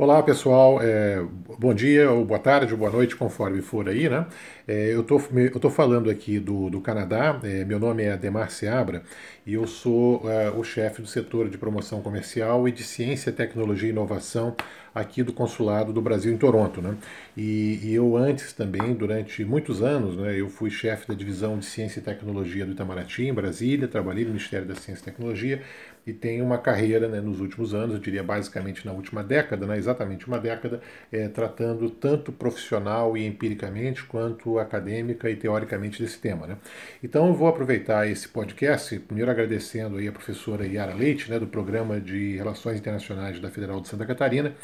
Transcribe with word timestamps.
Olá 0.00 0.22
pessoal, 0.22 0.80
é, 0.80 1.22
bom 1.58 1.74
dia, 1.74 2.10
ou 2.10 2.24
boa 2.24 2.40
tarde, 2.40 2.72
ou 2.72 2.78
boa 2.78 2.90
noite, 2.90 3.14
conforme 3.14 3.60
for 3.60 3.86
aí, 3.86 4.08
né? 4.08 4.26
É, 4.66 4.94
eu 4.94 5.02
tô, 5.02 5.20
eu 5.30 5.60
tô 5.60 5.68
falando 5.68 6.08
aqui 6.08 6.38
do, 6.38 6.70
do 6.70 6.80
Canadá, 6.80 7.38
é, 7.42 7.66
meu 7.66 7.78
nome 7.78 8.04
é 8.04 8.12
Ademar 8.12 8.50
Seabra 8.50 9.02
e 9.46 9.52
eu 9.52 9.66
sou 9.66 10.22
é, 10.24 10.48
o 10.52 10.64
chefe 10.64 11.02
do 11.02 11.06
setor 11.06 11.50
de 11.50 11.58
promoção 11.58 12.00
comercial 12.00 12.66
e 12.66 12.72
de 12.72 12.82
ciência, 12.82 13.30
tecnologia 13.30 13.88
e 13.88 13.92
inovação 13.92 14.56
aqui 14.94 15.22
do 15.22 15.34
Consulado 15.34 15.92
do 15.92 16.00
Brasil 16.00 16.32
em 16.32 16.38
Toronto, 16.38 16.80
né? 16.80 16.96
E, 17.36 17.80
e 17.82 17.94
eu 17.94 18.16
antes 18.16 18.54
também, 18.54 18.94
durante 18.94 19.44
muitos 19.44 19.82
anos, 19.82 20.16
né, 20.16 20.40
eu 20.40 20.48
fui 20.48 20.70
chefe 20.70 21.06
da 21.08 21.14
divisão 21.14 21.58
de 21.58 21.66
ciência 21.66 22.00
e 22.00 22.02
tecnologia 22.02 22.64
do 22.64 22.72
Itamaraty, 22.72 23.24
em 23.24 23.34
Brasília, 23.34 23.86
trabalhei 23.86 24.24
no 24.24 24.30
Ministério 24.30 24.66
da 24.66 24.74
Ciência 24.74 25.02
e 25.02 25.04
Tecnologia 25.04 25.62
e 26.06 26.12
tenho 26.12 26.44
uma 26.44 26.58
carreira 26.58 27.08
né, 27.08 27.20
nos 27.20 27.40
últimos 27.40 27.74
anos, 27.74 27.94
eu 27.94 28.00
diria 28.00 28.22
basicamente 28.22 28.86
na 28.86 28.92
última 28.92 29.22
década, 29.22 29.66
né, 29.66 29.76
exatamente 29.76 30.26
uma 30.26 30.38
década, 30.38 30.80
é, 31.12 31.28
tratando 31.28 31.90
tanto 31.90 32.32
profissional 32.32 33.16
e 33.16 33.26
empiricamente 33.26 34.04
quanto 34.04 34.58
acadêmica 34.58 35.30
e 35.30 35.36
teoricamente 35.36 36.02
desse 36.02 36.18
tema. 36.18 36.46
Né? 36.46 36.56
Então 37.02 37.28
eu 37.28 37.34
vou 37.34 37.48
aproveitar 37.48 38.08
esse 38.08 38.28
podcast, 38.28 38.98
primeiro 39.00 39.30
agradecendo 39.30 39.96
aí 39.98 40.08
a 40.08 40.12
professora 40.12 40.66
Yara 40.66 40.94
Leite, 40.94 41.30
né, 41.30 41.38
do 41.38 41.46
Programa 41.46 42.00
de 42.00 42.36
Relações 42.36 42.78
Internacionais 42.78 43.38
da 43.40 43.50
Federal 43.50 43.80
de 43.80 43.88
Santa 43.88 44.06
Catarina, 44.06 44.54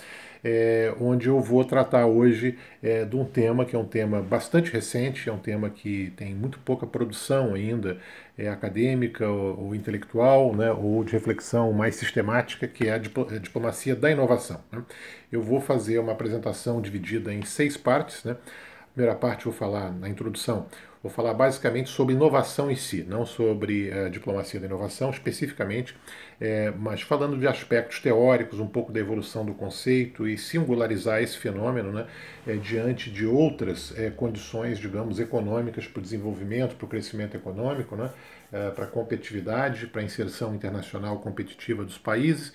é, 0.44 0.94
onde 1.00 1.28
eu 1.28 1.40
vou 1.40 1.64
tratar 1.64 2.06
hoje 2.06 2.56
é, 2.82 3.04
de 3.04 3.16
um 3.16 3.24
tema 3.24 3.64
que 3.64 3.74
é 3.74 3.78
um 3.78 3.84
tema 3.84 4.22
bastante 4.22 4.72
recente, 4.72 5.28
é 5.28 5.32
um 5.32 5.38
tema 5.38 5.68
que 5.68 6.12
tem 6.16 6.34
muito 6.34 6.58
pouca 6.60 6.86
produção 6.86 7.54
ainda 7.54 7.98
é, 8.38 8.48
acadêmica 8.48 9.28
ou, 9.28 9.66
ou 9.66 9.74
intelectual, 9.74 10.54
né, 10.54 10.70
ou 10.72 11.02
de 11.04 11.12
reflexão 11.12 11.72
mais 11.72 11.96
sistemática, 11.96 12.66
que 12.68 12.88
é 12.88 12.92
a, 12.92 12.96
a 12.96 13.38
diplomacia 13.38 13.96
da 13.96 14.10
inovação. 14.10 14.60
Né? 14.70 14.82
Eu 15.30 15.42
vou 15.42 15.60
fazer 15.60 15.98
uma 15.98 16.12
apresentação 16.12 16.80
dividida 16.80 17.32
em 17.32 17.42
seis 17.42 17.76
partes. 17.76 18.24
Né? 18.24 18.32
A 18.32 18.86
primeira 18.94 19.16
parte 19.16 19.46
eu 19.46 19.52
vou 19.52 19.58
falar 19.58 19.92
na 19.92 20.08
introdução 20.08 20.66
Vou 21.06 21.12
falar 21.14 21.34
basicamente 21.34 21.88
sobre 21.88 22.14
inovação 22.14 22.68
em 22.68 22.74
si, 22.74 23.06
não 23.08 23.24
sobre 23.24 23.90
uh, 23.90 24.10
diplomacia 24.10 24.58
da 24.58 24.66
inovação 24.66 25.08
especificamente, 25.10 25.96
é, 26.40 26.70
mas 26.70 27.00
falando 27.00 27.38
de 27.38 27.46
aspectos 27.46 28.00
teóricos, 28.00 28.60
um 28.60 28.66
pouco 28.66 28.92
da 28.92 29.00
evolução 29.00 29.44
do 29.44 29.54
conceito 29.54 30.28
e 30.28 30.36
singularizar 30.36 31.22
esse 31.22 31.38
fenômeno 31.38 31.92
né, 31.92 32.06
é, 32.46 32.54
diante 32.56 33.10
de 33.10 33.26
outras 33.26 33.96
é, 33.96 34.10
condições, 34.10 34.78
digamos, 34.78 35.18
econômicas 35.18 35.86
para 35.86 36.00
o 36.00 36.02
desenvolvimento, 36.02 36.76
para 36.76 36.84
o 36.84 36.88
crescimento 36.88 37.36
econômico, 37.36 37.96
né, 37.96 38.10
é, 38.52 38.70
para 38.70 38.84
a 38.84 38.86
competitividade, 38.88 39.86
para 39.86 40.02
a 40.02 40.04
inserção 40.04 40.54
internacional 40.54 41.18
competitiva 41.20 41.84
dos 41.84 41.98
países. 41.98 42.52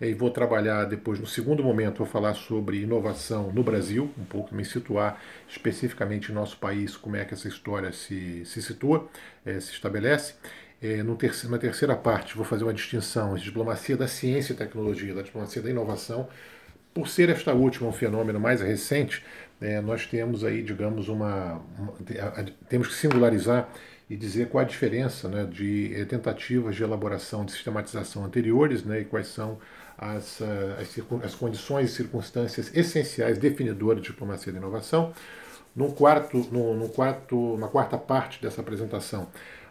É, 0.00 0.08
e 0.08 0.14
vou 0.14 0.30
trabalhar 0.30 0.84
depois, 0.84 1.18
no 1.18 1.26
segundo 1.26 1.62
momento, 1.62 1.98
vou 1.98 2.06
falar 2.06 2.34
sobre 2.34 2.82
inovação 2.82 3.50
no 3.52 3.62
Brasil, 3.62 4.10
um 4.16 4.24
pouco 4.24 4.54
me 4.54 4.64
situar 4.64 5.20
especificamente 5.48 6.30
em 6.30 6.34
nosso 6.34 6.56
país, 6.56 6.96
como 6.96 7.16
é 7.16 7.24
que 7.24 7.34
essa 7.34 7.48
história 7.48 7.92
se, 7.92 8.44
se 8.44 8.62
situa, 8.62 9.08
é, 9.44 9.58
se 9.58 9.72
estabelece. 9.72 10.34
É, 10.84 11.02
terceiro, 11.16 11.50
na 11.50 11.58
terceira 11.58 11.96
parte, 11.96 12.36
vou 12.36 12.44
fazer 12.44 12.62
uma 12.62 12.74
distinção 12.74 13.32
entre 13.32 13.44
diplomacia 13.44 13.96
da 13.96 14.06
ciência 14.06 14.52
e 14.52 14.56
tecnologia, 14.56 15.14
da 15.14 15.22
diplomacia 15.22 15.62
da 15.62 15.70
inovação. 15.70 16.28
Por 16.92 17.08
ser 17.08 17.30
esta 17.30 17.54
última 17.54 17.88
um 17.88 17.92
fenômeno 17.92 18.38
mais 18.38 18.60
recente, 18.60 19.24
é, 19.62 19.80
nós 19.80 20.06
temos 20.06 20.44
aí, 20.44 20.62
digamos, 20.62 21.08
uma, 21.08 21.62
uma, 21.78 21.94
temos 22.68 22.88
que 22.88 22.94
singularizar 22.94 23.66
e 24.10 24.14
dizer 24.14 24.50
qual 24.50 24.62
a 24.62 24.68
diferença 24.68 25.26
né, 25.26 25.46
de 25.46 25.94
eh, 25.94 26.04
tentativas 26.04 26.76
de 26.76 26.82
elaboração 26.82 27.46
de 27.46 27.52
sistematização 27.52 28.22
anteriores 28.22 28.84
né, 28.84 29.00
e 29.00 29.04
quais 29.06 29.28
são 29.28 29.58
as, 29.96 30.42
eh, 30.42 30.76
as, 30.82 31.24
as 31.24 31.34
condições 31.34 31.90
e 31.90 31.94
circunstâncias 31.94 32.70
essenciais 32.76 33.38
definidoras 33.38 34.02
de 34.02 34.10
diplomacia 34.10 34.52
da 34.52 34.58
inovação. 34.58 35.14
No 35.74 35.92
quarto, 35.92 36.46
no, 36.52 36.74
no 36.74 36.90
quarto, 36.90 37.56
na 37.56 37.66
quarta 37.68 37.96
parte 37.96 38.42
dessa 38.42 38.60
apresentação, 38.60 39.28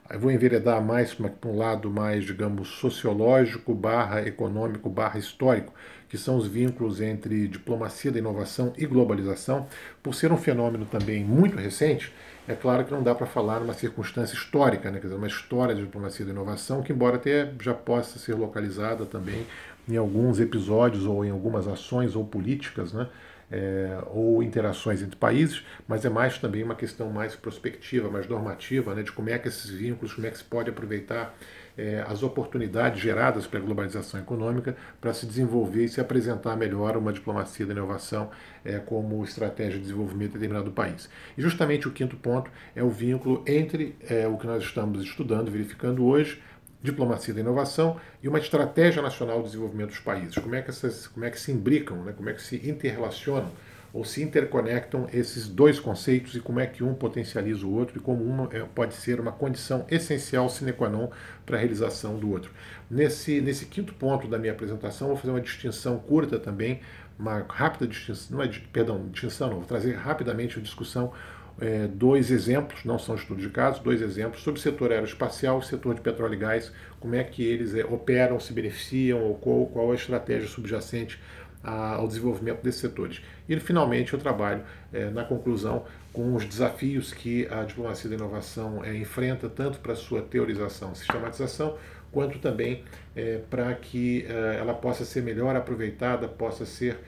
eu 0.09 0.19
vou 0.19 0.31
enveredar 0.31 0.81
mais 0.81 1.13
para 1.13 1.31
um 1.45 1.57
lado 1.57 1.89
mais, 1.89 2.25
digamos, 2.25 2.67
sociológico, 2.69 3.73
barra 3.73 4.21
econômico, 4.21 4.89
barra 4.89 5.17
histórico, 5.17 5.73
que 6.09 6.17
são 6.17 6.37
os 6.37 6.45
vínculos 6.45 7.01
entre 7.01 7.47
diplomacia 7.47 8.11
da 8.11 8.19
inovação 8.19 8.73
e 8.77 8.85
globalização, 8.85 9.67
por 10.01 10.13
ser 10.13 10.31
um 10.31 10.37
fenômeno 10.37 10.85
também 10.85 11.23
muito 11.23 11.57
recente, 11.57 12.13
é 12.47 12.53
claro 12.53 12.83
que 12.83 12.91
não 12.91 13.01
dá 13.01 13.15
para 13.15 13.25
falar 13.25 13.61
numa 13.61 13.73
circunstância 13.73 14.35
histórica, 14.35 14.91
né? 14.91 14.99
quer 14.99 15.07
dizer, 15.07 15.15
uma 15.15 15.27
história 15.27 15.73
de 15.73 15.81
diplomacia 15.81 16.25
da 16.25 16.31
inovação, 16.31 16.81
que 16.83 16.91
embora 16.91 17.15
até 17.15 17.49
já 17.61 17.73
possa 17.73 18.19
ser 18.19 18.35
localizada 18.35 19.05
também 19.05 19.45
em 19.87 19.95
alguns 19.95 20.41
episódios 20.41 21.05
ou 21.05 21.23
em 21.23 21.29
algumas 21.29 21.67
ações 21.67 22.15
ou 22.15 22.25
políticas, 22.25 22.91
né? 22.91 23.07
É, 23.55 23.99
ou 24.07 24.41
interações 24.41 25.03
entre 25.03 25.15
países, 25.15 25.63
mas 25.87 26.03
é 26.03 26.09
mais 26.09 26.39
também 26.39 26.63
uma 26.63 26.73
questão 26.73 27.11
mais 27.11 27.35
prospectiva, 27.35 28.09
mais 28.09 28.27
normativa, 28.27 28.95
né, 28.95 29.03
de 29.03 29.11
como 29.11 29.29
é 29.29 29.37
que 29.37 29.47
esses 29.47 29.69
vínculos, 29.69 30.11
como 30.11 30.25
é 30.25 30.31
que 30.31 30.39
se 30.39 30.43
pode 30.43 30.71
aproveitar 30.71 31.35
é, 31.77 32.03
as 32.07 32.23
oportunidades 32.23 33.01
geradas 33.01 33.47
pela 33.47 33.63
globalização 33.63 34.19
econômica 34.19 34.75
para 35.01 35.13
se 35.13 35.25
desenvolver 35.25 35.85
e 35.85 35.89
se 35.89 35.99
apresentar 35.99 36.55
melhor 36.55 36.95
uma 36.97 37.11
diplomacia 37.11 37.65
da 37.65 37.73
inovação 37.73 38.29
é, 38.63 38.79
como 38.79 39.23
estratégia 39.23 39.73
de 39.73 39.81
desenvolvimento 39.81 40.31
de 40.31 40.39
determinado 40.39 40.71
país. 40.71 41.09
E 41.37 41.41
justamente 41.41 41.87
o 41.87 41.91
quinto 41.91 42.15
ponto 42.17 42.49
é 42.75 42.83
o 42.83 42.89
vínculo 42.89 43.43
entre 43.47 43.95
é, 44.09 44.27
o 44.27 44.37
que 44.37 44.47
nós 44.47 44.63
estamos 44.63 45.03
estudando, 45.03 45.51
verificando 45.51 46.05
hoje, 46.05 46.41
diplomacia 46.83 47.33
da 47.33 47.39
inovação 47.39 47.97
e 48.21 48.27
uma 48.27 48.37
estratégia 48.37 49.01
nacional 49.01 49.39
de 49.39 49.45
desenvolvimento 49.45 49.89
dos 49.89 49.99
países. 49.99 50.35
Como 50.35 50.53
é 50.53 50.61
que, 50.61 50.69
essas, 50.69 51.07
como 51.07 51.25
é 51.25 51.31
que 51.31 51.39
se 51.39 51.51
imbricam, 51.51 52.03
né? 52.03 52.13
como 52.15 52.29
é 52.29 52.33
que 52.33 52.41
se 52.41 52.57
interrelacionam 52.69 53.49
ou 53.93 54.03
se 54.03 54.23
interconectam 54.23 55.07
esses 55.13 55.47
dois 55.47 55.79
conceitos 55.79 56.35
e 56.35 56.39
como 56.39 56.59
é 56.59 56.65
que 56.65 56.83
um 56.83 56.95
potencializa 56.95 57.65
o 57.65 57.73
outro 57.73 57.99
e 57.99 58.01
como 58.01 58.23
uma 58.23 58.49
é, 58.51 58.59
pode 58.61 58.95
ser 58.95 59.19
uma 59.19 59.31
condição 59.31 59.85
essencial 59.89 60.49
sine 60.49 60.73
qua 60.73 60.89
non 60.89 61.09
para 61.45 61.57
a 61.57 61.59
realização 61.59 62.17
do 62.17 62.31
outro. 62.31 62.51
Nesse, 62.89 63.39
nesse 63.39 63.67
quinto 63.67 63.93
ponto 63.93 64.27
da 64.27 64.39
minha 64.39 64.51
apresentação, 64.51 65.09
vou 65.09 65.17
fazer 65.17 65.29
uma 65.29 65.41
distinção 65.41 65.99
curta 65.99 66.39
também, 66.39 66.81
uma 67.19 67.45
rápida 67.47 67.85
distinção, 67.85 68.37
não 68.37 68.43
é, 68.43 68.49
perdão, 68.73 69.07
distinção 69.11 69.49
não, 69.49 69.57
vou 69.57 69.65
trazer 69.65 69.93
rapidamente 69.93 70.57
a 70.57 70.61
discussão 70.61 71.13
é, 71.59 71.87
dois 71.87 72.31
exemplos, 72.31 72.83
não 72.83 72.97
são 72.97 73.15
estudos 73.15 73.43
de 73.43 73.49
casos, 73.49 73.79
dois 73.81 74.01
exemplos 74.01 74.41
sobre 74.41 74.59
o 74.59 74.63
setor 74.63 74.91
aeroespacial 74.91 75.59
e 75.59 75.65
setor 75.65 75.95
de 75.95 76.01
petróleo 76.01 76.33
e 76.33 76.37
gás, 76.37 76.71
como 76.99 77.15
é 77.15 77.23
que 77.23 77.43
eles 77.43 77.75
é, 77.75 77.85
operam, 77.85 78.39
se 78.39 78.53
beneficiam, 78.53 79.21
ou 79.21 79.35
qual, 79.35 79.65
qual 79.67 79.91
a 79.91 79.95
estratégia 79.95 80.47
subjacente 80.47 81.19
a, 81.63 81.95
ao 81.95 82.07
desenvolvimento 82.07 82.61
desses 82.61 82.81
setores. 82.81 83.21
E 83.47 83.57
finalmente 83.59 84.13
eu 84.13 84.19
trabalho 84.19 84.63
é, 84.91 85.09
na 85.09 85.23
conclusão 85.23 85.85
com 86.11 86.35
os 86.35 86.45
desafios 86.45 87.13
que 87.13 87.47
a 87.47 87.63
diplomacia 87.63 88.09
da 88.09 88.15
inovação 88.15 88.83
é, 88.83 88.95
enfrenta, 88.95 89.47
tanto 89.49 89.79
para 89.79 89.95
sua 89.95 90.21
teorização 90.21 90.91
e 90.91 90.97
sistematização, 90.97 91.77
quanto 92.11 92.37
também 92.39 92.83
é, 93.15 93.39
para 93.49 93.73
que 93.73 94.25
é, 94.27 94.57
ela 94.59 94.73
possa 94.73 95.05
ser 95.05 95.23
melhor 95.23 95.55
aproveitada, 95.55 96.27
possa 96.27 96.65
ser 96.65 96.99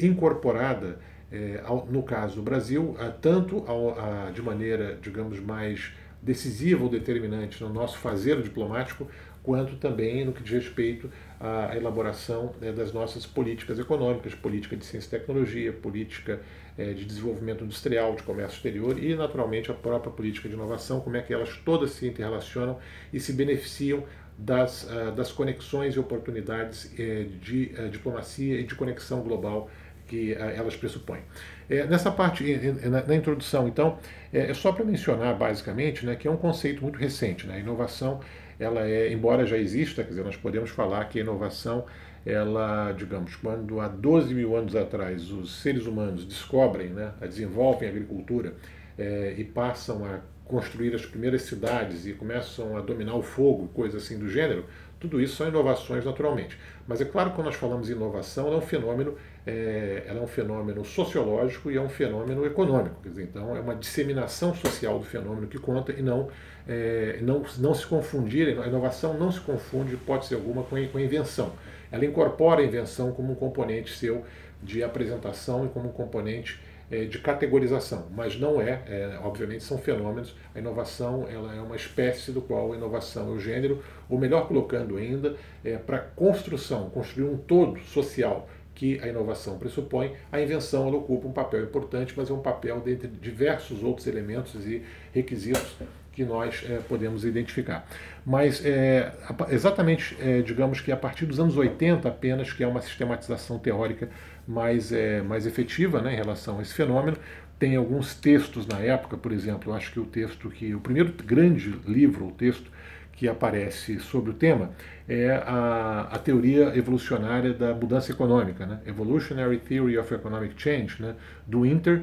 incorporada, 0.00 0.98
é, 1.30 1.62
no 1.90 2.02
caso 2.02 2.36
do 2.36 2.42
Brasil, 2.42 2.96
a, 2.98 3.10
tanto 3.10 3.64
ao, 3.66 3.98
a, 3.98 4.30
de 4.30 4.40
maneira, 4.42 4.98
digamos, 5.02 5.40
mais 5.40 5.92
decisiva 6.22 6.84
ou 6.84 6.88
determinante 6.88 7.62
no 7.62 7.72
nosso 7.72 7.98
fazer 7.98 8.40
diplomático, 8.42 9.08
quanto 9.42 9.76
também 9.76 10.24
no 10.24 10.32
que 10.32 10.42
diz 10.42 10.64
respeito 10.64 11.08
à 11.38 11.76
elaboração 11.76 12.52
né, 12.60 12.72
das 12.72 12.92
nossas 12.92 13.24
políticas 13.24 13.78
econômicas, 13.78 14.34
política 14.34 14.76
de 14.76 14.84
ciência 14.84 15.06
e 15.06 15.20
tecnologia, 15.20 15.72
política 15.72 16.40
é, 16.76 16.92
de 16.92 17.04
desenvolvimento 17.04 17.62
industrial, 17.62 18.16
de 18.16 18.24
comércio 18.24 18.56
exterior 18.56 18.98
e, 18.98 19.14
naturalmente, 19.14 19.70
a 19.70 19.74
própria 19.74 20.12
política 20.12 20.48
de 20.48 20.54
inovação, 20.54 21.00
como 21.00 21.16
é 21.16 21.22
que 21.22 21.32
elas 21.32 21.56
todas 21.64 21.92
se 21.92 22.08
interrelacionam 22.08 22.78
e 23.12 23.20
se 23.20 23.32
beneficiam 23.32 24.02
das, 24.36 24.84
uh, 24.84 25.12
das 25.12 25.32
conexões 25.32 25.94
e 25.94 25.98
oportunidades 25.98 26.84
uh, 26.84 27.24
de 27.40 27.72
uh, 27.78 27.88
diplomacia 27.88 28.60
e 28.60 28.64
de 28.64 28.74
conexão 28.74 29.22
global 29.22 29.70
que 30.06 30.32
elas 30.34 30.76
pressupõem. 30.76 31.20
É, 31.68 31.84
nessa 31.86 32.10
parte, 32.10 32.44
na, 32.88 33.02
na, 33.02 33.14
introdução, 33.14 33.66
então, 33.66 33.98
é, 34.32 34.50
é 34.50 34.54
só 34.54 34.72
para 34.72 34.84
mencionar 34.84 35.36
basicamente 35.36 36.06
né, 36.06 36.14
que 36.14 36.28
é 36.28 36.30
um 36.30 36.36
conceito 36.36 36.82
muito 36.82 36.98
recente. 36.98 37.46
Né? 37.46 37.56
A 37.56 37.58
inovação 37.58 38.20
ela 38.58 38.88
é, 38.88 39.12
embora 39.12 39.46
já 39.46 39.56
exista, 39.56 40.02
quer 40.02 40.10
dizer, 40.10 40.24
nós 40.24 40.36
podemos 40.36 40.70
falar 40.70 41.04
que 41.06 41.18
a 41.18 41.22
inovação, 41.22 41.84
ela, 42.24 42.92
digamos, 42.92 43.36
quando 43.36 43.80
há 43.80 43.88
12 43.88 44.34
mil 44.34 44.56
anos 44.56 44.74
atrás 44.74 45.30
os 45.30 45.60
seres 45.60 45.86
humanos 45.86 46.24
descobrem, 46.24 46.88
né, 46.88 47.12
desenvolvem 47.20 47.88
a 47.88 47.90
agricultura 47.90 48.54
é, 48.98 49.34
e 49.36 49.44
passam 49.44 50.04
a 50.04 50.20
construir 50.44 50.94
as 50.94 51.04
primeiras 51.04 51.42
cidades 51.42 52.06
e 52.06 52.12
começam 52.12 52.76
a 52.76 52.80
dominar 52.80 53.14
o 53.14 53.22
fogo, 53.22 53.68
coisas 53.68 54.04
assim 54.04 54.18
do 54.18 54.28
gênero, 54.28 54.64
tudo 54.98 55.20
isso 55.20 55.36
são 55.36 55.48
inovações 55.48 56.04
naturalmente. 56.04 56.58
Mas 56.86 57.00
é 57.00 57.04
claro 57.04 57.30
que 57.30 57.36
quando 57.36 57.46
nós 57.46 57.56
falamos 57.56 57.90
em 57.90 57.92
inovação, 57.92 58.46
ela 58.46 58.56
é 58.56 58.58
um 58.58 58.62
fenômeno, 58.62 59.16
é, 59.44 60.04
ela 60.06 60.20
é 60.20 60.22
um 60.22 60.26
fenômeno 60.26 60.84
sociológico 60.84 61.70
e 61.70 61.76
é 61.76 61.80
um 61.80 61.88
fenômeno 61.88 62.46
econômico. 62.46 62.96
Quer 63.02 63.08
dizer, 63.08 63.22
então 63.24 63.56
é 63.56 63.60
uma 63.60 63.74
disseminação 63.74 64.54
social 64.54 64.98
do 64.98 65.04
fenômeno 65.04 65.48
que 65.48 65.58
conta 65.58 65.92
e 65.92 66.00
não, 66.00 66.28
é, 66.68 67.18
não, 67.22 67.42
não 67.58 67.74
se 67.74 67.84
confundir, 67.86 68.58
a 68.60 68.66
inovação 68.66 69.14
não 69.14 69.32
se 69.32 69.40
confunde, 69.40 69.98
ser 70.22 70.36
alguma, 70.36 70.62
com 70.62 70.76
a 70.76 71.02
invenção. 71.02 71.52
ela 71.90 72.04
incorpora 72.04 72.60
a 72.60 72.64
invenção 72.64 73.10
como 73.12 73.32
um 73.32 73.36
componente 73.36 73.96
seu 73.96 74.24
de 74.62 74.82
apresentação 74.82 75.66
e 75.66 75.68
como 75.68 75.88
um 75.88 75.92
componente 75.92 76.60
de 76.88 77.18
categorização, 77.18 78.06
mas 78.14 78.38
não 78.38 78.60
é, 78.60 78.82
é, 78.86 79.18
obviamente 79.22 79.64
são 79.64 79.76
fenômenos. 79.76 80.36
A 80.54 80.58
inovação 80.58 81.26
ela 81.28 81.54
é 81.54 81.60
uma 81.60 81.74
espécie 81.74 82.30
do 82.30 82.40
qual 82.40 82.72
a 82.72 82.76
inovação 82.76 83.28
é 83.28 83.32
o 83.32 83.40
gênero, 83.40 83.82
ou 84.08 84.18
melhor 84.18 84.46
colocando 84.46 84.96
ainda, 84.96 85.36
é, 85.64 85.76
para 85.76 85.98
construção, 85.98 86.88
construir 86.90 87.24
um 87.24 87.36
todo 87.36 87.80
social 87.80 88.48
que 88.74 89.00
a 89.00 89.08
inovação 89.08 89.58
pressupõe, 89.58 90.12
a 90.30 90.40
invenção 90.40 90.86
ela 90.86 90.98
ocupa 90.98 91.26
um 91.26 91.32
papel 91.32 91.64
importante, 91.64 92.12
mas 92.14 92.28
é 92.28 92.32
um 92.32 92.42
papel 92.42 92.78
dentre 92.80 93.08
diversos 93.08 93.82
outros 93.82 94.06
elementos 94.06 94.66
e 94.66 94.82
requisitos 95.12 95.76
que 96.16 96.24
nós 96.24 96.64
é, 96.66 96.78
podemos 96.88 97.26
identificar. 97.26 97.86
Mas 98.24 98.64
é, 98.64 99.12
exatamente, 99.50 100.16
é, 100.18 100.40
digamos 100.40 100.80
que 100.80 100.90
a 100.90 100.96
partir 100.96 101.26
dos 101.26 101.38
anos 101.38 101.58
80 101.58 102.08
apenas, 102.08 102.54
que 102.54 102.64
é 102.64 102.66
uma 102.66 102.80
sistematização 102.80 103.58
teórica 103.58 104.08
mais, 104.48 104.92
mais 105.26 105.46
efetiva 105.46 106.00
né, 106.00 106.14
em 106.14 106.16
relação 106.16 106.58
a 106.58 106.62
esse 106.62 106.72
fenômeno. 106.72 107.18
Tem 107.58 107.76
alguns 107.76 108.14
textos 108.14 108.66
na 108.66 108.78
época, 108.78 109.16
por 109.16 109.30
exemplo, 109.30 109.74
acho 109.74 109.92
que 109.92 110.00
o 110.00 110.04
texto 110.04 110.48
que. 110.48 110.74
O 110.74 110.80
primeiro 110.80 111.12
grande 111.24 111.78
livro, 111.86 112.28
o 112.28 112.30
texto 112.30 112.70
que 113.12 113.28
aparece 113.28 113.98
sobre 113.98 114.30
o 114.30 114.34
tema, 114.34 114.70
é 115.08 115.30
a, 115.30 116.08
a 116.12 116.18
teoria 116.18 116.76
evolucionária 116.76 117.52
da 117.52 117.74
mudança 117.74 118.12
econômica, 118.12 118.66
né? 118.66 118.80
Evolutionary 118.86 119.58
Theory 119.58 119.98
of 119.98 120.14
Economic 120.14 120.54
Change, 120.56 121.00
né? 121.00 121.14
do 121.46 121.64
Inter, 121.64 122.02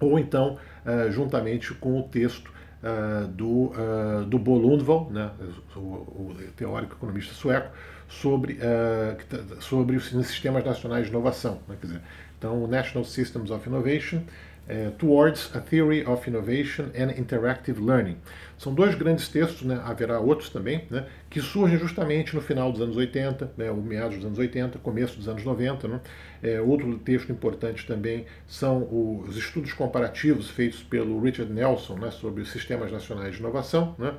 ou 0.00 0.18
então, 0.18 0.58
uh, 0.84 1.10
juntamente 1.10 1.74
com 1.74 2.00
o 2.00 2.02
texto 2.02 2.50
uh, 2.82 3.26
do, 3.28 3.46
uh, 3.46 4.24
do 4.26 4.38
Bo 4.38 4.58
Lundvall, 4.58 5.10
né? 5.10 5.30
o, 5.76 5.80
o 5.80 6.36
teórico 6.56 6.94
economista 6.94 7.34
sueco, 7.34 7.70
sobre, 8.08 8.54
uh, 8.54 9.60
sobre 9.62 9.96
os 9.96 10.08
sistemas 10.08 10.64
nacionais 10.64 11.04
de 11.04 11.10
inovação. 11.10 11.60
Né? 11.68 11.76
Quer 11.80 11.86
dizer, 11.86 12.02
então, 12.38 12.62
o 12.62 12.66
National 12.66 13.04
Systems 13.04 13.50
of 13.50 13.68
Innovation 13.68 14.22
uh, 14.68 14.90
Towards 14.92 15.50
a 15.54 15.60
Theory 15.60 16.04
of 16.04 16.28
Innovation 16.28 16.90
and 16.96 17.12
Interactive 17.18 17.80
Learning. 17.80 18.16
São 18.60 18.74
dois 18.74 18.94
grandes 18.94 19.26
textos, 19.28 19.62
né? 19.62 19.80
haverá 19.84 20.20
outros 20.20 20.50
também, 20.50 20.84
né? 20.90 21.06
que 21.30 21.40
surgem 21.40 21.78
justamente 21.78 22.34
no 22.34 22.42
final 22.42 22.70
dos 22.70 22.82
anos 22.82 22.94
80, 22.94 23.52
né? 23.56 23.72
meados 23.72 24.16
dos 24.16 24.26
anos 24.26 24.38
80, 24.38 24.78
começo 24.80 25.16
dos 25.16 25.28
anos 25.28 25.42
90. 25.42 25.88
Né? 25.88 26.00
É, 26.42 26.60
outro 26.60 26.98
texto 26.98 27.32
importante 27.32 27.86
também 27.86 28.26
são 28.46 28.86
os 29.26 29.34
estudos 29.34 29.72
comparativos 29.72 30.50
feitos 30.50 30.82
pelo 30.82 31.18
Richard 31.22 31.50
Nelson 31.50 31.96
né? 31.96 32.10
sobre 32.10 32.42
os 32.42 32.50
sistemas 32.50 32.92
nacionais 32.92 33.32
de 33.32 33.40
inovação. 33.40 33.94
Né? 33.98 34.12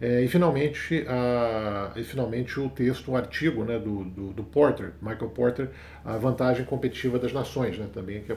É, 0.00 0.22
e, 0.22 0.28
finalmente, 0.28 1.04
a, 1.08 1.92
e 1.96 2.02
finalmente 2.02 2.58
o 2.58 2.68
texto, 2.68 3.12
um 3.12 3.16
artigo 3.16 3.64
né, 3.64 3.78
do, 3.78 4.04
do, 4.04 4.32
do, 4.32 4.42
Porter, 4.42 4.92
Michael 5.00 5.30
Porter, 5.30 5.68
A 6.04 6.16
Vantagem 6.16 6.64
Competitiva 6.64 7.18
das 7.18 7.32
Nações, 7.32 7.78
né, 7.78 7.86
também 7.92 8.22
que 8.22 8.36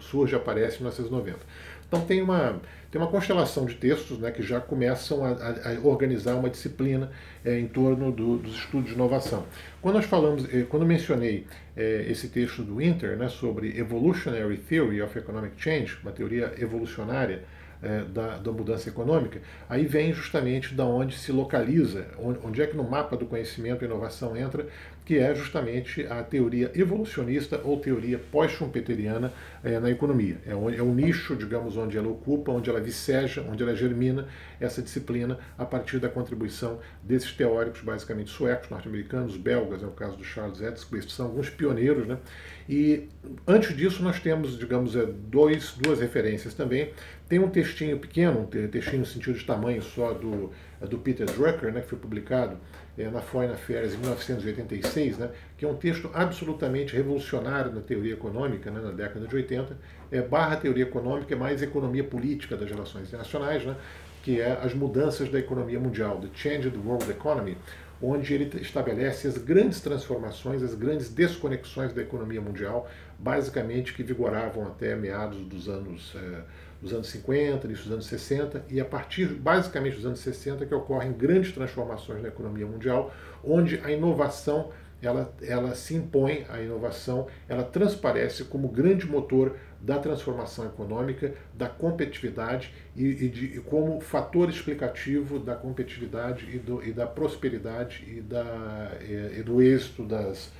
surge, 0.00 0.34
aparece 0.34 0.76
em 0.76 0.80
1990. 0.80 1.38
Então 1.92 2.00
tem 2.06 2.22
uma, 2.22 2.58
tem 2.90 2.98
uma 2.98 3.10
constelação 3.10 3.66
de 3.66 3.74
textos 3.74 4.18
né, 4.18 4.30
que 4.30 4.42
já 4.42 4.58
começam 4.58 5.22
a, 5.22 5.32
a, 5.32 5.74
a 5.74 5.80
organizar 5.82 6.34
uma 6.36 6.48
disciplina 6.48 7.10
é, 7.44 7.58
em 7.58 7.66
torno 7.66 8.10
do, 8.10 8.38
dos 8.38 8.54
estudos 8.54 8.88
de 8.88 8.94
inovação. 8.94 9.44
Quando 9.82 9.96
nós 9.96 10.06
falamos, 10.06 10.46
é, 10.54 10.62
quando 10.62 10.86
mencionei 10.86 11.46
é, 11.76 12.06
esse 12.08 12.28
texto 12.28 12.62
do 12.62 12.80
Inter 12.80 13.18
né, 13.18 13.28
sobre 13.28 13.78
Evolutionary 13.78 14.56
Theory 14.56 15.02
of 15.02 15.18
Economic 15.18 15.60
Change, 15.60 15.98
uma 16.02 16.12
teoria 16.12 16.54
evolucionária 16.58 17.42
é, 17.82 18.04
da, 18.04 18.38
da, 18.38 18.52
mudança 18.52 18.88
econômica, 18.88 19.40
aí 19.68 19.84
vem 19.86 20.12
justamente 20.12 20.74
da 20.74 20.84
onde 20.84 21.18
se 21.18 21.32
localiza, 21.32 22.06
onde, 22.18 22.62
é 22.62 22.66
que 22.66 22.76
no 22.76 22.84
mapa 22.84 23.16
do 23.16 23.26
conhecimento 23.26 23.82
a 23.82 23.86
inovação 23.86 24.36
entra, 24.36 24.66
que 25.04 25.18
é 25.18 25.34
justamente 25.34 26.06
a 26.06 26.22
teoria 26.22 26.70
evolucionista 26.74 27.60
ou 27.64 27.80
teoria 27.80 28.20
pós-schumpeteriana 28.30 29.32
é, 29.64 29.80
na 29.80 29.90
economia. 29.90 30.38
É, 30.46 30.54
o, 30.54 30.70
é 30.70 30.80
o 30.80 30.94
nicho, 30.94 31.34
digamos, 31.34 31.76
onde 31.76 31.98
ela 31.98 32.08
ocupa, 32.08 32.52
onde 32.52 32.70
ela 32.70 32.80
viceja, 32.80 33.44
onde 33.50 33.62
ela 33.64 33.74
germina 33.74 34.28
essa 34.60 34.80
disciplina 34.80 35.38
a 35.58 35.64
partir 35.64 35.98
da 35.98 36.08
contribuição 36.08 36.78
desses 37.02 37.32
teóricos, 37.32 37.80
basicamente 37.80 38.30
suecos, 38.30 38.70
norte-americanos, 38.70 39.36
belgas, 39.36 39.82
é 39.82 39.86
o 39.86 39.90
caso 39.90 40.16
do 40.16 40.24
Charles 40.24 40.60
Edsquist, 40.60 41.10
são 41.10 41.26
alguns 41.26 41.50
pioneiros, 41.50 42.06
né? 42.06 42.18
E 42.68 43.08
antes 43.46 43.76
disso 43.76 44.02
nós 44.02 44.20
temos, 44.20 44.56
digamos, 44.56 44.94
é, 44.94 45.04
dois, 45.04 45.74
duas 45.76 46.00
referências 46.00 46.54
também. 46.54 46.92
Tem 47.32 47.38
um 47.38 47.48
textinho 47.48 47.98
pequeno, 47.98 48.40
um 48.40 48.46
textinho 48.46 48.98
no 48.98 49.06
sentido 49.06 49.38
de 49.38 49.46
tamanho 49.46 49.80
só 49.80 50.12
do, 50.12 50.52
é, 50.82 50.86
do 50.86 50.98
Peter 50.98 51.24
Drucker, 51.24 51.72
né, 51.72 51.80
que 51.80 51.88
foi 51.88 51.98
publicado 51.98 52.58
é, 52.98 53.08
na 53.08 53.22
Foreign 53.22 53.54
Affairs 53.54 53.94
em 53.94 53.96
1986, 53.96 55.16
né, 55.16 55.30
que 55.56 55.64
é 55.64 55.68
um 55.68 55.74
texto 55.74 56.10
absolutamente 56.12 56.94
revolucionário 56.94 57.72
na 57.72 57.80
teoria 57.80 58.12
econômica, 58.12 58.70
né, 58.70 58.82
na 58.82 58.90
década 58.90 59.26
de 59.26 59.34
80, 59.34 59.78
é, 60.10 60.20
barra 60.20 60.56
teoria 60.56 60.82
econômica, 60.82 61.34
mais 61.34 61.62
economia 61.62 62.04
política 62.04 62.54
das 62.54 62.68
relações 62.68 63.08
internacionais, 63.08 63.64
né, 63.64 63.76
que 64.22 64.38
é 64.38 64.52
as 64.62 64.74
mudanças 64.74 65.30
da 65.30 65.38
economia 65.38 65.80
mundial, 65.80 66.20
The 66.20 66.28
Changed 66.34 66.76
World 66.84 67.10
Economy, 67.10 67.56
onde 68.02 68.34
ele 68.34 68.60
estabelece 68.60 69.28
as 69.28 69.38
grandes 69.38 69.80
transformações, 69.80 70.62
as 70.62 70.74
grandes 70.74 71.08
desconexões 71.08 71.94
da 71.94 72.02
economia 72.02 72.40
mundial, 72.40 72.90
basicamente 73.18 73.94
que 73.94 74.02
vigoravam 74.02 74.66
até 74.66 74.94
meados 74.96 75.38
dos 75.46 75.68
anos, 75.68 76.12
eh, 76.16 76.42
dos 76.82 76.92
anos 76.92 77.08
50, 77.08 77.66
início 77.66 77.84
dos 77.84 77.92
anos 77.92 78.06
60, 78.06 78.64
e 78.68 78.80
a 78.80 78.84
partir 78.84 79.26
basicamente 79.26 79.94
dos 79.94 80.04
anos 80.04 80.18
60 80.18 80.66
que 80.66 80.74
ocorrem 80.74 81.12
grandes 81.12 81.52
transformações 81.52 82.20
na 82.20 82.28
economia 82.28 82.66
mundial, 82.66 83.14
onde 83.44 83.80
a 83.84 83.92
inovação 83.92 84.70
ela, 85.00 85.34
ela 85.42 85.74
se 85.74 85.94
impõe, 85.94 86.44
a 86.48 86.60
inovação 86.60 87.26
ela 87.48 87.64
transparece 87.64 88.44
como 88.44 88.68
grande 88.68 89.06
motor 89.06 89.56
da 89.80 89.98
transformação 89.98 90.64
econômica, 90.64 91.34
da 91.54 91.68
competitividade 91.68 92.72
e, 92.96 93.04
e, 93.04 93.28
de, 93.28 93.44
e 93.56 93.60
como 93.60 94.00
fator 94.00 94.48
explicativo 94.48 95.40
da 95.40 95.56
competitividade 95.56 96.48
e, 96.54 96.58
do, 96.58 96.82
e 96.84 96.92
da 96.92 97.06
prosperidade 97.06 98.04
e, 98.06 98.20
da, 98.20 98.92
e, 99.00 99.42
do 99.42 99.60
êxito 99.60 100.04
das, 100.04 100.52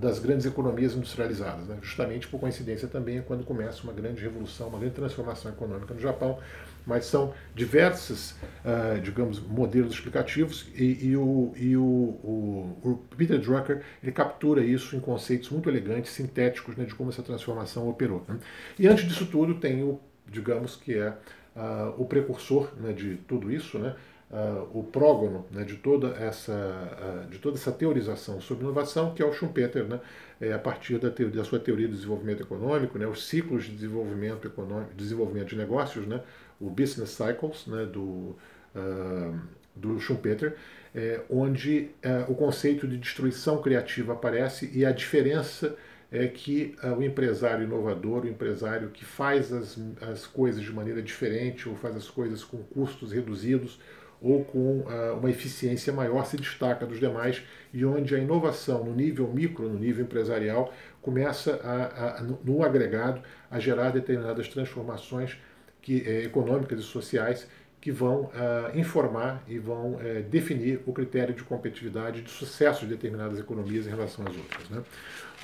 das 0.00 0.18
grandes 0.18 0.44
economias 0.44 0.94
industrializadas. 0.94 1.66
Né? 1.66 1.78
Justamente 1.80 2.28
por 2.28 2.38
coincidência 2.38 2.86
também 2.86 3.18
é 3.18 3.20
quando 3.22 3.44
começa 3.44 3.82
uma 3.84 3.92
grande 3.92 4.22
revolução, 4.22 4.68
uma 4.68 4.78
grande 4.78 4.94
transformação 4.94 5.50
econômica 5.50 5.94
no 5.94 6.00
Japão, 6.00 6.38
mas 6.86 7.06
são 7.06 7.34
diversos, 7.54 8.32
uh, 8.32 9.00
digamos, 9.02 9.40
modelos 9.40 9.92
explicativos 9.92 10.66
e, 10.74 11.08
e, 11.08 11.16
o, 11.16 11.52
e 11.56 11.76
o, 11.76 11.82
o, 11.82 12.78
o, 12.82 13.16
Peter 13.16 13.40
Drucker 13.40 13.82
ele 14.02 14.12
captura 14.12 14.62
isso 14.62 14.94
em 14.94 15.00
conceitos 15.00 15.50
muito 15.50 15.68
elegantes, 15.68 16.12
sintéticos, 16.12 16.76
né, 16.76 16.84
de 16.84 16.94
como 16.94 17.10
essa 17.10 17.22
transformação 17.22 17.88
operou. 17.88 18.24
Né? 18.28 18.38
E 18.78 18.86
antes 18.86 19.04
disso 19.04 19.26
tudo 19.26 19.56
tem 19.56 19.82
o, 19.82 19.98
digamos, 20.30 20.76
que 20.76 20.94
é 20.94 21.08
uh, 21.56 21.94
o 22.00 22.04
precursor 22.04 22.70
né, 22.78 22.92
de 22.92 23.16
tudo 23.26 23.50
isso, 23.50 23.78
né, 23.78 23.96
Uh, 24.28 24.80
o 24.80 24.82
prógono 24.82 25.46
né, 25.52 25.62
de, 25.62 25.76
toda 25.76 26.08
essa, 26.16 26.52
uh, 26.52 27.30
de 27.30 27.38
toda 27.38 27.56
essa 27.56 27.70
teorização 27.70 28.40
sobre 28.40 28.64
inovação, 28.64 29.14
que 29.14 29.22
é 29.22 29.24
o 29.24 29.32
Schumpeter, 29.32 29.84
né, 29.84 30.00
é, 30.40 30.52
a 30.52 30.58
partir 30.58 30.98
da, 30.98 31.08
teoria, 31.12 31.36
da, 31.36 31.44
sua 31.44 31.60
teoria 31.60 31.86
do 31.86 31.94
desenvolvimento 31.94 32.42
econômico, 32.42 32.98
né, 32.98 33.06
os 33.06 33.24
ciclos 33.24 33.66
de 33.66 33.70
desenvolvimento, 33.70 34.48
econômico, 34.48 34.92
desenvolvimento 34.96 35.50
de 35.50 35.56
negócios, 35.56 36.08
né, 36.08 36.20
o 36.60 36.68
Business 36.68 37.10
Cycles, 37.10 37.68
né, 37.68 37.86
do, 37.86 38.36
uh, 38.74 39.40
do 39.76 40.00
Schumpeter, 40.00 40.56
é, 40.92 41.20
onde 41.30 41.90
o 42.26 42.34
conceito 42.34 42.88
de 42.88 42.96
destruição 42.96 43.62
criativa 43.62 44.14
aparece 44.14 44.70
e 44.74 44.84
a 44.84 44.90
diferença 44.90 45.76
é 46.10 46.26
que 46.26 46.74
o 46.96 47.02
empresário 47.02 47.64
inovador, 47.64 48.24
o 48.24 48.28
empresário 48.28 48.88
que 48.88 49.04
faz 49.04 49.52
as, 49.52 49.78
as 50.00 50.26
coisas 50.26 50.62
de 50.62 50.72
maneira 50.72 51.02
diferente 51.02 51.68
ou 51.68 51.76
faz 51.76 51.94
as 51.94 52.08
coisas 52.08 52.42
com 52.42 52.62
custos 52.62 53.12
reduzidos, 53.12 53.78
ou 54.20 54.44
com 54.44 54.80
uh, 54.80 55.18
uma 55.18 55.30
eficiência 55.30 55.92
maior 55.92 56.24
se 56.26 56.36
destaca 56.36 56.86
dos 56.86 56.98
demais 56.98 57.42
e 57.72 57.84
onde 57.84 58.14
a 58.14 58.18
inovação 58.18 58.84
no 58.84 58.94
nível 58.94 59.28
micro, 59.28 59.68
no 59.68 59.78
nível 59.78 60.04
empresarial, 60.04 60.72
começa 61.02 61.60
a, 61.62 62.18
a 62.18 62.22
no 62.22 62.64
agregado 62.64 63.20
a 63.50 63.58
gerar 63.58 63.90
determinadas 63.90 64.48
transformações 64.48 65.36
que, 65.80 66.02
eh, 66.04 66.24
econômicas 66.24 66.80
e 66.80 66.82
sociais 66.82 67.46
que 67.80 67.92
vão 67.92 68.22
uh, 68.22 68.76
informar 68.76 69.44
e 69.46 69.60
vão 69.60 70.00
eh, 70.00 70.22
definir 70.28 70.80
o 70.84 70.92
critério 70.92 71.32
de 71.32 71.44
competitividade 71.44 72.20
de 72.22 72.30
sucesso 72.30 72.80
de 72.84 72.96
determinadas 72.96 73.38
economias 73.38 73.86
em 73.86 73.90
relação 73.90 74.24
às 74.26 74.36
outras. 74.36 74.68
Né? 74.68 74.82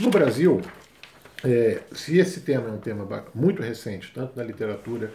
No 0.00 0.10
Brasil, 0.10 0.60
eh, 1.44 1.80
se 1.92 2.18
esse 2.18 2.40
tema 2.40 2.68
é 2.68 2.72
um 2.72 2.78
tema 2.78 3.24
muito 3.32 3.62
recente, 3.62 4.10
tanto 4.12 4.36
na 4.36 4.42
literatura 4.42 5.12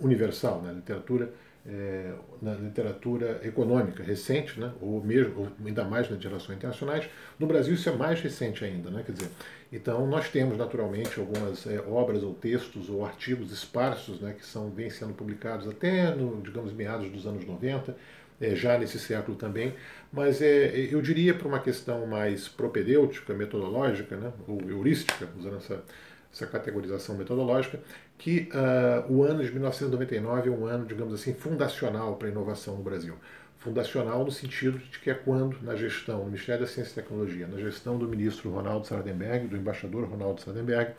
universal, 0.00 0.62
na 0.62 0.72
literatura 0.72 1.30
é, 1.66 2.12
na 2.40 2.54
literatura 2.54 3.40
econômica 3.44 4.02
recente, 4.02 4.58
né, 4.58 4.72
ou 4.80 5.02
mesmo 5.02 5.40
ou 5.40 5.48
ainda 5.66 5.84
mais 5.84 6.08
nas 6.08 6.22
relações 6.22 6.56
internacionais. 6.56 7.08
No 7.38 7.46
Brasil 7.46 7.74
isso 7.74 7.88
é 7.88 7.92
mais 7.92 8.20
recente 8.20 8.64
ainda, 8.64 8.90
né, 8.90 9.02
quer 9.04 9.12
dizer. 9.12 9.30
Então 9.72 10.06
nós 10.06 10.28
temos 10.30 10.56
naturalmente 10.56 11.18
algumas 11.20 11.66
é, 11.66 11.80
obras 11.80 12.22
ou 12.22 12.32
textos 12.34 12.88
ou 12.88 13.04
artigos 13.04 13.52
esparsos, 13.52 14.20
né, 14.20 14.34
que 14.38 14.46
são 14.46 14.70
vêm 14.70 14.90
sendo 14.90 15.14
publicados 15.14 15.68
até 15.68 16.14
no, 16.14 16.40
digamos, 16.40 16.72
meados 16.72 17.10
dos 17.10 17.26
anos 17.26 17.44
90, 17.44 17.94
é, 18.40 18.54
já 18.54 18.78
nesse 18.78 18.98
século 18.98 19.36
também, 19.36 19.74
mas 20.12 20.40
é, 20.40 20.88
eu 20.90 21.02
diria 21.02 21.34
para 21.34 21.48
uma 21.48 21.58
questão 21.58 22.06
mais 22.06 22.48
propedêutica, 22.48 23.34
metodológica, 23.34 24.16
né, 24.16 24.32
ou 24.46 24.60
heurística, 24.68 25.28
usando 25.36 25.56
essa, 25.56 25.82
essa 26.32 26.46
categorização 26.46 27.16
metodológica, 27.16 27.80
que 28.18 28.50
uh, 28.52 29.10
o 29.12 29.22
ano 29.22 29.44
de 29.44 29.50
1999 29.52 30.48
é 30.48 30.52
um 30.52 30.66
ano, 30.66 30.84
digamos 30.84 31.14
assim, 31.14 31.32
fundacional 31.32 32.16
para 32.16 32.28
a 32.28 32.30
inovação 32.30 32.76
no 32.76 32.82
Brasil. 32.82 33.14
Fundacional 33.58 34.24
no 34.24 34.30
sentido 34.30 34.78
de 34.78 34.98
que 34.98 35.08
é 35.08 35.14
quando, 35.14 35.62
na 35.62 35.76
gestão 35.76 36.18
do 36.20 36.26
Ministério 36.26 36.62
da 36.62 36.66
Ciência 36.66 36.92
e 36.92 36.94
Tecnologia, 37.02 37.46
na 37.46 37.58
gestão 37.58 37.96
do 37.96 38.08
ministro 38.08 38.50
Ronaldo 38.50 38.86
Sardenberg, 38.86 39.46
do 39.46 39.56
embaixador 39.56 40.04
Ronaldo 40.04 40.40
Sardenberg, 40.40 40.92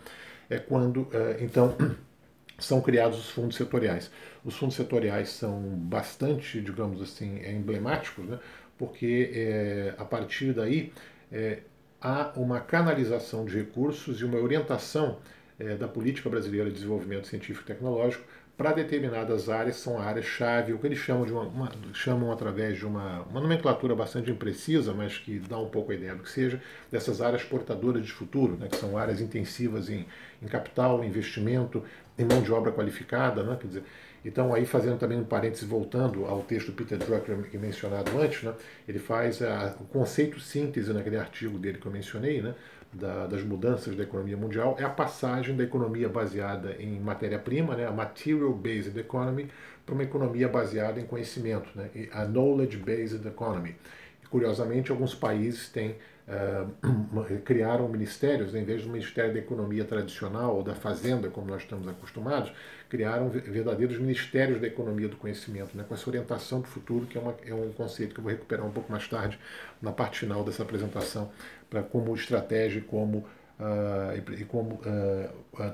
é 0.50 0.58
quando, 0.58 1.02
uh, 1.02 1.36
então, 1.42 1.76
são 2.58 2.82
criados 2.82 3.20
os 3.20 3.30
fundos 3.30 3.58
setoriais. 3.58 4.10
Os 4.44 4.56
fundos 4.56 4.76
setoriais 4.76 5.30
são 5.30 5.62
bastante, 5.62 6.62
digamos 6.62 7.02
assim, 7.02 7.46
emblemáticos, 7.46 8.26
né? 8.26 8.40
porque 8.78 9.30
é, 9.34 9.94
a 9.98 10.06
partir 10.06 10.54
daí 10.54 10.94
é, 11.30 11.60
há 12.02 12.32
uma 12.38 12.62
canalização 12.62 13.46
de 13.46 13.58
recursos 13.58 14.22
e 14.22 14.26
uma 14.26 14.40
orientação 14.40 15.18
é, 15.60 15.76
da 15.76 15.88
política 15.88 16.30
brasileira 16.30 16.70
de 16.70 16.76
desenvolvimento 16.76 17.28
científico 17.28 17.70
e 17.70 17.74
tecnológico 17.74 18.24
para 18.60 18.74
determinadas 18.74 19.48
áreas, 19.48 19.78
são 19.78 19.98
áreas-chave, 19.98 20.74
o 20.74 20.80
que 20.80 20.86
eles 20.86 21.00
chamam, 21.00 21.26
de 21.26 21.32
uma, 21.32 21.44
uma, 21.44 21.72
chamam 21.94 22.30
através 22.30 22.78
de 22.78 22.86
uma, 22.86 23.22
uma 23.22 23.40
nomenclatura 23.40 23.96
bastante 23.96 24.30
imprecisa, 24.30 24.94
mas 24.94 25.18
que 25.18 25.40
dá 25.40 25.58
um 25.58 25.70
pouco 25.70 25.94
a 25.94 25.96
ideia 25.96 26.14
do 26.14 26.24
que 26.24 26.30
seja, 26.30 26.62
dessas 26.92 27.22
áreas 27.22 27.42
portadoras 27.42 28.06
de 28.06 28.12
futuro, 28.12 28.58
né, 28.58 28.68
que 28.68 28.76
são 28.76 28.98
áreas 28.98 29.22
intensivas 29.22 29.90
em, 29.90 30.06
em 30.42 30.46
capital, 30.46 31.02
investimento, 31.06 31.82
em 32.18 32.26
mão 32.26 32.42
de 32.42 32.52
obra 32.52 32.74
qualificada, 32.74 33.44
né, 33.44 33.58
quer 33.58 33.68
dizer, 33.68 33.84
então, 34.26 34.54
aí 34.54 34.66
fazendo 34.66 34.98
também 34.98 35.18
um 35.18 35.24
parênteses, 35.24 35.66
voltando 35.66 36.26
ao 36.26 36.42
texto 36.42 36.68
do 36.68 36.74
Peter 36.74 36.98
Drucker 36.98 37.38
que 37.50 37.58
mencionado 37.58 38.12
antes, 38.20 38.44
né, 38.44 38.54
ele 38.86 39.00
faz 39.00 39.42
a, 39.42 39.78
o 39.80 39.86
conceito 39.86 40.38
síntese 40.38 40.92
naquele 40.92 41.16
artigo 41.16 41.58
dele 41.58 41.78
que 41.78 41.86
eu 41.86 41.92
mencionei, 41.94 42.42
né, 42.42 42.54
da, 42.92 43.28
das 43.28 43.44
mudanças 43.44 43.96
da 43.96 44.04
economia 44.04 44.36
mundial, 44.36 44.76
é 44.80 44.84
a 44.84 44.90
passagem 44.90 45.56
da 45.56 45.64
economia 45.64 46.10
baseada 46.10 46.76
em 46.80 47.00
matéria-prima, 47.00 47.76
né, 47.76 47.86
a 47.86 47.92
material-based 47.92 48.98
economy, 48.98 49.50
para 49.86 49.94
uma 49.94 50.04
economia 50.04 50.48
baseada 50.48 51.00
em 51.00 51.06
conhecimento, 51.06 51.70
né, 51.76 51.90
a 52.12 52.26
knowledge-based 52.26 53.28
economy. 53.28 53.76
E, 54.24 54.28
curiosamente, 54.28 54.92
alguns 54.92 55.14
países 55.14 55.70
têm 55.70 55.98
uh, 56.30 57.42
criaram 57.44 57.88
ministérios, 57.88 58.54
né, 58.54 58.62
em 58.62 58.66
vez 58.66 58.84
do 58.84 58.90
Ministério 58.90 59.34
da 59.34 59.40
Economia 59.40 59.86
tradicional 59.86 60.56
ou 60.56 60.64
da 60.64 60.76
Fazenda, 60.76 61.30
como 61.30 61.48
nós 61.48 61.62
estamos 61.62 61.88
acostumados, 61.88 62.52
criaram 62.90 63.30
verdadeiros 63.30 64.00
ministérios 64.00 64.60
da 64.60 64.66
economia 64.66 65.08
do 65.08 65.16
conhecimento, 65.16 65.78
né, 65.78 65.86
com 65.88 65.94
essa 65.94 66.10
orientação 66.10 66.60
para 66.60 66.70
o 66.70 66.72
futuro, 66.72 67.06
que 67.06 67.18
é, 67.18 67.22
uma, 67.22 67.36
é, 67.46 67.54
um 67.54 67.72
conceito 67.72 68.14
que 68.14 68.20
eu 68.20 68.24
vou 68.24 68.32
recuperar 68.32 68.66
um 68.66 68.72
pouco 68.72 68.92
mais 68.92 69.08
tarde, 69.08 69.40
na 69.80 69.92
parte 69.92 70.20
final 70.20 70.44
dessa 70.44 70.64
apresentação, 70.64 71.32
para 71.70 71.84
como 71.84 72.14
estratégia 72.16 72.82
como, 72.82 73.20
uh, 73.60 74.34
e, 74.38 74.44
como, 74.44 74.82
uh, 74.86 75.74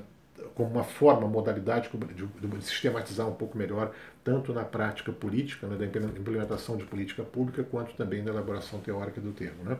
como 0.54 0.70
uma 0.70 0.84
forma, 0.84 1.26
modalidade 1.26 1.88
de, 1.88 2.26
de, 2.26 2.64
sistematizar 2.64 3.26
um 3.26 3.34
pouco 3.34 3.56
melhor, 3.56 3.92
tanto 4.22 4.52
na 4.52 4.64
prática 4.64 5.10
política, 5.10 5.66
né, 5.66 5.76
da 5.76 5.86
implementação 5.86 6.76
de 6.76 6.84
política 6.84 7.22
pública, 7.22 7.64
quanto 7.64 7.94
também 7.94 8.22
na 8.22 8.30
elaboração 8.30 8.78
teórica 8.80 9.22
do 9.22 9.32
termo. 9.32 9.64
Né. 9.64 9.78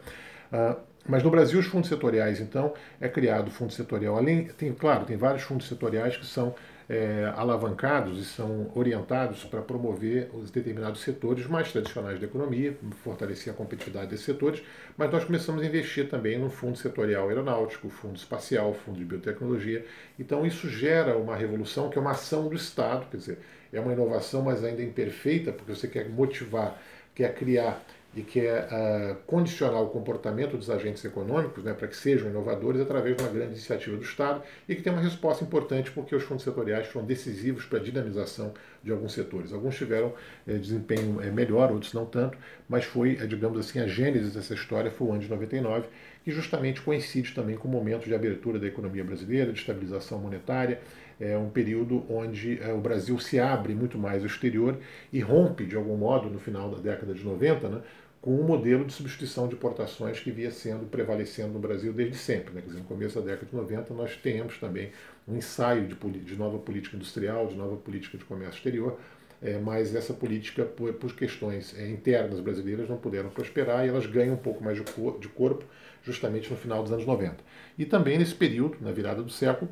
Uh, 0.51 0.81
mas 1.09 1.23
no 1.23 1.31
Brasil, 1.31 1.61
os 1.61 1.67
fundos 1.67 1.89
setoriais, 1.89 2.41
então, 2.41 2.73
é 3.01 3.09
criado 3.09 3.49
o 3.49 3.51
fundo 3.51 3.73
setorial. 3.73 4.17
Além, 4.17 4.47
tem, 4.47 4.73
claro, 4.73 5.05
tem 5.05 5.17
vários 5.17 5.43
fundos 5.43 5.69
setoriais 5.69 6.17
que 6.17 6.27
são 6.27 6.55
é, 6.89 7.33
alavancados 7.35 8.19
e 8.19 8.25
são 8.25 8.71
orientados 8.75 9.45
para 9.45 9.61
promover 9.61 10.31
os 10.33 10.51
determinados 10.51 11.01
setores 11.01 11.47
mais 11.47 11.73
tradicionais 11.73 12.21
da 12.21 12.27
economia, 12.27 12.77
fortalecer 13.03 13.53
a 13.53 13.57
competitividade 13.57 14.09
desses 14.09 14.25
setores, 14.25 14.63
mas 14.97 15.11
nós 15.11 15.25
começamos 15.25 15.63
a 15.63 15.67
investir 15.67 16.09
também 16.09 16.39
no 16.39 16.49
fundo 16.49 16.79
setorial 16.79 17.29
aeronáutico, 17.29 17.89
fundo 17.89 18.17
espacial, 18.17 18.73
fundo 18.73 18.99
de 18.99 19.05
biotecnologia. 19.05 19.85
Então 20.19 20.47
isso 20.47 20.69
gera 20.69 21.17
uma 21.17 21.35
revolução 21.35 21.91
que 21.91 21.99
é 21.99 22.01
uma 22.01 22.13
ação 22.13 22.49
do 22.49 22.55
Estado, 22.55 23.07
quer 23.11 23.17
dizer, 23.17 23.39
é 23.73 23.81
uma 23.81 23.93
inovação, 23.93 24.43
mas 24.43 24.63
ainda 24.63 24.83
imperfeita, 24.83 25.53
porque 25.53 25.75
você 25.75 25.89
quer 25.89 26.09
motivar, 26.09 26.81
quer 27.15 27.35
criar 27.35 27.85
e 28.17 28.23
quer 28.23 28.65
uh, 28.65 29.17
condicionar 29.27 29.83
o 29.83 29.91
comportamento 29.91 30.57
dos 30.57 30.71
agentes 30.71 31.05
econômicos 31.05 31.63
né, 31.63 31.75
para 31.75 31.87
que 31.87 31.95
sejam 31.95 32.31
inovadores 32.31 32.81
através 32.81 33.15
de 33.15 33.23
uma 33.23 33.31
grande 33.31 33.53
iniciativa 33.53 33.95
do 33.95 34.03
Estado 34.03 34.43
e 34.67 34.75
que 34.75 34.81
tem 34.81 34.91
uma 34.91 35.03
resposta 35.03 35.45
importante 35.45 35.91
porque 35.91 36.17
os 36.17 36.23
fundos 36.23 36.43
setoriais 36.43 36.87
foram 36.87 37.07
decisivos 37.07 37.67
para 37.67 37.79
a 37.79 37.83
dinamização 37.83 38.55
de 38.83 38.91
alguns 38.91 39.13
setores. 39.13 39.53
Alguns 39.53 39.77
tiveram 39.77 40.15
eh, 40.47 40.55
desempenho 40.55 41.21
eh, 41.21 41.31
melhor, 41.31 41.71
outros 41.71 41.93
não 41.93 42.07
tanto, 42.07 42.39
mas 42.67 42.85
foi, 42.85 43.19
eh, 43.21 43.27
digamos 43.27 43.59
assim, 43.59 43.81
a 43.81 43.87
gênese 43.87 44.31
dessa 44.31 44.55
história 44.55 44.91
foi 44.91 45.09
o 45.09 45.13
ano 45.13 45.21
de 45.21 45.29
99, 45.29 45.89
que 46.25 46.31
justamente 46.31 46.81
coincide 46.81 47.35
também 47.35 47.57
com 47.57 47.69
o 47.69 47.71
momento 47.71 48.05
de 48.05 48.15
abertura 48.15 48.59
da 48.59 48.67
economia 48.67 49.05
brasileira, 49.05 49.53
de 49.53 49.59
estabilização 49.59 50.19
monetária, 50.19 50.81
é 51.21 51.37
um 51.37 51.49
período 51.49 52.05
onde 52.11 52.61
é, 52.63 52.73
o 52.73 52.79
Brasil 52.79 53.19
se 53.19 53.41
abre 53.41 53.75
muito 53.75 53.99
mais 53.99 54.23
ao 54.23 54.27
exterior 54.27 54.79
e 55.13 55.21
rompe, 55.21 55.65
de 55.65 55.75
algum 55.75 55.97
modo, 55.97 56.29
no 56.29 56.39
final 56.39 56.71
da 56.71 56.79
década 56.79 57.15
de 57.15 57.25
90, 57.25 57.69
né, 57.69 57.81
com 58.21 58.35
um 58.39 58.43
modelo 58.43 58.85
de 58.85 58.93
substituição 58.93 59.47
de 59.47 59.55
importações 59.55 60.19
que 60.19 60.31
via 60.31 60.51
sendo 60.51 60.87
prevalecendo 60.87 61.53
no 61.53 61.59
Brasil 61.59 61.93
desde 61.93 62.17
sempre. 62.17 62.55
Né? 62.55 62.63
Dizer, 62.65 62.79
no 62.79 62.85
começo 62.85 63.21
da 63.21 63.27
década 63.27 63.47
de 63.47 63.55
90 63.55 63.95
nós 63.95 64.17
temos 64.17 64.59
também 64.59 64.91
um 65.29 65.37
ensaio 65.37 65.87
de, 65.87 65.95
de 66.21 66.37
nova 66.37 66.59
política 66.59 66.97
industrial, 66.97 67.47
de 67.47 67.55
nova 67.55 67.77
política 67.77 68.19
de 68.19 68.25
comércio 68.25 68.57
exterior, 68.57 68.99
é, 69.43 69.59
mas 69.59 69.95
essa 69.95 70.15
política, 70.15 70.65
por, 70.65 70.93
por 70.95 71.15
questões 71.15 71.75
é, 71.79 71.89
internas 71.89 72.41
brasileiras, 72.41 72.89
não 72.89 72.97
puderam 72.97 73.29
prosperar 73.29 73.85
e 73.85 73.89
elas 73.89 74.07
ganham 74.07 74.35
um 74.35 74.39
pouco 74.39 74.65
mais 74.65 74.77
de, 74.77 74.93
cor, 74.93 75.19
de 75.19 75.29
corpo 75.29 75.65
justamente 76.03 76.51
no 76.51 76.57
final 76.57 76.83
dos 76.83 76.93
anos 76.93 77.05
90. 77.05 77.37
E 77.77 77.85
também 77.85 78.19
nesse 78.19 78.35
período, 78.35 78.79
na 78.81 78.93
virada 78.93 79.23
do 79.23 79.31
século, 79.31 79.71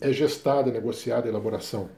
é 0.00 0.12
gestada, 0.12 0.70
negociada 0.70 1.26
a 1.26 1.30
elaboração 1.30 1.90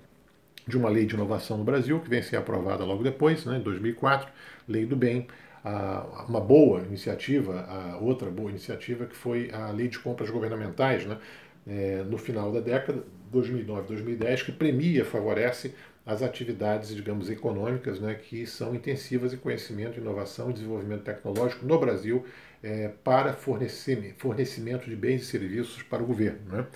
de 0.66 0.76
uma 0.76 0.88
lei 0.88 1.06
de 1.06 1.14
inovação 1.14 1.56
no 1.56 1.64
Brasil, 1.64 2.00
que 2.00 2.10
vem 2.10 2.18
a 2.18 2.22
ser 2.22 2.36
aprovada 2.36 2.84
logo 2.84 3.02
depois, 3.02 3.44
né, 3.44 3.58
em 3.58 3.60
2004, 3.60 4.28
Lei 4.68 4.84
do 4.84 4.96
Bem, 4.96 5.28
uma 6.28 6.40
boa 6.40 6.80
iniciativa, 6.80 7.98
outra 8.00 8.30
boa 8.30 8.50
iniciativa, 8.50 9.06
que 9.06 9.16
foi 9.16 9.50
a 9.52 9.70
Lei 9.70 9.88
de 9.88 9.98
Compras 9.98 10.30
Governamentais, 10.30 11.04
né, 11.04 11.18
é, 11.66 12.04
no 12.04 12.16
final 12.16 12.52
da 12.52 12.60
década, 12.60 13.02
2009, 13.32 13.88
2010, 13.88 14.42
que 14.42 14.52
premia, 14.52 15.04
favorece 15.04 15.74
as 16.04 16.22
atividades, 16.22 16.94
digamos, 16.94 17.28
econômicas, 17.28 17.98
né, 17.98 18.14
que 18.14 18.46
são 18.46 18.74
intensivas 18.74 19.34
em 19.34 19.36
conhecimento, 19.36 19.98
inovação 19.98 20.50
e 20.50 20.52
desenvolvimento 20.52 21.02
tecnológico 21.02 21.66
no 21.66 21.78
Brasil 21.80 22.24
é, 22.62 22.88
para 23.02 23.32
fornecimento 23.32 24.88
de 24.88 24.94
bens 24.94 25.22
e 25.22 25.24
serviços 25.24 25.82
para 25.82 26.02
o 26.02 26.06
governo. 26.06 26.38
Né? 26.48 26.66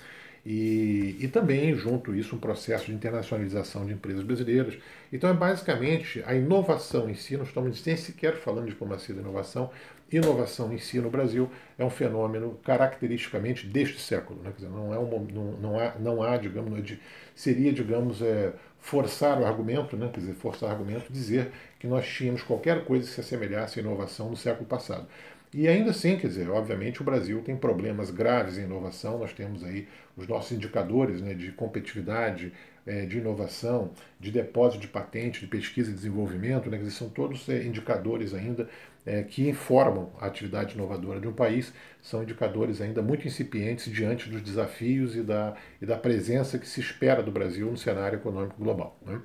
E, 0.45 1.17
e 1.19 1.27
também, 1.27 1.73
junto 1.75 2.15
isso, 2.15 2.35
um 2.35 2.39
processo 2.39 2.87
de 2.87 2.93
internacionalização 2.93 3.85
de 3.85 3.93
empresas 3.93 4.23
brasileiras. 4.23 4.77
Então, 5.13 5.29
é 5.29 5.33
basicamente 5.33 6.23
a 6.25 6.33
inovação 6.33 7.09
em 7.09 7.13
si, 7.13 7.37
nós 7.37 7.49
estamos 7.49 7.85
nem 7.85 7.95
sequer 7.95 8.35
falando 8.35 8.65
de 8.65 8.71
diplomacia 8.71 9.13
da 9.13 9.21
inovação, 9.21 9.69
inovação 10.11 10.73
em 10.73 10.77
si 10.77 10.99
no 10.99 11.09
Brasil 11.09 11.49
é 11.77 11.85
um 11.85 11.89
fenômeno 11.89 12.59
caracteristicamente 12.63 13.65
deste 13.67 13.99
século. 13.99 14.41
Né? 14.43 14.51
Dizer, 14.55 14.69
não, 14.69 14.93
é 14.93 14.99
um, 14.99 15.27
não, 15.31 15.51
não, 15.53 15.79
há, 15.79 15.95
não 15.99 16.23
há, 16.23 16.37
digamos, 16.37 16.97
seria, 17.35 17.71
digamos, 17.71 18.21
é, 18.21 18.53
forçar 18.79 19.39
o 19.39 19.45
argumento, 19.45 19.95
né? 19.95 20.09
quer 20.11 20.19
dizer, 20.19 20.33
forçar 20.33 20.69
o 20.69 20.71
argumento, 20.71 21.11
dizer 21.11 21.51
que 21.79 21.87
nós 21.87 22.05
tínhamos 22.07 22.41
qualquer 22.41 22.83
coisa 22.83 23.07
que 23.07 23.13
se 23.13 23.21
assemelhasse 23.21 23.79
à 23.79 23.83
inovação 23.83 24.29
no 24.29 24.35
século 24.35 24.65
passado. 24.65 25.07
E 25.53 25.67
ainda 25.67 25.91
assim, 25.91 26.17
quer 26.17 26.27
dizer, 26.27 26.49
obviamente 26.49 27.01
o 27.01 27.03
Brasil 27.03 27.41
tem 27.41 27.57
problemas 27.57 28.09
graves 28.09 28.57
em 28.57 28.63
inovação, 28.63 29.17
nós 29.17 29.33
temos 29.33 29.63
aí 29.65 29.85
os 30.15 30.25
nossos 30.25 30.53
indicadores 30.53 31.21
né, 31.21 31.33
de 31.33 31.51
competitividade, 31.51 32.53
é, 32.85 33.05
de 33.05 33.17
inovação, 33.17 33.91
de 34.17 34.31
depósito 34.31 34.81
de 34.81 34.87
patente, 34.87 35.41
de 35.41 35.47
pesquisa 35.47 35.91
e 35.91 35.93
desenvolvimento, 35.93 36.69
né, 36.69 36.77
dizer, 36.77 36.91
são 36.91 37.09
todos 37.09 37.49
é, 37.49 37.63
indicadores 37.63 38.33
ainda 38.33 38.69
é, 39.05 39.23
que 39.23 39.47
informam 39.49 40.09
a 40.19 40.27
atividade 40.27 40.75
inovadora 40.75 41.19
de 41.19 41.27
um 41.27 41.33
país, 41.33 41.73
são 42.01 42.23
indicadores 42.23 42.79
ainda 42.79 43.01
muito 43.01 43.27
incipientes 43.27 43.91
diante 43.91 44.29
dos 44.29 44.41
desafios 44.41 45.17
e 45.17 45.21
da, 45.21 45.55
e 45.81 45.85
da 45.85 45.97
presença 45.97 46.57
que 46.57 46.67
se 46.67 46.79
espera 46.79 47.21
do 47.21 47.31
Brasil 47.31 47.69
no 47.69 47.77
cenário 47.77 48.17
econômico 48.17 48.55
global. 48.57 48.97
Né? 49.05 49.19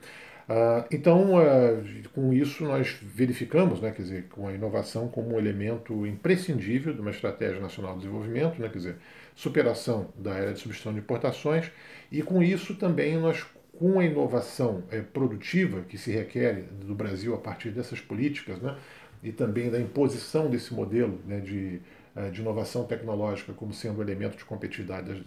Uh, 0.48 0.86
então, 0.92 1.34
uh, 1.34 2.08
com 2.14 2.32
isso, 2.32 2.64
nós 2.64 2.96
verificamos, 3.02 3.80
né, 3.80 3.90
quer 3.90 4.02
dizer, 4.02 4.28
com 4.28 4.46
a 4.46 4.52
inovação 4.52 5.08
como 5.08 5.34
um 5.34 5.38
elemento 5.38 6.06
imprescindível 6.06 6.94
de 6.94 7.00
uma 7.00 7.10
estratégia 7.10 7.60
nacional 7.60 7.94
de 7.94 8.00
desenvolvimento, 8.00 8.60
né, 8.60 8.68
quer 8.68 8.78
dizer, 8.78 8.96
superação 9.34 10.12
da 10.16 10.34
era 10.34 10.52
de 10.52 10.60
substituição 10.60 10.92
de 10.92 11.00
importações, 11.00 11.70
e 12.12 12.22
com 12.22 12.40
isso 12.42 12.76
também 12.76 13.18
nós, 13.18 13.44
com 13.76 13.98
a 13.98 14.04
inovação 14.04 14.84
é, 14.90 15.00
produtiva 15.00 15.82
que 15.82 15.98
se 15.98 16.12
requer 16.12 16.62
do 16.80 16.94
Brasil 16.94 17.34
a 17.34 17.38
partir 17.38 17.70
dessas 17.70 18.00
políticas, 18.00 18.60
né, 18.60 18.76
e 19.22 19.32
também 19.32 19.70
da 19.70 19.80
imposição 19.80 20.48
desse 20.48 20.72
modelo 20.72 21.18
né, 21.26 21.40
de, 21.40 21.80
eh, 22.14 22.30
de 22.30 22.40
inovação 22.40 22.84
tecnológica 22.84 23.52
como 23.52 23.72
sendo 23.72 24.00
elemento 24.00 24.36
de 24.36 24.44
competitividade, 24.44 25.24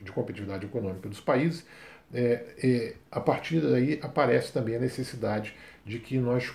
de 0.00 0.12
competitividade 0.12 0.66
econômica 0.66 1.08
dos 1.08 1.20
países, 1.20 1.64
é, 2.12 2.44
é, 2.62 2.94
a 3.10 3.20
partir 3.20 3.60
daí 3.60 3.98
aparece 4.02 4.52
também 4.52 4.76
a 4.76 4.80
necessidade 4.80 5.54
de 5.84 5.98
que 5.98 6.18
nós 6.18 6.52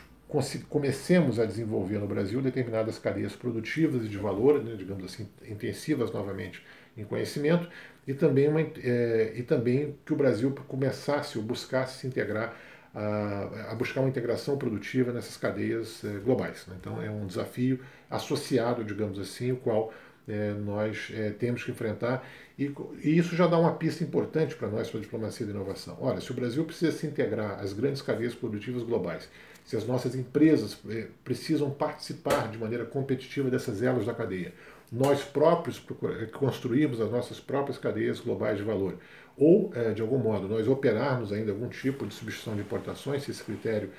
comecemos 0.70 1.40
a 1.40 1.46
desenvolver 1.46 2.00
no 2.00 2.08
Brasil 2.08 2.42
determinadas 2.42 3.00
cadeias 3.00 3.36
produtivas 3.36 4.06
e 4.06 4.10
de 4.10 4.18
valor, 4.18 4.64
né, 4.64 4.76
digamos 4.76 5.06
assim, 5.06 5.28
intensivas 5.48 6.12
novamente 6.12 6.62
em 6.98 7.06
conhecimento, 7.06 7.70
e 8.06 8.14
também, 8.14 8.48
uma, 8.48 8.62
é, 8.62 9.34
e 9.36 9.44
também 9.44 9.98
que 10.06 10.14
o 10.14 10.16
Brasil 10.16 10.54
começasse 10.68 11.38
ou 11.38 11.44
buscasse 11.44 12.00
se 12.00 12.08
integrar, 12.08 12.56
a, 12.94 13.72
a 13.72 13.76
buscar 13.76 14.02
uma 14.02 14.10
integração 14.10 14.58
produtiva 14.58 15.12
nessas 15.12 15.38
cadeias 15.38 16.04
é, 16.04 16.20
globais. 16.20 16.66
Né? 16.68 16.76
Então 16.80 17.02
é 17.02 17.10
um 17.10 17.26
desafio 17.26 17.80
associado, 18.10 18.84
digamos 18.84 19.20
assim, 19.20 19.52
o 19.52 19.58
qual 19.58 19.94
é, 20.28 20.54
nós 20.54 21.12
é, 21.14 21.30
temos 21.32 21.64
que 21.64 21.72
enfrentar, 21.72 22.26
e, 22.58 22.74
e, 23.04 23.18
isso 23.18 23.36
já 23.36 23.46
dá 23.46 23.58
uma 23.58 23.74
pista 23.74 24.04
importante 24.04 24.56
para 24.56 24.68
nós, 24.68 24.90
para 24.90 25.00
a 25.00 25.04
diplomacia 25.04 25.46
da 25.46 25.52
inovação. 25.52 25.96
Olha, 26.02 26.20
se 26.20 26.32
o 26.32 26.34
Brasil 26.34 26.64
precisa 26.66 26.92
se 26.92 27.06
integrar 27.06 27.60
às 27.60 27.72
grandes 27.72 28.02
cadeias 28.02 28.34
produtivas 28.34 28.82
globais, 28.82 29.30
se 29.64 29.76
as 29.76 29.86
nossas 29.86 30.16
empresas 30.16 30.78
é, 30.90 31.08
precisam 31.24 31.70
participar 31.70 32.50
de 32.50 32.58
maneira 32.58 32.86
competitiva 32.86 33.52
dessas 33.52 33.84
elas 33.84 34.06
da 34.06 34.14
cadeia, 34.14 34.54
nós 34.92 35.22
próprios 35.24 35.84
é, 36.20 36.26
construímos 36.26 37.00
as 37.00 37.12
nossas 37.12 37.40
próprias 37.40 37.78
cadeias 37.78 38.20
globais 38.20 38.58
de 38.58 38.64
valor, 38.64 38.96
ou, 39.38 39.72
é, 39.76 39.92
de 39.92 40.02
algum 40.02 40.18
modo, 40.18 40.48
nós 40.48 40.68
operarmos 40.68 41.32
ainda 41.32 41.52
algum 41.52 41.68
tipo 41.70 42.08
de 42.08 42.14
substituição 42.14 42.56
de 42.56 42.62
importações, 42.62 43.24
se 43.24 43.32
esse 43.32 43.44
critério 43.44 43.92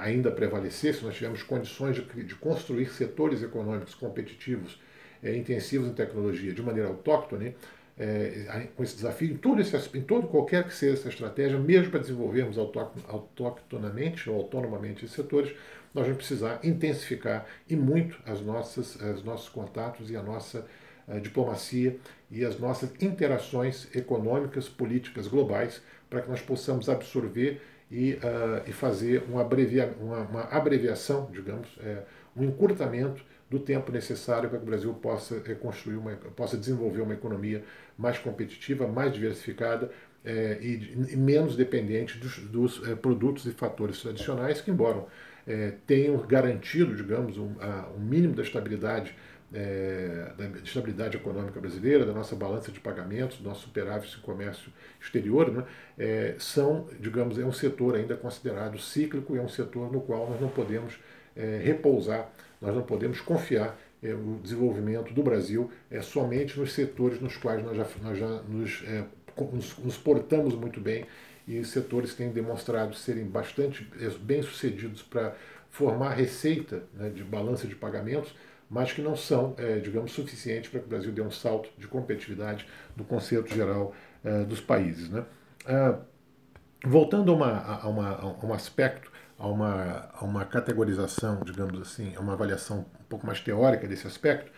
ainda 0.00 0.30
prevalecer, 0.30 0.94
se 0.94 1.04
nós 1.04 1.14
tivermos 1.14 1.42
condições 1.42 1.96
de, 1.96 2.24
de 2.24 2.34
construir 2.34 2.88
setores 2.88 3.42
econômicos 3.42 3.94
competitivos 3.94 4.80
é, 5.22 5.36
intensivos 5.36 5.88
em 5.88 5.92
tecnologia 5.92 6.52
de 6.52 6.62
maneira 6.62 6.88
autóctone, 6.88 7.54
é, 7.98 8.68
com 8.76 8.82
esse 8.82 8.94
desafio, 8.94 9.32
em 9.32 9.36
todo, 9.36 9.60
esse, 9.60 9.76
em 9.96 10.02
todo 10.02 10.28
qualquer 10.28 10.64
que 10.64 10.74
seja 10.74 10.94
essa 10.94 11.08
estratégia, 11.08 11.58
mesmo 11.58 11.90
para 11.90 12.00
desenvolvermos 12.00 12.56
autóctonamente 12.56 14.30
ou 14.30 14.36
autonomamente 14.36 15.04
esses 15.04 15.16
setores, 15.16 15.52
nós 15.92 16.04
vamos 16.04 16.18
precisar 16.18 16.60
intensificar 16.62 17.46
e 17.68 17.74
muito 17.74 18.20
as 18.24 18.40
nossas, 18.40 18.94
os 18.96 19.24
nossos 19.24 19.48
contatos 19.48 20.10
e 20.10 20.16
a 20.16 20.22
nossa 20.22 20.64
a 21.08 21.18
diplomacia 21.18 21.96
e 22.30 22.44
as 22.44 22.58
nossas 22.58 22.90
interações 23.00 23.88
econômicas, 23.96 24.68
políticas 24.68 25.26
globais, 25.26 25.80
para 26.10 26.20
que 26.20 26.28
nós 26.28 26.40
possamos 26.40 26.88
absorver 26.88 27.60
e, 27.90 28.12
uh, 28.14 28.68
e 28.68 28.72
fazer 28.72 29.24
uma, 29.28 29.40
abrevia, 29.40 29.94
uma, 29.98 30.18
uma 30.18 30.42
abreviação, 30.42 31.30
digamos, 31.32 31.68
é, 31.80 32.02
um 32.36 32.44
encurtamento 32.44 33.24
do 33.50 33.58
tempo 33.58 33.90
necessário 33.90 34.48
para 34.48 34.58
que 34.58 34.64
o 34.64 34.66
Brasil 34.66 34.92
possa 34.94 35.42
é, 35.46 35.54
construir 35.54 35.96
uma, 35.96 36.12
possa 36.12 36.56
desenvolver 36.56 37.00
uma 37.00 37.14
economia 37.14 37.64
mais 37.96 38.18
competitiva, 38.18 38.86
mais 38.86 39.12
diversificada 39.12 39.90
é, 40.24 40.58
e, 40.60 41.12
e, 41.12 41.16
menos 41.16 41.56
dependente 41.56 42.18
dos, 42.18 42.38
dos 42.38 42.88
é, 42.88 42.94
produtos 42.94 43.46
e 43.46 43.50
fatores 43.52 44.00
tradicionais 44.00 44.60
que, 44.60 44.70
embora 44.70 45.04
tenham 45.86 46.18
garantido, 46.26 46.94
digamos, 46.94 47.38
um, 47.38 47.54
a, 47.58 47.88
um 47.96 48.00
mínimo 48.00 48.34
da 48.34 48.42
estabilidade 48.42 49.14
é, 49.52 50.32
da 50.36 50.46
estabilidade 50.62 51.16
econômica 51.16 51.60
brasileira, 51.60 52.04
da 52.04 52.12
nossa 52.12 52.36
balança 52.36 52.70
de 52.70 52.80
pagamentos, 52.80 53.38
do 53.38 53.48
nosso 53.48 53.62
superávit 53.62 54.18
em 54.18 54.20
comércio 54.20 54.70
exterior, 55.00 55.50
né, 55.50 55.64
é, 55.98 56.34
são, 56.38 56.86
digamos, 57.00 57.38
é 57.38 57.44
um 57.44 57.52
setor 57.52 57.96
ainda 57.96 58.16
considerado 58.16 58.78
cíclico 58.78 59.36
é 59.36 59.40
um 59.40 59.48
setor 59.48 59.90
no 59.90 60.00
qual 60.00 60.28
nós 60.28 60.40
não 60.40 60.48
podemos 60.48 60.98
é, 61.34 61.60
repousar 61.64 62.30
nós 62.60 62.74
não 62.74 62.82
podemos 62.82 63.20
confiar 63.20 63.78
é, 64.02 64.12
o 64.14 64.38
desenvolvimento 64.42 65.12
do 65.12 65.22
Brasil 65.22 65.70
é, 65.90 66.00
somente 66.00 66.58
nos 66.58 66.72
setores 66.72 67.20
nos 67.20 67.36
quais 67.36 67.62
nós 67.64 67.76
já, 67.76 67.86
nós 68.02 68.18
já 68.18 68.28
nos, 68.42 68.82
é, 68.86 69.04
nos, 69.52 69.78
nos, 69.78 69.96
portamos 69.96 70.54
muito 70.54 70.80
bem 70.80 71.06
e 71.46 71.64
setores 71.64 72.12
que 72.12 72.18
têm 72.18 72.30
demonstrado 72.30 72.94
serem 72.94 73.24
bastante 73.24 73.88
é, 74.00 74.08
bem-sucedidos 74.20 75.02
para 75.02 75.34
formar 75.70 76.10
receita 76.10 76.84
né, 76.94 77.10
de 77.10 77.24
balança 77.24 77.66
de 77.66 77.74
pagamentos, 77.74 78.34
mas 78.70 78.92
que 78.92 79.00
não 79.00 79.16
são, 79.16 79.54
é, 79.56 79.78
digamos, 79.78 80.12
suficientes 80.12 80.70
para 80.70 80.80
que 80.80 80.86
o 80.86 80.88
Brasil 80.88 81.12
dê 81.12 81.22
um 81.22 81.30
salto 81.30 81.70
de 81.78 81.86
competitividade 81.86 82.66
no 82.96 83.04
conceito 83.04 83.54
geral 83.54 83.94
é, 84.24 84.44
dos 84.44 84.60
países. 84.60 85.08
Né? 85.08 85.24
Ah, 85.66 85.98
voltando 86.84 87.32
a, 87.32 87.34
uma, 87.34 87.58
a, 87.58 87.88
uma, 87.88 88.10
a 88.18 88.46
um 88.46 88.52
aspecto 88.52 89.10
a 89.38 89.46
uma, 89.46 90.10
a 90.12 90.24
uma 90.24 90.44
categorização, 90.44 91.40
digamos 91.44 91.80
assim, 91.80 92.14
a 92.16 92.20
uma 92.20 92.32
avaliação 92.32 92.80
um 93.00 93.04
pouco 93.08 93.26
mais 93.26 93.40
teórica 93.40 93.86
desse 93.86 94.06
aspecto, 94.06 94.50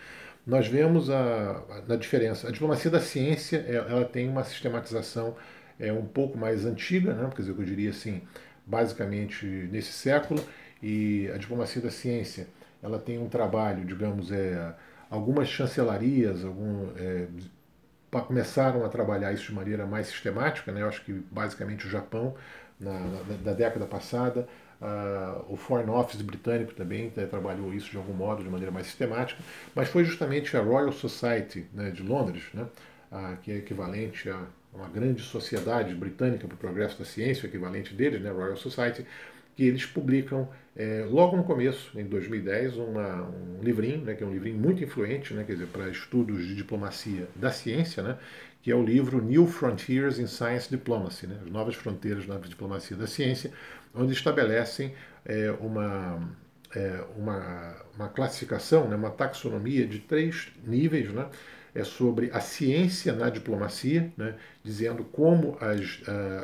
nós 0.46 0.66
vemos 0.66 1.10
a, 1.10 1.62
a, 1.88 1.92
a 1.92 1.96
diferença. 1.96 2.48
A 2.48 2.50
diplomacia 2.50 2.90
da 2.90 3.00
ciência 3.00 3.64
é, 3.68 3.74
ela 3.74 4.04
tem 4.04 4.28
uma 4.28 4.42
sistematização 4.42 5.36
é, 5.78 5.92
um 5.92 6.06
pouco 6.06 6.38
mais 6.38 6.64
antiga, 6.64 7.12
né? 7.12 7.28
quer 7.34 7.42
dizer, 7.42 7.52
eu 7.56 7.64
diria 7.64 7.90
assim, 7.90 8.22
basicamente 8.66 9.46
nesse 9.46 9.92
século, 9.92 10.42
e 10.82 11.30
a 11.34 11.36
diplomacia 11.36 11.82
da 11.82 11.90
ciência 11.90 12.46
ela 12.82 12.98
tem 12.98 13.18
um 13.18 13.28
trabalho, 13.28 13.84
digamos, 13.84 14.32
é, 14.32 14.74
algumas 15.10 15.48
chancelarias, 15.48 16.42
algum, 16.44 16.88
é, 16.96 17.26
começaram 18.10 18.84
a 18.84 18.88
trabalhar 18.88 19.32
isso 19.32 19.46
de 19.46 19.54
maneira 19.54 19.86
mais 19.86 20.06
sistemática, 20.06 20.72
né? 20.72 20.80
eu 20.80 20.88
acho 20.88 21.04
que 21.04 21.12
basicamente 21.30 21.86
o 21.86 21.90
Japão, 21.90 22.34
na, 22.78 22.98
na, 22.98 23.22
na 23.44 23.52
década 23.52 23.84
passada, 23.84 24.48
Uh, 24.80 25.44
o 25.52 25.56
Foreign 25.56 25.90
Office 25.90 26.22
britânico 26.22 26.72
também 26.72 27.12
né, 27.14 27.26
trabalhou 27.26 27.74
isso 27.74 27.90
de 27.90 27.98
algum 27.98 28.14
modo, 28.14 28.42
de 28.42 28.48
maneira 28.48 28.72
mais 28.72 28.86
sistemática, 28.86 29.38
mas 29.74 29.88
foi 29.88 30.04
justamente 30.04 30.56
a 30.56 30.62
Royal 30.62 30.90
Society 30.90 31.66
né, 31.74 31.90
de 31.90 32.02
Londres, 32.02 32.44
né, 32.54 32.66
uh, 33.12 33.36
que 33.42 33.52
é 33.52 33.56
equivalente 33.56 34.30
a 34.30 34.42
uma 34.72 34.88
grande 34.88 35.22
sociedade 35.22 35.94
britânica 35.94 36.46
para 36.46 36.54
o 36.54 36.58
progresso 36.58 36.98
da 36.98 37.04
ciência, 37.04 37.44
o 37.44 37.46
equivalente 37.46 37.92
deles, 37.92 38.22
né, 38.22 38.30
Royal 38.30 38.56
Society, 38.56 39.04
que 39.56 39.64
eles 39.64 39.84
publicam 39.84 40.48
é, 40.76 41.04
logo 41.10 41.36
no 41.36 41.44
começo, 41.44 41.98
em 41.98 42.04
2010, 42.04 42.76
uma, 42.76 43.22
um 43.24 43.60
livrinho, 43.62 44.04
né, 44.04 44.14
que 44.14 44.22
é 44.22 44.26
um 44.26 44.32
livrinho 44.32 44.56
muito 44.56 44.82
influente, 44.82 45.34
né, 45.34 45.44
quer 45.44 45.54
dizer, 45.54 45.66
para 45.66 45.88
estudos 45.88 46.46
de 46.46 46.54
diplomacia 46.54 47.28
da 47.34 47.50
ciência, 47.50 48.02
né, 48.02 48.16
que 48.62 48.70
é 48.70 48.74
o 48.74 48.82
livro 48.82 49.22
New 49.22 49.46
Frontiers 49.46 50.18
in 50.18 50.26
Science 50.26 50.70
Diplomacy, 50.70 51.26
né, 51.26 51.38
as 51.44 51.50
novas 51.50 51.74
fronteiras 51.74 52.26
na 52.26 52.38
diplomacia 52.38 52.96
da 52.96 53.06
ciência, 53.06 53.52
onde 53.94 54.12
estabelecem 54.12 54.94
é, 55.24 55.50
uma, 55.60 56.36
é, 56.74 57.04
uma, 57.16 57.76
uma, 57.94 58.08
classificação, 58.08 58.88
né, 58.88 58.96
uma 58.96 59.10
taxonomia 59.10 59.86
de 59.86 59.98
três 60.00 60.48
níveis, 60.64 61.12
né, 61.12 61.28
é 61.74 61.84
sobre 61.84 62.30
a 62.32 62.40
ciência 62.40 63.12
na 63.12 63.30
diplomacia, 63.30 64.12
né, 64.16 64.34
dizendo 64.62 65.04
como 65.04 65.56
as, 65.60 66.00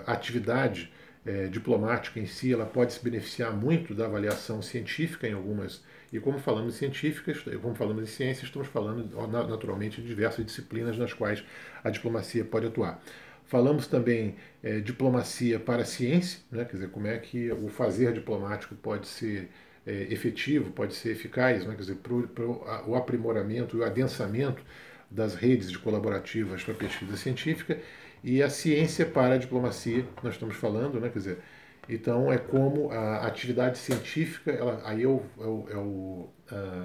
a 0.06 0.12
atividade 0.12 0.92
é, 1.24 1.48
diplomática 1.48 2.20
em 2.20 2.26
si 2.26 2.52
ela 2.52 2.64
pode 2.64 2.92
se 2.92 3.02
beneficiar 3.02 3.52
muito 3.52 3.94
da 3.94 4.04
avaliação 4.04 4.62
científica 4.62 5.26
em 5.26 5.32
algumas 5.32 5.82
e 6.12 6.20
como 6.20 6.38
falamos 6.38 6.74
em 6.74 6.78
científicas, 6.78 7.42
como 7.60 7.74
falamos 7.74 8.04
em 8.04 8.06
ciências, 8.06 8.44
estamos 8.44 8.68
falando 8.68 9.08
naturalmente 9.48 10.00
de 10.00 10.06
diversas 10.06 10.44
disciplinas 10.46 10.96
nas 10.96 11.12
quais 11.12 11.42
a 11.82 11.90
diplomacia 11.90 12.44
pode 12.44 12.66
atuar. 12.66 13.02
Falamos 13.46 13.86
também 13.86 14.36
é, 14.62 14.80
diplomacia 14.80 15.60
para 15.60 15.82
a 15.82 15.84
ciência, 15.84 16.40
né? 16.50 16.64
quer 16.64 16.72
dizer, 16.72 16.90
como 16.90 17.06
é 17.06 17.16
que 17.18 17.50
o 17.52 17.68
fazer 17.68 18.12
diplomático 18.12 18.74
pode 18.74 19.06
ser 19.06 19.48
é, 19.86 20.08
efetivo, 20.10 20.72
pode 20.72 20.94
ser 20.94 21.10
eficaz, 21.12 21.64
né? 21.64 21.74
quer 21.74 21.80
dizer, 21.80 21.94
pro, 21.96 22.26
pro, 22.28 22.64
a, 22.64 22.84
o 22.88 22.96
aprimoramento 22.96 23.76
e 23.76 23.80
o 23.80 23.84
adensamento 23.84 24.62
das 25.08 25.36
redes 25.36 25.70
de 25.70 25.78
colaborativas 25.78 26.64
para 26.64 26.74
pesquisa 26.74 27.16
científica 27.16 27.78
e 28.22 28.42
a 28.42 28.50
ciência 28.50 29.06
para 29.06 29.34
a 29.34 29.38
diplomacia, 29.38 30.04
nós 30.22 30.34
estamos 30.34 30.56
falando, 30.56 31.00
né? 31.00 31.08
quer 31.08 31.18
dizer, 31.18 31.38
então 31.88 32.32
é 32.32 32.38
como 32.38 32.90
a 32.90 33.26
atividade 33.26 33.78
científica, 33.78 34.50
ela, 34.50 34.82
aí 34.84 35.04
é, 35.04 35.06
o, 35.06 35.22
é, 35.38 35.44
o, 35.44 35.68
é, 35.70 35.76
o, 35.76 36.30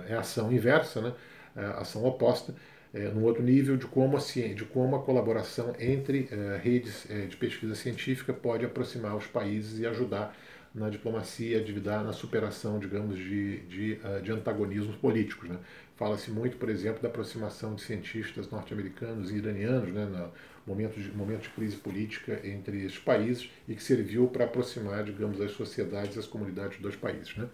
é 0.09 0.15
a 0.15 0.19
ação 0.19 0.51
inversa, 0.51 1.01
né? 1.01 1.13
É 1.55 1.65
a 1.65 1.79
ação 1.79 2.05
oposta, 2.05 2.55
é, 2.93 3.09
num 3.09 3.23
outro 3.23 3.41
nível 3.41 3.77
de 3.77 3.85
como 3.85 4.17
a, 4.17 4.19
de 4.19 4.65
como 4.65 4.95
a 4.95 5.03
colaboração 5.03 5.73
entre 5.79 6.27
é, 6.31 6.57
redes 6.57 7.09
é, 7.09 7.25
de 7.25 7.37
pesquisa 7.37 7.75
científica 7.75 8.33
pode 8.33 8.65
aproximar 8.65 9.15
os 9.15 9.25
países 9.25 9.79
e 9.79 9.85
ajudar 9.85 10.35
na 10.73 10.89
diplomacia, 10.89 11.61
ajudar 11.61 12.03
na 12.03 12.13
superação, 12.13 12.79
digamos, 12.79 13.17
de, 13.17 13.57
de, 13.61 13.99
uh, 14.05 14.21
de 14.21 14.31
antagonismos 14.31 14.95
políticos. 14.95 15.49
Né? 15.49 15.57
Fala-se 15.97 16.31
muito, 16.31 16.57
por 16.57 16.69
exemplo, 16.69 17.01
da 17.01 17.09
aproximação 17.09 17.75
de 17.75 17.81
cientistas 17.81 18.49
norte-americanos 18.49 19.31
e 19.31 19.35
iranianos 19.35 19.91
né, 19.91 20.05
no 20.05 20.31
momento 20.65 20.97
de, 20.97 21.11
momento 21.11 21.41
de 21.41 21.49
crise 21.49 21.75
política 21.75 22.39
entre 22.43 22.85
esses 22.85 22.99
países 22.99 23.49
e 23.67 23.75
que 23.75 23.83
serviu 23.83 24.27
para 24.27 24.45
aproximar, 24.45 25.03
digamos, 25.03 25.41
as 25.41 25.51
sociedades 25.51 26.17
as 26.17 26.25
comunidades 26.25 26.73
dos 26.73 26.81
dois 26.83 26.95
países. 26.95 27.35
Né? 27.35 27.49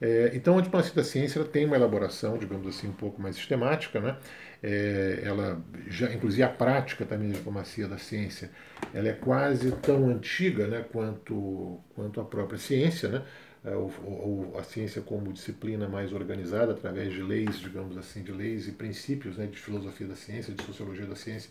É, 0.00 0.30
então, 0.34 0.58
a 0.58 0.60
diplomacia 0.60 0.94
da 0.94 1.02
ciência 1.02 1.42
tem 1.44 1.64
uma 1.64 1.76
elaboração, 1.76 2.36
digamos 2.38 2.66
assim, 2.68 2.88
um 2.88 2.92
pouco 2.92 3.20
mais 3.20 3.34
sistemática, 3.34 3.98
né? 3.98 4.16
É, 4.62 5.20
ela 5.24 5.62
já, 5.88 6.12
inclusive 6.12 6.42
a 6.42 6.48
prática 6.48 7.04
também 7.04 7.28
da 7.28 7.36
diplomacia 7.36 7.86
da 7.86 7.98
ciência, 7.98 8.50
ela 8.92 9.08
é 9.08 9.12
quase 9.12 9.70
tão 9.72 10.08
antiga 10.08 10.66
né, 10.66 10.84
quanto, 10.92 11.78
quanto 11.94 12.20
a 12.20 12.24
própria 12.24 12.58
ciência, 12.58 13.08
né? 13.08 13.22
É, 13.64 13.74
ou, 13.74 14.54
a 14.56 14.62
ciência 14.62 15.02
como 15.02 15.32
disciplina 15.32 15.88
mais 15.88 16.12
organizada 16.12 16.72
através 16.72 17.12
de 17.12 17.20
leis, 17.20 17.58
digamos 17.58 17.98
assim, 17.98 18.22
de 18.22 18.30
leis 18.30 18.68
e 18.68 18.72
princípios 18.72 19.36
né, 19.36 19.46
de 19.46 19.58
filosofia 19.58 20.06
da 20.06 20.14
ciência, 20.14 20.54
de 20.54 20.62
sociologia 20.62 21.04
da 21.06 21.16
ciência, 21.16 21.50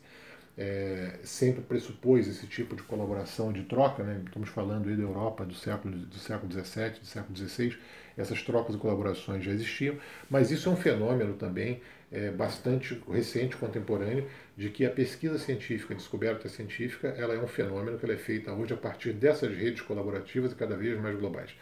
é, 0.58 1.20
sempre 1.24 1.62
pressupôs 1.62 2.28
esse 2.28 2.48
tipo 2.48 2.76
de 2.76 2.82
colaboração, 2.82 3.54
de 3.54 3.64
troca, 3.64 4.04
né? 4.04 4.22
estamos 4.26 4.50
falando 4.50 4.90
aí 4.90 4.96
da 4.96 5.04
Europa 5.04 5.46
do 5.46 5.54
século, 5.54 5.96
do 5.96 6.18
século 6.18 6.52
XVII, 6.52 7.00
do 7.00 7.06
século 7.06 7.38
XVI, 7.38 7.78
essas 8.18 8.42
trocas 8.42 8.76
e 8.76 8.80
colaborações 8.80 9.44
já 9.44 9.52
existiam, 9.52 9.98
mas 10.30 10.50
isso 10.50 10.68
é 10.68 10.72
um 10.72 10.76
fenômeno 10.76 11.36
também 11.36 11.82
é, 12.12 12.32
bastante 12.32 13.02
recente, 13.10 13.58
contemporâneo, 13.58 14.28
de 14.56 14.70
que 14.70 14.86
a 14.86 14.90
pesquisa 14.90 15.38
científica, 15.38 15.94
a 15.94 15.98
descoberta 15.98 16.48
científica, 16.48 17.10
ela 17.10 17.34
é 17.34 17.40
um 17.40 17.48
fenômeno 17.48 17.98
que 17.98 18.10
é 18.10 18.18
feita 18.18 18.52
hoje 18.54 18.74
a 18.74 18.78
partir 18.78 19.14
dessas 19.14 19.56
redes 19.56 19.82
colaborativas 19.82 20.52
e 20.52 20.56
cada 20.56 20.76
vez 20.76 21.00
mais 21.00 21.18
globais. 21.18 21.54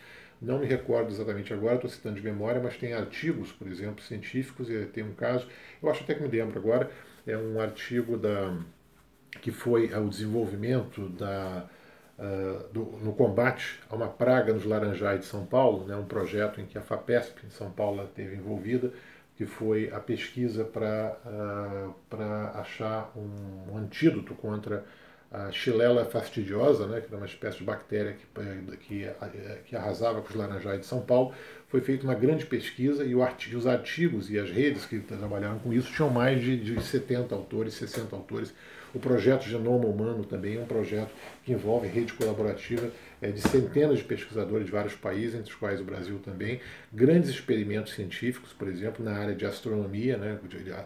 Não 0.41 0.59
me 0.59 0.65
recordo 0.65 1.11
exatamente 1.11 1.53
agora, 1.53 1.75
estou 1.75 1.89
citando 1.89 2.15
de 2.15 2.21
memória, 2.21 2.61
mas 2.61 2.77
tem 2.77 2.93
artigos, 2.93 3.51
por 3.51 3.67
exemplo, 3.67 4.03
científicos, 4.03 4.69
e 4.69 4.85
tem 4.85 5.03
um 5.03 5.13
caso, 5.13 5.47
eu 5.81 5.89
acho 5.89 6.03
até 6.03 6.13
que 6.13 6.21
me 6.21 6.27
lembro 6.27 6.59
agora, 6.59 6.91
é 7.25 7.37
um 7.37 7.59
artigo 7.59 8.17
da 8.17 8.55
que 9.41 9.51
foi 9.51 9.93
o 9.93 10.09
desenvolvimento 10.09 11.09
da, 11.09 11.67
uh, 12.17 12.67
do, 12.71 12.83
no 13.03 13.13
combate 13.13 13.79
a 13.89 13.95
uma 13.95 14.07
praga 14.07 14.53
nos 14.53 14.63
Laranjais 14.63 15.21
de 15.21 15.25
São 15.25 15.45
Paulo, 15.45 15.85
né, 15.85 15.95
um 15.95 16.05
projeto 16.05 16.61
em 16.61 16.65
que 16.65 16.77
a 16.77 16.81
FAPESP 16.81 17.45
em 17.45 17.49
São 17.49 17.69
Paulo 17.71 18.03
esteve 18.03 18.35
envolvida, 18.35 18.93
que 19.37 19.45
foi 19.45 19.91
a 19.91 19.99
pesquisa 19.99 20.63
para 20.63 21.17
uh, 21.25 22.57
achar 22.57 23.11
um, 23.15 23.77
antídoto 23.77 24.33
contra 24.33 24.85
a 25.31 25.51
Xylella 25.51 26.05
fastidiosa, 26.05 26.87
né, 26.87 27.01
que 27.01 27.07
era 27.07 27.17
uma 27.17 27.25
espécie 27.25 27.57
de 27.57 27.65
bactéria 27.65 28.13
que, 28.13 28.77
que, 28.77 29.09
que 29.65 29.75
arrasava 29.75 30.21
com 30.21 30.29
os 30.29 30.35
laranjais 30.35 30.79
de 30.79 30.85
São 30.85 31.01
Paulo, 31.01 31.33
foi 31.67 31.81
feita 31.81 32.05
uma 32.05 32.15
grande 32.15 32.45
pesquisa 32.45 33.03
e 33.03 33.13
os 33.13 33.67
artigos 33.67 34.29
e 34.29 34.39
as 34.39 34.49
redes 34.49 34.85
que 34.85 34.99
trabalharam 34.99 35.59
com 35.59 35.73
isso 35.73 35.91
tinham 35.91 36.09
mais 36.09 36.41
de, 36.41 36.55
de 36.57 36.81
70 36.81 37.35
autores, 37.35 37.73
60 37.73 38.15
autores. 38.15 38.53
O 38.93 38.99
projeto 38.99 39.43
Genoma 39.43 39.85
Humano 39.85 40.23
também 40.23 40.55
é 40.55 40.61
um 40.61 40.65
projeto 40.65 41.11
que 41.43 41.51
envolve 41.51 41.85
rede 41.85 42.13
colaborativa 42.13 42.89
de 43.21 43.41
centenas 43.41 43.99
de 43.99 44.03
pesquisadores 44.03 44.65
de 44.65 44.71
vários 44.71 44.95
países, 44.95 45.35
entre 45.35 45.51
os 45.51 45.57
quais 45.57 45.79
o 45.81 45.83
Brasil 45.83 46.19
também. 46.19 46.59
Grandes 46.91 47.29
experimentos 47.29 47.93
científicos, 47.93 48.53
por 48.53 48.67
exemplo, 48.67 49.03
na 49.03 49.13
área 49.13 49.35
de 49.35 49.45
astronomia, 49.45 50.17
né, 50.17 50.39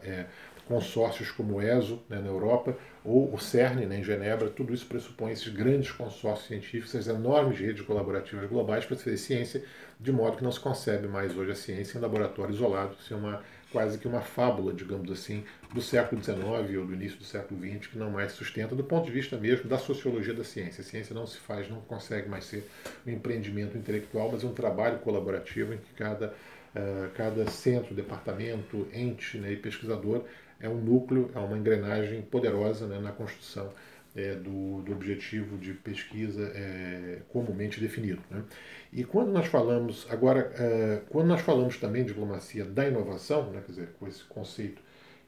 é, 0.03 0.25
consórcios 0.69 1.31
como 1.31 1.55
o 1.55 1.61
ESO 1.61 1.99
né, 2.07 2.19
na 2.19 2.27
Europa 2.27 2.77
ou 3.03 3.33
o 3.33 3.39
CERN 3.39 3.87
né, 3.87 3.97
em 3.97 4.03
Genebra, 4.03 4.49
tudo 4.49 4.71
isso 4.71 4.85
pressupõe 4.85 5.31
esses 5.31 5.47
grandes 5.47 5.91
consórcios 5.91 6.47
científicos, 6.47 6.93
essas 6.93 7.07
enormes 7.07 7.59
redes 7.59 7.81
colaborativas 7.81 8.47
globais 8.47 8.85
para 8.85 8.95
fazer 8.95 9.17
ciência, 9.17 9.63
de 9.99 10.11
modo 10.11 10.37
que 10.37 10.43
não 10.43 10.51
se 10.51 10.59
concebe 10.59 11.07
mais 11.07 11.35
hoje 11.35 11.51
a 11.51 11.55
ciência 11.55 11.97
em 11.97 12.01
laboratório 12.01 12.53
isolado, 12.53 12.95
é 13.09 13.15
uma, 13.15 13.41
quase 13.71 13.97
que 13.97 14.07
uma 14.07 14.21
fábula, 14.21 14.73
digamos 14.73 15.11
assim, 15.11 15.43
do 15.73 15.81
século 15.81 16.23
XIX 16.23 16.39
ou 16.77 16.85
do 16.85 16.93
início 16.93 17.17
do 17.17 17.23
século 17.23 17.59
XX, 17.59 17.87
que 17.87 17.97
não 17.97 18.09
mais 18.09 18.31
sustenta 18.31 18.75
do 18.75 18.83
ponto 18.83 19.05
de 19.05 19.11
vista 19.11 19.37
mesmo 19.37 19.69
da 19.69 19.77
sociologia 19.77 20.33
da 20.33 20.43
ciência. 20.43 20.81
A 20.81 20.83
ciência 20.83 21.13
não 21.13 21.27
se 21.27 21.37
faz, 21.37 21.69
não 21.69 21.81
consegue 21.81 22.27
mais 22.27 22.45
ser 22.45 22.67
um 23.05 23.11
empreendimento 23.11 23.77
intelectual, 23.77 24.31
mas 24.31 24.43
um 24.43 24.53
trabalho 24.53 24.99
colaborativo 24.99 25.73
em 25.73 25.77
que 25.77 25.93
cada, 25.95 26.33
uh, 26.75 27.09
cada 27.15 27.47
centro, 27.47 27.93
departamento, 27.93 28.87
ente 28.93 29.37
né, 29.37 29.51
e 29.53 29.55
pesquisador 29.55 30.23
é 30.59 30.67
um 30.67 30.77
núcleo, 30.77 31.31
é 31.33 31.39
uma 31.39 31.57
engrenagem 31.57 32.21
poderosa 32.23 32.87
né, 32.87 32.99
na 32.99 33.11
construção 33.11 33.71
é, 34.15 34.35
do, 34.35 34.81
do, 34.81 34.91
objetivo 34.91 35.57
de 35.57 35.73
pesquisa 35.73 36.51
é, 36.55 37.19
comumente 37.29 37.79
definido. 37.79 38.21
Né? 38.29 38.43
E 38.91 39.03
quando 39.03 39.31
nós 39.31 39.47
falamos, 39.47 40.07
agora, 40.09 40.51
é, 40.57 41.01
quando 41.09 41.27
nós 41.27 41.41
falamos 41.41 41.77
também 41.77 42.03
de 42.03 42.09
diplomacia 42.09 42.65
da 42.65 42.87
inovação, 42.87 43.51
né, 43.51 43.61
quer 43.65 43.71
dizer, 43.71 43.89
com 43.99 44.07
esse 44.07 44.23
conceito 44.23 44.81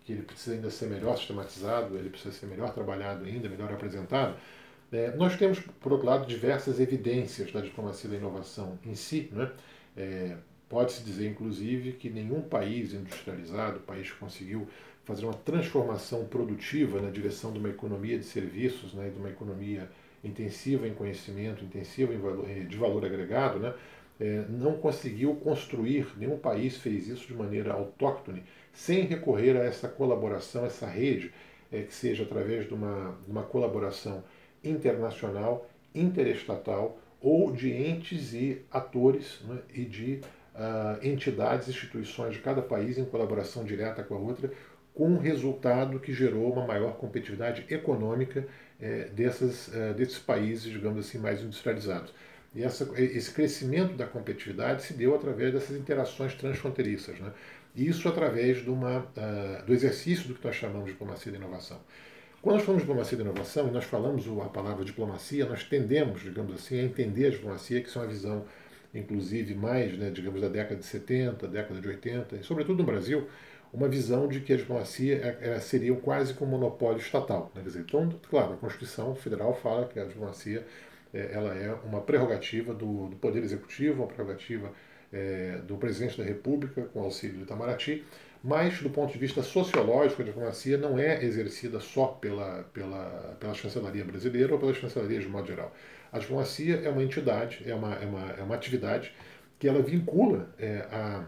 que 0.03 0.13
ele 0.13 0.23
precisa 0.23 0.55
ainda 0.55 0.69
ser 0.69 0.87
melhor 0.87 1.15
sistematizado, 1.17 1.95
ele 1.97 2.09
precisa 2.09 2.33
ser 2.33 2.47
melhor 2.47 2.73
trabalhado 2.73 3.25
ainda, 3.25 3.47
melhor 3.47 3.71
apresentado, 3.71 4.35
é, 4.91 5.15
nós 5.15 5.37
temos, 5.37 5.59
por 5.59 5.93
outro 5.93 6.07
lado, 6.07 6.25
diversas 6.25 6.79
evidências 6.79 7.51
da 7.51 7.61
diplomacia 7.61 8.09
da 8.09 8.17
inovação 8.17 8.77
em 8.85 8.93
si. 8.93 9.29
Né? 9.31 9.49
É, 9.95 10.35
Pode-se 10.71 11.03
dizer, 11.03 11.29
inclusive, 11.29 11.91
que 11.91 12.09
nenhum 12.09 12.39
país 12.39 12.93
industrializado, 12.93 13.81
país 13.81 14.09
que 14.09 14.15
conseguiu 14.17 14.69
fazer 15.03 15.25
uma 15.25 15.33
transformação 15.33 16.25
produtiva 16.25 17.01
na 17.01 17.09
direção 17.09 17.51
de 17.51 17.59
uma 17.59 17.69
economia 17.69 18.17
de 18.17 18.25
serviços, 18.25 18.93
né, 18.93 19.09
de 19.09 19.17
uma 19.17 19.29
economia 19.29 19.89
intensiva 20.23 20.87
em 20.87 20.93
conhecimento, 20.93 21.63
intensiva 21.63 22.13
em 22.13 22.19
valor, 22.19 22.49
eh, 22.49 22.59
de 22.59 22.77
valor 22.77 23.03
agregado, 23.03 23.59
né, 23.59 23.73
é, 24.19 24.45
não 24.47 24.73
conseguiu 24.73 25.35
construir, 25.35 26.07
nenhum 26.15 26.37
país 26.37 26.77
fez 26.77 27.07
isso 27.07 27.25
de 27.25 27.33
maneira 27.33 27.73
autóctone, 27.73 28.43
sem 28.71 29.01
recorrer 29.01 29.57
a 29.57 29.63
essa 29.63 29.87
colaboração, 29.87 30.63
essa 30.63 30.85
rede, 30.85 31.33
é, 31.71 31.81
que 31.81 31.93
seja 31.93 32.23
através 32.23 32.67
de 32.67 32.73
uma, 32.73 33.17
de 33.25 33.31
uma 33.31 33.41
colaboração 33.41 34.23
internacional, 34.63 35.67
interestatal 35.95 36.99
ou 37.19 37.51
de 37.51 37.71
entes 37.71 38.33
e 38.33 38.63
atores 38.71 39.39
né, 39.47 39.59
e 39.73 39.85
de 39.85 40.21
uh, 40.55 41.05
entidades, 41.05 41.67
instituições 41.67 42.33
de 42.33 42.39
cada 42.39 42.61
país 42.61 42.97
em 42.97 43.05
colaboração 43.05 43.63
direta 43.63 44.03
com 44.03 44.15
a 44.15 44.19
outra, 44.19 44.51
com 44.93 45.09
um 45.09 45.17
resultado 45.17 45.99
que 45.99 46.13
gerou 46.13 46.51
uma 46.51 46.65
maior 46.65 46.97
competitividade 46.97 47.65
econômica 47.69 48.45
é, 48.79 49.05
dessas, 49.05 49.73
é, 49.73 49.93
desses 49.93 50.19
países, 50.19 50.71
digamos 50.71 51.05
assim, 51.05 51.17
mais 51.17 51.41
industrializados. 51.41 52.13
E 52.53 52.63
essa, 52.63 52.89
esse 53.01 53.31
crescimento 53.31 53.93
da 53.93 54.05
competitividade 54.05 54.83
se 54.83 54.93
deu 54.93 55.15
através 55.15 55.53
dessas 55.53 55.77
interações 55.77 56.33
transfronteiriças. 56.35 57.17
Né? 57.19 57.31
Isso 57.75 58.09
através 58.09 58.61
de 58.61 58.69
uma, 58.69 58.99
uh, 58.99 59.65
do 59.65 59.73
exercício 59.73 60.27
do 60.27 60.35
que 60.35 60.45
nós 60.45 60.55
chamamos 60.55 60.87
de 60.87 60.91
diplomacia 60.91 61.31
da 61.31 61.37
inovação. 61.37 61.79
Quando 62.41 62.55
nós 62.55 62.65
falamos 62.65 62.81
de 62.81 62.87
diplomacia 62.87 63.17
da 63.17 63.23
inovação 63.23 63.67
e 63.67 63.71
nós 63.71 63.85
falamos 63.85 64.27
a 64.27 64.49
palavra 64.49 64.83
diplomacia, 64.83 65.45
nós 65.45 65.63
tendemos, 65.63 66.21
digamos 66.21 66.53
assim, 66.55 66.79
a 66.79 66.83
entender 66.83 67.27
a 67.27 67.29
diplomacia, 67.29 67.81
que 67.81 67.97
é 67.97 68.01
uma 68.01 68.07
visão, 68.07 68.45
inclusive, 68.93 69.53
mais, 69.55 69.97
né, 69.97 70.09
digamos, 70.09 70.41
da 70.41 70.49
década 70.49 70.75
de 70.75 70.85
70, 70.85 71.47
década 71.47 71.79
de 71.79 71.87
80, 71.87 72.35
e 72.37 72.43
sobretudo 72.43 72.79
no 72.79 72.83
Brasil, 72.83 73.27
uma 73.73 73.87
visão 73.87 74.27
de 74.27 74.41
que 74.41 74.53
a 74.53 74.57
diplomacia 74.57 75.37
é, 75.41 75.51
é, 75.51 75.59
seria 75.59 75.95
quase 75.95 76.33
que 76.33 76.43
um 76.43 76.47
monopólio 76.47 76.99
estatal. 76.99 77.51
Né? 77.55 77.61
Dizer, 77.61 77.81
então, 77.81 78.09
claro, 78.29 78.53
a 78.53 78.57
Constituição 78.57 79.15
Federal 79.15 79.53
fala 79.53 79.87
que 79.87 79.99
a 79.99 80.05
diplomacia 80.05 80.65
é, 81.13 81.31
ela 81.33 81.53
é 81.55 81.73
uma 81.85 82.01
prerrogativa 82.01 82.73
do, 82.73 83.07
do 83.07 83.15
Poder 83.15 83.43
Executivo, 83.43 84.03
uma 84.03 84.07
prerrogativa 84.07 84.71
é, 85.11 85.59
do 85.65 85.77
Presidente 85.77 86.17
da 86.17 86.23
República, 86.23 86.83
com 86.83 87.01
auxílio 87.01 87.37
do 87.37 87.43
Itamaraty, 87.43 88.03
mas, 88.43 88.81
do 88.81 88.89
ponto 88.89 89.13
de 89.13 89.19
vista 89.19 89.43
sociológico, 89.43 90.21
a 90.21 90.25
diplomacia 90.25 90.77
não 90.77 90.97
é 90.97 91.23
exercida 91.23 91.79
só 91.79 92.07
pela, 92.07 92.63
pela, 92.73 93.37
pela 93.39 93.53
chancelaria 93.53 94.03
brasileira 94.03 94.53
ou 94.53 94.59
pela 94.59 94.73
chancelaria 94.73 95.19
de 95.19 95.27
modo 95.27 95.47
geral. 95.47 95.71
A 96.11 96.17
diplomacia 96.17 96.77
é 96.77 96.89
uma 96.89 97.03
entidade, 97.03 97.63
é 97.65 97.75
uma, 97.75 97.93
é 97.95 98.05
uma, 98.05 98.31
é 98.31 98.41
uma 98.41 98.55
atividade 98.55 99.13
que 99.59 99.67
ela 99.67 99.81
vincula 99.81 100.49
a 100.91 101.23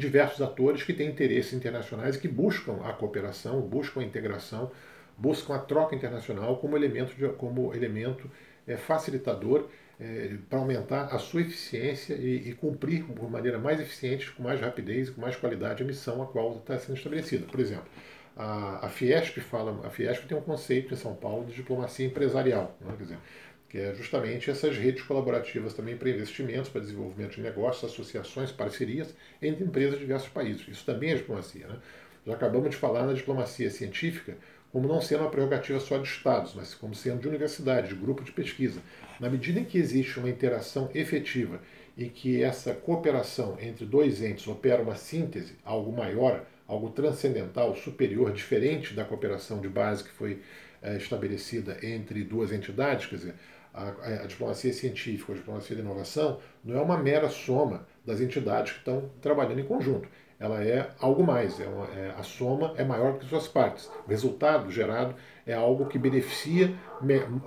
diversos 0.00 0.40
atores 0.42 0.82
que 0.82 0.92
têm 0.92 1.08
interesses 1.08 1.52
internacionais 1.52 2.16
e 2.16 2.18
que 2.18 2.28
buscam 2.28 2.78
a 2.84 2.92
cooperação, 2.92 3.60
buscam 3.60 4.00
a 4.00 4.04
integração, 4.04 4.70
buscam 5.16 5.54
a 5.54 5.58
troca 5.58 5.94
internacional 5.94 6.56
como 6.56 6.76
elemento, 6.76 7.14
de, 7.14 7.28
como 7.34 7.74
elemento 7.74 8.30
é, 8.66 8.76
facilitador 8.76 9.68
é, 10.00 10.36
para 10.48 10.58
aumentar 10.58 11.14
a 11.14 11.18
sua 11.18 11.42
eficiência 11.42 12.14
e, 12.14 12.48
e, 12.48 12.54
cumprir 12.54 13.04
de 13.04 13.26
maneira 13.26 13.58
mais 13.58 13.80
eficiente, 13.80 14.30
com 14.32 14.42
mais 14.42 14.60
rapidez 14.60 15.08
e 15.08 15.12
com 15.12 15.20
mais 15.20 15.36
qualidade 15.36 15.82
a 15.82 15.86
missão 15.86 16.22
a 16.22 16.26
qual 16.26 16.56
está 16.56 16.78
sendo 16.78 16.96
estabelecida. 16.96 17.46
Por 17.46 17.60
exemplo, 17.60 17.84
a, 18.36 18.86
a 18.86 18.88
Fiesp 18.88 19.38
fala, 19.40 19.86
a 19.86 19.90
Fiesp 19.90 20.26
tem 20.26 20.36
um 20.36 20.40
conceito 20.40 20.94
em 20.94 20.96
São 20.96 21.14
Paulo 21.14 21.44
de 21.46 21.54
diplomacia 21.54 22.06
empresarial, 22.06 22.74
né? 22.80 22.94
quer 22.96 23.02
dizer, 23.02 23.18
que 23.70 23.78
é 23.78 23.94
justamente 23.94 24.50
essas 24.50 24.76
redes 24.76 25.02
colaborativas 25.02 25.72
também 25.72 25.96
para 25.96 26.10
investimentos, 26.10 26.68
para 26.68 26.80
desenvolvimento 26.80 27.36
de 27.36 27.40
negócios, 27.40 27.90
associações, 27.90 28.50
parcerias 28.50 29.14
entre 29.40 29.64
empresas 29.64 29.94
de 29.94 30.00
diversos 30.00 30.28
países. 30.28 30.66
Isso 30.66 30.84
também 30.84 31.12
é 31.12 31.14
diplomacia. 31.14 31.68
Né? 31.68 31.76
Já 32.26 32.34
acabamos 32.34 32.70
de 32.70 32.76
falar 32.76 33.06
na 33.06 33.12
diplomacia 33.12 33.70
científica 33.70 34.36
como 34.72 34.88
não 34.88 35.00
sendo 35.00 35.22
uma 35.22 35.30
prerrogativa 35.30 35.78
só 35.80 35.98
de 35.98 36.08
Estados, 36.08 36.54
mas 36.54 36.74
como 36.74 36.94
sendo 36.94 37.20
de 37.20 37.28
universidade, 37.28 37.88
de 37.88 37.94
grupo 37.94 38.24
de 38.24 38.32
pesquisa. 38.32 38.80
Na 39.18 39.30
medida 39.30 39.60
em 39.60 39.64
que 39.64 39.78
existe 39.78 40.18
uma 40.18 40.30
interação 40.30 40.90
efetiva 40.94 41.60
e 41.96 42.08
que 42.08 42.42
essa 42.42 42.74
cooperação 42.74 43.56
entre 43.60 43.84
dois 43.84 44.22
entes 44.22 44.46
opera 44.48 44.82
uma 44.82 44.96
síntese, 44.96 45.54
algo 45.64 45.92
maior, 45.92 46.44
algo 46.66 46.90
transcendental, 46.90 47.74
superior, 47.76 48.32
diferente 48.32 48.94
da 48.94 49.04
cooperação 49.04 49.60
de 49.60 49.68
base 49.68 50.04
que 50.04 50.10
foi 50.10 50.40
é, 50.82 50.96
estabelecida 50.96 51.78
entre 51.82 52.22
duas 52.22 52.52
entidades, 52.52 53.06
quer 53.06 53.16
dizer, 53.16 53.34
a, 53.72 53.88
a, 53.88 54.26
diplomacia 54.26 54.72
científica, 54.72 55.32
a 55.32 55.36
diplomacia 55.36 55.76
da 55.76 55.82
inovação, 55.82 56.38
não 56.64 56.78
é 56.78 56.82
uma 56.82 56.98
mera 56.98 57.28
soma 57.28 57.86
das 58.04 58.20
entidades 58.20 58.72
que 58.72 58.78
estão 58.78 59.10
trabalhando 59.20 59.60
em 59.60 59.64
conjunto. 59.64 60.08
Ela 60.38 60.64
é 60.64 60.88
algo 60.98 61.22
mais, 61.22 61.60
é 61.60 61.66
uma, 61.66 61.86
é, 61.88 62.14
a 62.16 62.22
soma 62.22 62.72
é 62.78 62.82
maior 62.82 63.18
que 63.18 63.26
suas 63.26 63.46
partes. 63.46 63.90
O 64.06 64.08
resultado 64.08 64.70
gerado 64.70 65.14
é 65.46 65.52
algo 65.52 65.84
que 65.84 65.98
beneficia 65.98 66.74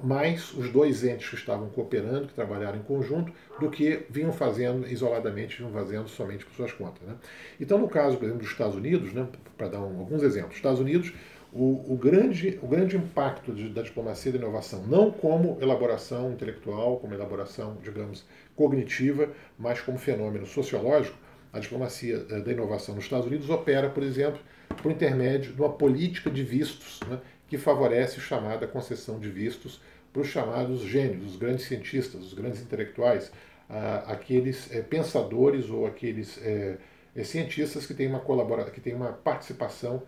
mais 0.04 0.54
os 0.54 0.70
dois 0.72 1.04
entes 1.04 1.28
que 1.28 1.36
estavam 1.36 1.70
cooperando, 1.70 2.28
que 2.28 2.36
trabalharam 2.36 2.78
em 2.78 2.84
conjunto, 2.84 3.34
do 3.60 3.72
que 3.72 4.06
vinham 4.12 4.32
fazendo 4.32 4.88
isoladamente, 4.88 5.58
vinham 5.58 5.72
fazendo 5.72 6.08
somente 6.08 6.46
por 6.46 6.54
suas 6.54 6.72
contas. 6.72 7.02
Né? 7.08 7.16
Então, 7.60 7.80
no 7.80 7.88
caso, 7.88 8.18
por 8.18 8.26
exemplo, 8.26 8.42
dos 8.44 8.52
Estados 8.52 8.76
Unidos, 8.76 9.12
né, 9.12 9.28
para 9.58 9.70
dar 9.70 9.80
um, 9.80 10.00
alguns 10.00 10.22
exemplos, 10.22 10.56
Estados 10.56 10.80
Unidos 10.80 11.14
o, 11.54 11.94
o, 11.94 11.98
grande, 11.98 12.60
o 12.62 12.68
grande 12.68 12.98
impacto 12.98 13.54
de, 13.54 13.70
da 13.70 13.82
diplomacia 13.82 14.32
da 14.32 14.38
inovação, 14.38 14.86
não 14.88 15.12
como 15.12 15.58
elaboração 15.62 16.32
intelectual, 16.32 16.98
como 16.98 17.14
elaboração, 17.14 17.78
digamos, 17.84 18.26
cognitiva, 18.56 19.30
mas 19.58 19.80
como 19.80 19.98
fenômeno 19.98 20.46
sociológico, 20.46 21.18
a 21.52 21.60
diplomacia 21.60 22.26
eh, 22.30 22.40
da 22.40 22.52
inovação 22.52 22.96
nos 22.96 23.04
Estados 23.04 23.28
Unidos 23.28 23.50
opera, 23.50 23.90
por 23.90 24.02
exemplo, 24.02 24.40
por 24.82 24.92
intermédio 24.92 25.54
de 25.54 25.62
uma 25.62 25.72
política 25.72 26.32
de 26.32 26.44
vistos 26.44 27.00
né, 27.08 27.20
que 27.48 27.58
favorece 27.58 28.18
a 28.18 28.24
chamada 28.24 28.66
concessão 28.66 29.20
de 29.20 29.30
vistos 29.30 29.80
para 30.12 30.22
os 30.24 30.28
chamados 30.28 30.82
gênios, 30.82 31.32
os 31.32 31.38
grandes 31.38 31.66
cientistas, 31.66 32.22
os 32.22 32.34
grandes 32.34 32.62
intelectuais, 32.62 33.32
aqueles 34.06 34.72
é, 34.72 34.82
pensadores 34.82 35.70
ou 35.70 35.86
aqueles 35.86 36.38
é, 36.44 36.78
é, 37.16 37.24
cientistas 37.24 37.86
que 37.86 37.94
têm 37.94 38.08
uma, 38.08 38.20
colabora 38.20 38.70
que 38.70 38.82
têm 38.82 38.94
uma 38.94 39.12
participação 39.12 40.04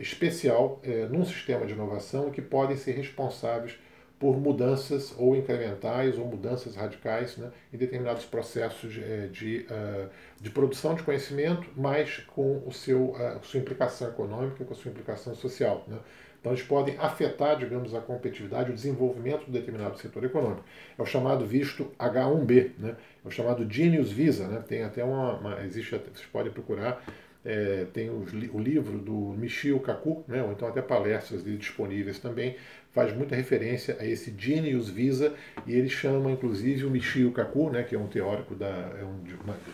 especial 0.00 0.80
num 1.10 1.24
sistema 1.24 1.66
de 1.66 1.72
inovação 1.72 2.30
que 2.30 2.40
podem 2.40 2.76
ser 2.76 2.92
responsáveis 2.92 3.78
por 4.18 4.36
mudanças 4.36 5.14
ou 5.16 5.36
incrementais 5.36 6.18
ou 6.18 6.26
mudanças 6.26 6.74
radicais 6.74 7.36
né, 7.36 7.50
em 7.72 7.76
determinados 7.76 8.24
processos 8.24 8.92
de, 8.92 9.02
eh, 9.02 9.28
de, 9.30 9.66
uh, 9.70 10.08
de, 10.40 10.50
produção 10.50 10.94
de 10.94 11.04
conhecimento, 11.04 11.68
mas 11.76 12.18
com 12.34 12.62
o 12.66 12.72
seu, 12.72 13.10
uh, 13.10 13.38
a 13.38 13.40
sua 13.42 13.60
implicação 13.60 14.08
econômica, 14.08 14.64
com 14.64 14.72
a 14.72 14.76
sua 14.76 14.90
implicação 14.90 15.36
social. 15.36 15.84
Né. 15.86 15.98
Então, 16.40 16.52
eles 16.52 16.64
podem 16.64 16.96
afetar, 16.98 17.56
digamos, 17.58 17.94
a 17.94 18.00
competitividade, 18.00 18.70
o 18.70 18.74
desenvolvimento 18.74 19.46
de 19.46 19.52
determinado 19.52 19.98
setor 19.98 20.24
econômico. 20.24 20.64
É 20.96 21.02
o 21.02 21.06
chamado 21.06 21.44
visto 21.44 21.90
H1B, 21.98 22.72
né? 22.78 22.96
é 23.24 23.28
o 23.28 23.30
chamado 23.30 23.68
Genius 23.68 24.10
Visa. 24.12 24.46
Né? 24.46 24.62
Tem 24.66 24.84
até 24.84 25.02
uma, 25.02 25.34
uma 25.34 25.64
existe, 25.64 25.90
vocês 25.90 26.26
podem 26.32 26.52
procurar, 26.52 27.04
é, 27.44 27.86
tem 27.92 28.10
o, 28.10 28.24
o, 28.52 28.60
livro 28.60 28.98
do 28.98 29.34
Michio 29.38 29.78
Kaku, 29.80 30.24
né? 30.26 30.42
ou 30.42 30.52
então 30.52 30.68
até 30.68 30.82
palestras 30.82 31.42
dele 31.42 31.56
disponíveis 31.56 32.18
também, 32.18 32.56
faz 32.92 33.14
muita 33.14 33.36
referência 33.36 33.96
a 34.00 34.06
esse 34.06 34.34
Genius 34.36 34.88
Visa, 34.88 35.34
e 35.66 35.72
ele 35.72 35.88
chama 35.88 36.30
inclusive 36.30 36.84
o 36.84 36.90
Michio 36.90 37.30
Kaku, 37.32 37.70
né, 37.70 37.82
que 37.82 37.94
é 37.94 37.98
um 37.98 38.08
teórico, 38.08 38.54
da, 38.54 38.66
é 38.66 39.04
um, 39.04 39.22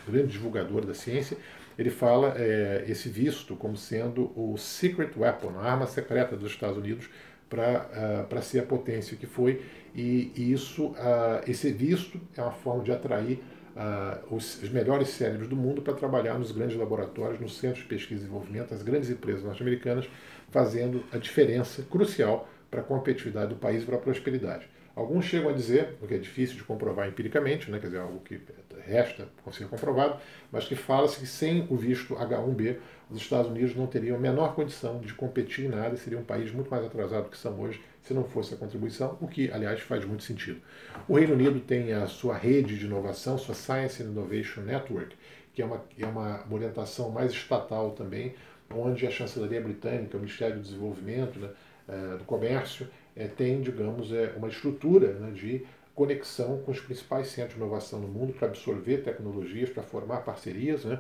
grande 0.07 0.33
divulgador 0.33 0.85
da 0.85 0.95
ciência, 0.95 1.37
ele 1.79 1.91
fala 1.91 2.35
é, 2.37 2.85
esse 2.87 3.09
visto 3.09 3.57
como 3.57 3.77
sendo 3.77 4.31
o 4.37 4.57
secret 4.57 5.11
weapon, 5.17 5.59
a 5.59 5.63
arma 5.63 5.87
secreta 5.87 6.37
dos 6.37 6.53
Estados 6.53 6.77
Unidos 6.77 7.09
para 7.49 8.29
uh, 8.31 8.43
ser 8.43 8.61
a 8.61 8.63
potência 8.63 9.17
que 9.17 9.27
foi, 9.27 9.63
e, 9.95 10.33
e 10.35 10.53
isso, 10.53 10.87
uh, 10.89 11.41
esse 11.47 11.71
visto 11.71 12.21
é 12.37 12.43
uma 12.43 12.53
forma 12.53 12.83
de 12.83 12.91
atrair 12.91 13.41
uh, 13.77 14.35
os, 14.35 14.63
os, 14.63 14.71
melhores 14.71 15.09
cérebros 15.09 15.49
do 15.49 15.57
mundo 15.57 15.83
para 15.83 15.95
trabalhar 15.95 16.39
nos 16.39 16.53
grandes 16.53 16.77
laboratórios, 16.77 17.41
nos 17.41 17.59
centros 17.59 17.83
de 17.83 17.89
pesquisa 17.89 18.15
e 18.15 18.25
desenvolvimento, 18.25 18.75
as 18.75 18.83
grandes 18.83 19.11
empresas 19.11 19.43
norte-americanas, 19.43 20.09
fazendo 20.51 21.05
a 21.13 21.19
diferença 21.19 21.83
crucial 21.91 22.49
para 22.71 22.81
a 22.81 22.85
competitividade 22.85 23.49
do 23.49 23.57
país 23.57 23.83
e 23.83 23.87
para 23.87 23.97
a 23.97 24.01
prosperidade. 24.01 24.69
Alguns 24.97 25.25
chegam 25.25 25.51
a 25.51 25.53
dizer, 25.53 25.97
o 26.01 26.07
que 26.07 26.15
é 26.15 26.19
difícil 26.19 26.57
de 26.57 26.63
comprovar 26.63 27.09
empiricamente, 27.09 27.69
né, 27.69 27.81
quer 27.81 27.87
dizer, 27.87 27.99
algo 27.99 28.21
que 28.21 28.41
resta 28.87 29.29
ser 29.51 29.67
comprovado, 29.67 30.21
mas 30.53 30.67
que 30.67 30.77
fala-se 30.77 31.19
que 31.19 31.27
sem 31.27 31.67
o 31.69 31.77
visto 31.77 32.15
H1B, 32.15 32.77
os 33.11 33.19
Estados 33.19 33.51
Unidos 33.51 33.75
não 33.75 33.87
teriam 33.87 34.17
a 34.17 34.21
menor 34.21 34.55
condição 34.55 35.01
de 35.01 35.13
competir 35.15 35.67
em 35.67 35.69
nada 35.69 35.95
e 35.95 35.99
seria 35.99 36.19
um 36.19 36.25
país 36.25 36.53
muito 36.53 36.71
mais 36.71 36.85
atrasado 36.85 37.25
do 37.25 37.31
que 37.31 37.37
são 37.37 37.59
hoje 37.61 37.81
se 38.05 38.13
não 38.13 38.25
fosse 38.25 38.55
a 38.55 38.57
contribuição, 38.57 39.17
o 39.21 39.27
que, 39.27 39.51
aliás, 39.51 39.81
faz 39.81 40.05
muito 40.05 40.23
sentido. 40.23 40.61
O 41.09 41.17
Reino 41.17 41.33
Unido 41.33 41.59
tem 41.61 41.93
a 41.93 42.07
sua 42.07 42.37
rede 42.37 42.79
de 42.79 42.85
inovação, 42.85 43.39
sua 43.39 43.55
Science 43.55 44.03
and 44.03 44.07
Innovation 44.07 44.61
Network, 44.61 45.17
que 45.55 45.63
é 45.63 45.65
uma, 45.65 45.83
é 45.99 46.07
uma 46.07 46.45
orientação 46.51 47.11
mais 47.11 47.33
estatal 47.33 47.93
também, 47.93 48.35
onde 48.71 49.07
a 49.07 49.11
chancelaria 49.11 49.61
britânica, 49.61 50.17
o 50.17 50.21
Ministério 50.21 50.57
do 50.57 50.63
Desenvolvimento, 50.63 51.39
né, 51.39 51.49
é, 51.89 52.17
do 52.17 52.25
comércio 52.25 52.89
é, 53.17 53.27
tem, 53.27 53.61
digamos, 53.63 54.13
é, 54.13 54.33
uma 54.37 54.49
estrutura 54.49 55.13
né, 55.15 55.31
de 55.31 55.65
conexão 55.95 56.59
com 56.63 56.73
os 56.73 56.81
principais 56.81 57.29
centros 57.29 57.55
de 57.55 57.61
inovação 57.61 58.01
no 58.01 58.09
mundo 58.09 58.33
para 58.33 58.49
absorver 58.49 58.99
tecnologias, 58.99 59.71
para 59.71 59.83
formar 59.83 60.19
parcerias. 60.19 60.85
Né? 60.85 60.99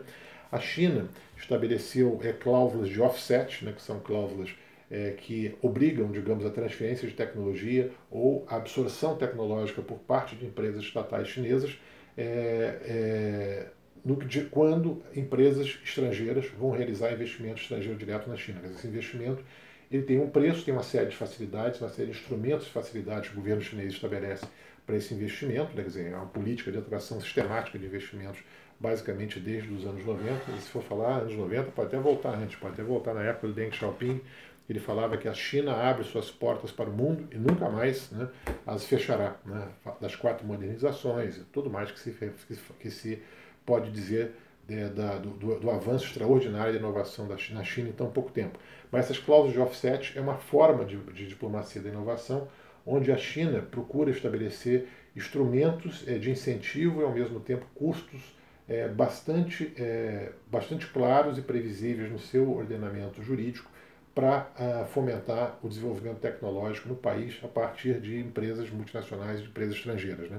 A 0.53 0.61
China 0.61 1.09
estabeleceu 1.37 2.19
é, 2.23 2.33
cláusulas 2.33 2.89
de 2.89 3.01
offset, 3.01 3.65
né, 3.65 3.73
que 3.73 3.83
são 3.83 3.99
cláusulas 4.01 4.55
é, 4.91 5.11
que 5.13 5.55
obrigam, 5.63 6.11
digamos, 6.11 6.45
a 6.45 6.51
transferência 6.51 7.09
de 7.09 7.15
tecnologia 7.15 7.91
ou 8.11 8.45
a 8.49 8.57
absorção 8.57 9.17
tecnológica 9.17 9.83
por 9.83 9.99
parte 9.99 10.37
de 10.37 10.47
empresas 10.47 10.83
estatais 10.83 11.29
chinesas 11.29 11.79
é, 12.17 12.79
é, 12.85 13.67
no, 14.05 14.17
de, 14.17 14.45
quando 14.45 15.03
empresas 15.15 15.79
estrangeiras 15.83 16.47
vão 16.59 16.71
realizar 16.71 17.13
investimento 17.13 17.61
estrangeiro 17.61 17.99
direto 17.99 18.29
na 18.29 18.37
China. 18.37 18.61
Esse 18.65 18.87
investimento 18.87 19.43
ele 19.91 20.03
tem 20.03 20.19
um 20.19 20.29
preço, 20.29 20.65
tem 20.65 20.75
uma 20.75 20.83
série 20.83 21.11
de 21.11 21.17
facilidades, 21.17 21.81
uma 21.81 21.89
série 21.89 22.11
de 22.11 22.19
instrumentos 22.19 22.67
e 22.67 22.71
facilidades 22.71 23.31
que 23.31 23.37
o 23.37 23.41
governo 23.41 23.63
chinês 23.63 23.93
estabelece 23.95 24.47
para 24.87 24.97
esse 24.97 25.15
investimento, 25.15 25.75
né? 25.75 25.83
quer 25.83 25.89
dizer, 25.89 26.13
é 26.13 26.17
uma 26.17 26.27
política 26.27 26.71
de 26.71 26.79
atração 26.79 27.21
sistemática 27.21 27.79
de 27.79 27.87
investimentos 27.87 28.43
basicamente 28.79 29.41
desde 29.41 29.73
os 29.73 29.87
anos 29.87 30.05
90. 30.05 30.51
E 30.51 30.61
se 30.61 30.69
for 30.69 30.83
falar 30.83 31.19
anos 31.19 31.35
90, 31.35 31.71
pode 31.71 31.89
até 31.89 31.99
voltar 31.99 32.35
antes, 32.35 32.57
pode 32.57 32.75
até 32.75 32.83
voltar 32.83 33.15
na 33.15 33.23
época 33.23 33.49
do 33.49 33.55
Deng 33.55 33.71
Xiaoping, 33.71 34.21
ele 34.69 34.81
falava 34.81 35.17
que 35.17 35.29
a 35.29 35.35
China 35.35 35.75
abre 35.75 36.05
suas 36.05 36.31
portas 36.31 36.71
para 36.71 36.89
o 36.89 36.93
mundo 36.93 37.29
e 37.31 37.37
nunca 37.37 37.69
mais 37.69 38.11
né, 38.11 38.29
as 38.67 38.85
fechará, 38.85 39.37
né, 39.45 39.69
das 40.01 40.17
quatro 40.17 40.47
modernizações 40.47 41.37
e 41.37 41.41
tudo 41.45 41.69
mais 41.69 41.91
que 41.91 42.01
se, 42.01 42.33
que 42.81 42.91
se 42.91 43.23
pode 43.67 43.91
dizer 43.91 44.33
de, 44.67 44.89
da, 44.89 45.19
do, 45.19 45.59
do, 45.59 45.71
avanço 45.71 46.07
extraordinário 46.07 46.73
da 46.73 46.79
inovação 46.79 47.29
da 47.29 47.37
China, 47.37 47.59
na 47.59 47.65
China 47.65 47.91
em 47.91 47.93
tão 47.93 48.11
pouco 48.11 48.33
tempo. 48.33 48.59
Mas 48.91 49.05
essas 49.05 49.19
cláusulas 49.19 49.53
de 49.53 49.61
offset 49.61 50.17
é 50.17 50.21
uma 50.21 50.37
forma 50.37 50.85
de, 50.85 50.97
de 50.97 51.27
diplomacia 51.27 51.83
da 51.83 51.91
inovação 51.91 52.49
onde 52.87 53.11
a 53.11 53.17
China 53.17 53.61
procura 53.63 54.11
estabelecer 54.11 54.89
instrumentos 55.17 56.05
é, 56.07 56.19
de 56.19 56.31
incentivo 56.31 57.01
e, 57.01 57.05
ao 57.05 57.13
mesmo 57.13 57.41
tempo, 57.41 57.67
custos 57.75 58.37
é, 58.69 58.89
bastante, 58.89 59.73
é, 59.77 60.33
bastante 60.51 60.87
claros 60.87 61.39
e 61.39 61.43
previsíveis 61.43 62.11
no 62.11 62.19
seu 62.19 62.51
ordenamento 62.51 63.23
jurídico 63.23 63.71
para 64.15 64.49
uh, 64.59 64.87
fomentar 64.87 65.59
o 65.63 65.69
desenvolvimento 65.69 66.19
tecnológico 66.19 66.89
no 66.89 66.95
país 66.95 67.39
a 67.43 67.49
partir 67.49 68.01
de 68.01 68.21
empresas 68.21 68.71
multinacionais, 68.71 69.43
de 69.43 69.49
empresas 69.49 69.75
estrangeiras. 69.75 70.31
Né? 70.31 70.39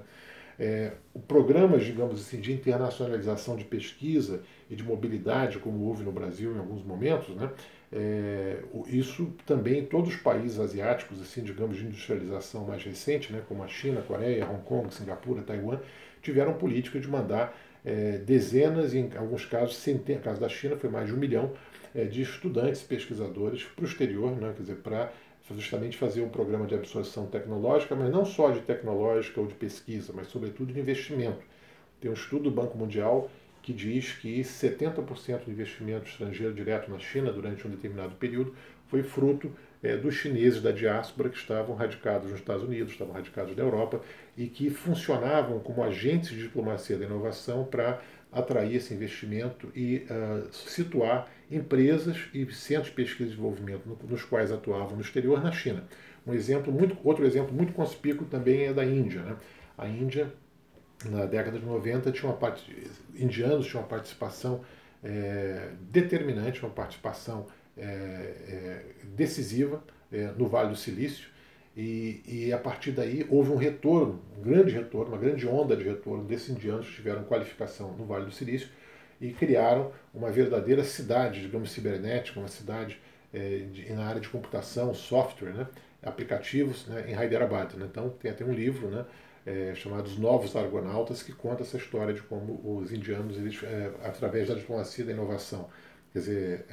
É, 0.58 0.94
o 1.14 1.20
programa, 1.20 1.78
digamos 1.78 2.22
assim, 2.22 2.40
de 2.40 2.54
internacionalização 2.54 3.58
de 3.58 3.66
pesquisa 3.66 4.42
e 4.70 4.76
de 4.76 4.84
mobilidade, 4.84 5.60
como 5.60 5.84
houve 5.86 6.04
no 6.04 6.12
Brasil 6.12 6.56
em 6.56 6.60
alguns 6.60 6.84
momentos, 6.84 7.36
né, 7.36 7.52
é, 7.92 8.60
isso 8.88 9.34
também 9.46 9.86
todos 9.86 10.16
os 10.16 10.16
países 10.16 10.60
asiáticos, 10.60 11.22
assim, 11.22 11.44
digamos, 11.44 11.78
de 11.78 11.86
industrialização 11.86 12.66
mais 12.66 12.84
recente, 12.84 13.34
né, 13.34 13.42
como 13.48 13.64
a 13.64 13.68
China, 13.68 14.00
a 14.00 14.04
Coreia, 14.04 14.50
Hong 14.50 14.64
Kong, 14.64 14.94
Singapura, 14.94 15.42
Taiwan, 15.42 15.80
tiveram 16.22 16.54
política 16.54 17.00
de 17.00 17.08
mandar 17.08 17.56
é, 17.84 18.18
dezenas, 18.18 18.94
e 18.94 19.00
em 19.00 19.12
alguns 19.16 19.46
casos, 19.46 19.76
centenas, 19.78 20.22
no 20.22 20.24
caso 20.24 20.42
da 20.42 20.50
China 20.50 20.78
foi 20.78 20.90
mais 20.90 21.08
de 21.08 21.14
um 21.14 21.18
milhão, 21.18 21.52
é, 21.96 22.04
de 22.04 22.22
estudantes 22.22 22.84
pesquisadores 22.84 23.64
para 23.64 23.84
o 23.84 23.88
exterior, 23.88 24.36
né, 24.36 24.54
quer 24.56 24.62
dizer, 24.62 24.76
para 24.76 25.12
justamente 25.52 25.98
fazer 25.98 26.22
um 26.22 26.30
programa 26.30 26.66
de 26.66 26.76
absorção 26.76 27.28
tecnológica, 27.28 27.96
mas 27.96 28.12
não 28.12 28.26
só 28.26 28.52
de 28.52 28.62
tecnológica 28.62 29.40
ou 29.40 29.48
de 29.48 29.54
pesquisa, 29.54 30.12
mas 30.14 30.28
sobretudo 30.28 30.74
de 30.74 30.80
investimento. 30.80 31.42
Tem 32.02 32.12
um 32.12 32.16
estudo 32.16 32.46
do 32.46 32.52
Banco 32.52 32.78
Mundial 32.78 33.30
que 33.62 33.72
diz 33.72 34.12
que 34.14 34.42
70% 34.42 35.46
do 35.46 35.52
investimento 35.52 36.08
estrangeiro 36.08 36.54
direto 36.54 36.92
na 36.92 37.00
China 37.00 37.32
durante 37.32 37.66
um 37.66 37.72
determinado 37.72 38.16
período 38.16 38.54
foi 38.88 39.02
fruto 39.02 39.52
é, 39.82 39.96
dos 39.96 40.16
chineses 40.16 40.62
da 40.62 40.72
diáspora 40.72 41.30
que 41.30 41.38
estavam 41.38 41.76
radicados 41.76 42.30
nos 42.30 42.40
Estados 42.40 42.64
Unidos, 42.64 42.94
estavam 42.94 43.14
radicados 43.14 43.56
na 43.56 43.64
Europa 43.64 44.02
e 44.38 44.48
que 44.48 44.70
funcionavam 44.70 45.60
como 45.60 45.84
agentes 45.84 46.30
de 46.30 46.44
diplomacia 46.44 46.98
da 46.98 47.06
inovação 47.06 47.64
para 47.64 48.02
atrair 48.32 48.76
esse 48.76 48.94
investimento 48.94 49.72
e 49.76 50.06
uh, 50.10 50.52
situar 50.52 51.28
empresas 51.50 52.18
e 52.34 52.46
centros 52.54 52.90
de 52.90 52.96
pesquisa 52.96 53.24
e 53.24 53.32
desenvolvimento 53.32 53.86
no, 53.86 53.98
nos 54.10 54.24
quais 54.24 54.52
atuavam 54.52 54.96
no 54.96 55.02
exterior 55.02 55.44
na 55.44 55.52
China. 55.52 55.84
Um 56.26 56.34
exemplo 56.34 56.74
muito, 56.74 56.98
outro 57.04 57.26
exemplo 57.26 57.54
muito 57.54 57.74
conspícuo 57.74 58.26
também 58.26 58.66
é 58.66 58.74
da 58.74 58.84
Índia. 58.84 59.22
Né? 59.22 59.36
A 59.78 59.88
Índia, 59.88 60.34
na 61.06 61.26
década 61.26 61.60
de 61.60 61.66
90, 61.66 62.12
tinha 62.12 62.30
uma 62.30 62.38
parte, 62.38 62.76
indianos 63.16 63.68
tinham 63.68 63.82
uma 63.82 63.88
participação 63.88 64.62
é, 65.04 65.70
determinante, 65.92 66.64
uma 66.64 66.72
participação 66.72 67.46
é, 67.78 67.84
é, 67.84 68.86
decisiva 69.16 69.84
no 70.38 70.48
Vale 70.48 70.70
do 70.70 70.78
Silício, 70.78 71.28
e, 71.76 72.22
e, 72.26 72.54
a 72.54 72.58
partir 72.58 72.92
daí 72.92 73.28
houve 73.30 73.52
um 73.52 73.58
retorno, 73.58 74.22
um 74.38 74.42
grande 74.42 74.72
retorno, 74.72 75.12
uma 75.12 75.18
grande 75.18 75.46
onda 75.46 75.76
de 75.76 75.84
retorno 75.84 76.24
desses 76.24 76.48
indianos 76.48 76.88
que 76.88 76.96
tiveram 76.96 77.26
qualificação 77.26 77.92
no 77.98 78.06
Vale 78.06 78.26
do 78.26 78.32
Silício 78.32 78.70
e 79.30 79.34
criaram 79.34 79.92
uma 80.14 80.32
verdadeira 80.32 80.84
cidade, 80.84 81.42
digamos, 81.42 81.72
cibernética, 81.72 82.40
uma 82.40 82.48
cidade 82.48 83.00
é, 83.34 83.66
de, 83.72 83.92
na 83.94 84.06
área 84.06 84.22
de 84.22 84.30
computação, 84.30 84.94
software, 84.94 85.52
né, 85.52 85.68
aplicativos 86.04 86.88
né, 86.88 87.06
em 87.08 87.14
Hyderabad. 87.14 87.74
Né? 87.76 87.88
Então 87.90 88.10
tem 88.10 88.32
até 88.32 88.46
um 88.46 88.54
livro 88.54 88.90
né, 88.90 89.06
é, 89.46 89.74
chamado 89.76 90.06
Os 90.06 90.18
Novos 90.18 90.56
Argonautas 90.56 91.24
que 91.24 91.34
conta 91.34 91.64
essa 91.64 91.78
história 91.78 92.14
de 92.14 92.22
como 92.22 92.62
os 92.64 92.92
indianos, 92.92 93.38
eles, 93.38 93.62
é, 93.64 93.92
através 94.04 94.48
da 94.48 94.56
diplomacia 94.56 95.04
da 95.04 95.12
inovação, 95.12 95.68
quer 96.14 96.20
dizer, 96.20 96.66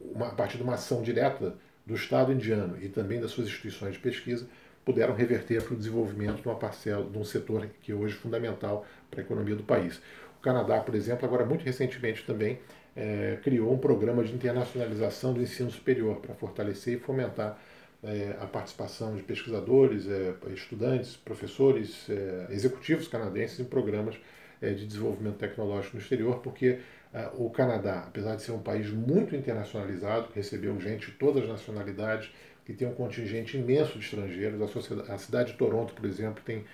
uma, 0.00 0.28
a 0.28 0.34
partir 0.34 0.58
de 0.58 0.62
uma 0.62 0.74
ação 0.74 1.02
direta 1.02 1.54
do 1.86 1.94
Estado 1.94 2.32
indiano 2.32 2.76
e 2.80 2.88
também 2.88 3.20
das 3.20 3.30
suas 3.30 3.46
instituições 3.46 3.94
de 3.94 4.00
pesquisa, 4.00 4.46
puderam 4.84 5.14
reverter 5.14 5.62
para 5.62 5.74
o 5.74 5.76
desenvolvimento 5.76 6.42
de 6.42 6.48
uma 6.48 6.56
parcela, 6.56 7.08
de 7.08 7.16
um 7.16 7.24
setor 7.24 7.66
que 7.80 7.92
hoje 7.92 8.14
é 8.14 8.18
fundamental 8.18 8.84
para 9.10 9.20
a 9.20 9.24
economia 9.24 9.56
do 9.56 9.62
país. 9.62 10.00
Canadá, 10.44 10.78
por 10.80 10.94
exemplo, 10.94 11.24
agora 11.24 11.44
muito 11.44 11.64
recentemente 11.64 12.24
também 12.24 12.60
é, 12.94 13.38
criou 13.42 13.72
um 13.72 13.78
programa 13.78 14.22
de 14.22 14.32
internacionalização 14.32 15.32
do 15.32 15.42
ensino 15.42 15.70
superior 15.70 16.16
para 16.16 16.34
fortalecer 16.34 16.98
e 16.98 17.00
fomentar 17.00 17.58
é, 18.02 18.36
a 18.38 18.46
participação 18.46 19.16
de 19.16 19.22
pesquisadores, 19.22 20.06
é, 20.06 20.34
estudantes, 20.52 21.16
professores, 21.16 22.06
é, 22.10 22.52
executivos 22.52 23.08
canadenses 23.08 23.58
em 23.58 23.64
programas 23.64 24.16
é, 24.60 24.74
de 24.74 24.86
desenvolvimento 24.86 25.36
tecnológico 25.36 25.96
no 25.96 26.02
exterior, 26.02 26.40
porque 26.40 26.78
é, 27.12 27.30
o 27.38 27.48
Canadá, 27.48 28.04
apesar 28.06 28.36
de 28.36 28.42
ser 28.42 28.52
um 28.52 28.60
país 28.60 28.90
muito 28.90 29.34
internacionalizado, 29.34 30.28
recebeu 30.34 30.78
gente 30.78 31.10
de 31.10 31.16
todas 31.16 31.44
as 31.44 31.48
nacionalidades, 31.48 32.30
que 32.66 32.72
tem 32.72 32.86
um 32.86 32.94
contingente 32.94 33.56
imenso 33.56 33.98
de 33.98 34.04
estrangeiros, 34.04 34.60
a, 34.60 35.14
a 35.14 35.18
cidade 35.18 35.52
de 35.52 35.58
Toronto, 35.58 35.94
por 35.94 36.04
exemplo, 36.06 36.42
tem 36.44 36.64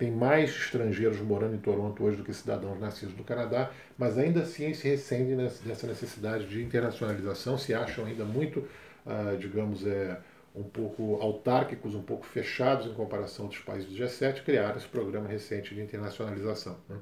tem 0.00 0.10
mais 0.10 0.48
estrangeiros 0.48 1.20
morando 1.20 1.54
em 1.54 1.58
Toronto 1.58 2.02
hoje 2.02 2.16
do 2.16 2.24
que 2.24 2.32
cidadãos 2.32 2.80
nascidos 2.80 3.14
no 3.14 3.22
Canadá, 3.22 3.70
mas 3.98 4.16
ainda 4.16 4.40
assim 4.40 4.72
se 4.72 4.88
recendem 4.88 5.36
dessa 5.36 5.86
necessidade 5.86 6.46
de 6.46 6.62
internacionalização, 6.62 7.58
se 7.58 7.74
acham 7.74 8.06
ainda 8.06 8.24
muito, 8.24 8.60
uh, 9.04 9.36
digamos, 9.38 9.86
é, 9.86 10.18
um 10.56 10.62
pouco 10.62 11.16
autárquicos, 11.20 11.94
um 11.94 12.00
pouco 12.00 12.24
fechados 12.24 12.86
em 12.86 12.94
comparação 12.94 13.46
dos 13.46 13.58
países 13.58 13.90
do 13.90 13.94
G7, 13.94 14.42
criaram 14.42 14.78
esse 14.78 14.88
programa 14.88 15.28
recente 15.28 15.74
de 15.74 15.82
internacionalização. 15.82 16.78
Né? 16.88 16.96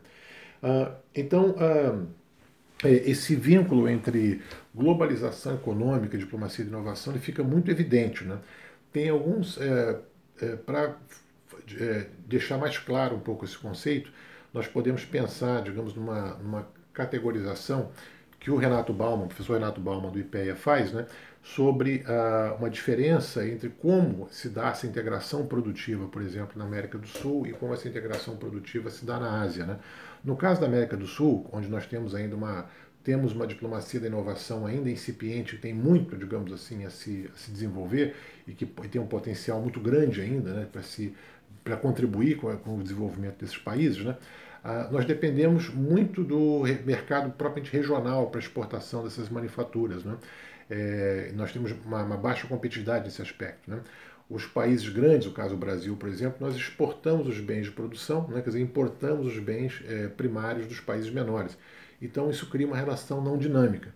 Uh, 0.61 0.93
então, 1.15 1.51
uh, 1.51 2.05
esse 2.85 3.37
vínculo 3.37 3.89
entre 3.89 4.43
globalização 4.75 5.55
econômica, 5.55 6.19
diplomacia 6.19 6.65
e 6.65 6.69
inovação 6.69 7.13
ele 7.13 7.23
fica 7.23 7.45
muito 7.45 7.71
evidente. 7.71 8.25
Né? 8.25 8.39
Tem 8.93 9.09
alguns, 9.09 9.57
é, 9.61 10.01
é, 10.43 10.57
para 10.57 10.97
é, 11.79 12.07
deixar 12.27 12.59
mais 12.59 12.79
claro 12.79 13.17
um 13.17 13.21
pouco 13.21 13.45
esse 13.45 13.57
conceito, 13.57 14.11
nós 14.53 14.67
podemos 14.67 15.05
pensar, 15.05 15.63
digamos, 15.63 15.95
numa, 15.95 16.35
numa 16.35 16.69
categorização 16.93 17.91
que 18.41 18.51
o 18.51 18.57
Renato 18.57 18.93
Bauman, 18.93 19.25
o 19.25 19.29
professor 19.29 19.55
Renato 19.55 19.81
Bauman 19.81 20.11
do 20.11 20.19
IPEA 20.19 20.55
faz, 20.55 20.93
né, 20.93 21.07
sobre 21.43 22.05
uh, 22.07 22.57
uma 22.59 22.69
diferença 22.69 23.47
entre 23.47 23.69
como 23.69 24.29
se 24.31 24.49
dá 24.49 24.69
essa 24.69 24.87
integração 24.87 25.47
produtiva, 25.47 26.07
por 26.07 26.23
exemplo, 26.23 26.59
na 26.59 26.65
América 26.65 26.99
do 26.99 27.07
Sul 27.07 27.47
e 27.47 27.53
como 27.53 27.73
essa 27.73 27.89
integração 27.89 28.37
produtiva 28.37 28.91
se 28.91 29.05
dá 29.05 29.19
na 29.19 29.41
Ásia. 29.41 29.65
Né? 29.65 29.79
No 30.23 30.37
caso 30.37 30.61
da 30.61 30.67
América 30.67 30.97
do 30.97 31.07
Sul, 31.07 31.49
onde 31.53 31.69
nós 31.69 31.87
temos 31.87 32.15
ainda 32.15 32.37
uma 32.37 32.67
temos 33.03 33.33
uma 33.33 33.47
diplomacia 33.47 33.99
da 33.99 34.07
inovação 34.07 34.67
ainda 34.67 34.91
incipiente, 34.91 35.57
tem 35.57 35.73
muito, 35.73 36.15
digamos 36.15 36.53
assim, 36.53 36.85
a 36.85 36.91
se, 36.91 37.31
a 37.33 37.39
se 37.39 37.51
desenvolver 37.51 38.15
e 38.47 38.53
que 38.53 38.67
tem 38.67 39.01
um 39.01 39.07
potencial 39.07 39.63
muito 39.63 39.81
grande 39.81 40.21
ainda 40.21 40.53
né, 40.53 40.69
para 40.71 40.83
se 40.83 41.15
para 41.69 41.77
contribuir 41.77 42.39
com, 42.39 42.57
com, 42.57 42.79
o 42.79 42.83
desenvolvimento 42.83 43.39
desses 43.39 43.59
países, 43.59 44.03
né, 44.03 44.17
ah, 44.65 44.89
nós 44.91 45.05
dependemos 45.05 45.69
muito 45.69 46.25
do 46.25 46.63
mercado 46.85 47.31
propriamente 47.31 47.71
regional 47.71 48.31
para 48.31 48.41
exportação 48.41 49.05
dessas 49.05 49.29
manufaturas. 49.29 50.03
Né? 50.03 50.17
É, 50.71 51.31
nós 51.35 51.53
temos 51.53 51.73
uma, 51.85 52.03
uma, 52.03 52.17
baixa 52.17 52.47
competitividade 52.47 53.05
nesse 53.05 53.21
aspecto. 53.21 53.71
Né? 53.71 53.81
Os 54.29 54.47
países 54.47 54.89
grandes, 54.89 55.29
o 55.29 55.33
caso 55.33 55.51
do 55.51 55.57
Brasil, 55.57 55.95
por 55.97 56.09
exemplo, 56.09 56.39
nós 56.41 56.57
exportamos 56.57 57.29
os 57.29 57.39
bens 57.39 57.67
de 57.67 57.71
produção, 57.71 58.27
né? 58.29 58.41
quer 58.41 58.49
dizer, 58.49 58.61
importamos 58.61 59.27
os 59.27 59.39
bens 59.39 59.83
é, 59.87 60.09
primários 60.09 60.67
dos 60.67 60.81
países 60.81 61.11
menores. 61.11 61.57
Então 62.01 62.31
isso 62.31 62.49
cria 62.49 62.67
uma 62.67 62.77
relação 62.77 63.21
não 63.23 63.37
dinâmica. 63.37 63.95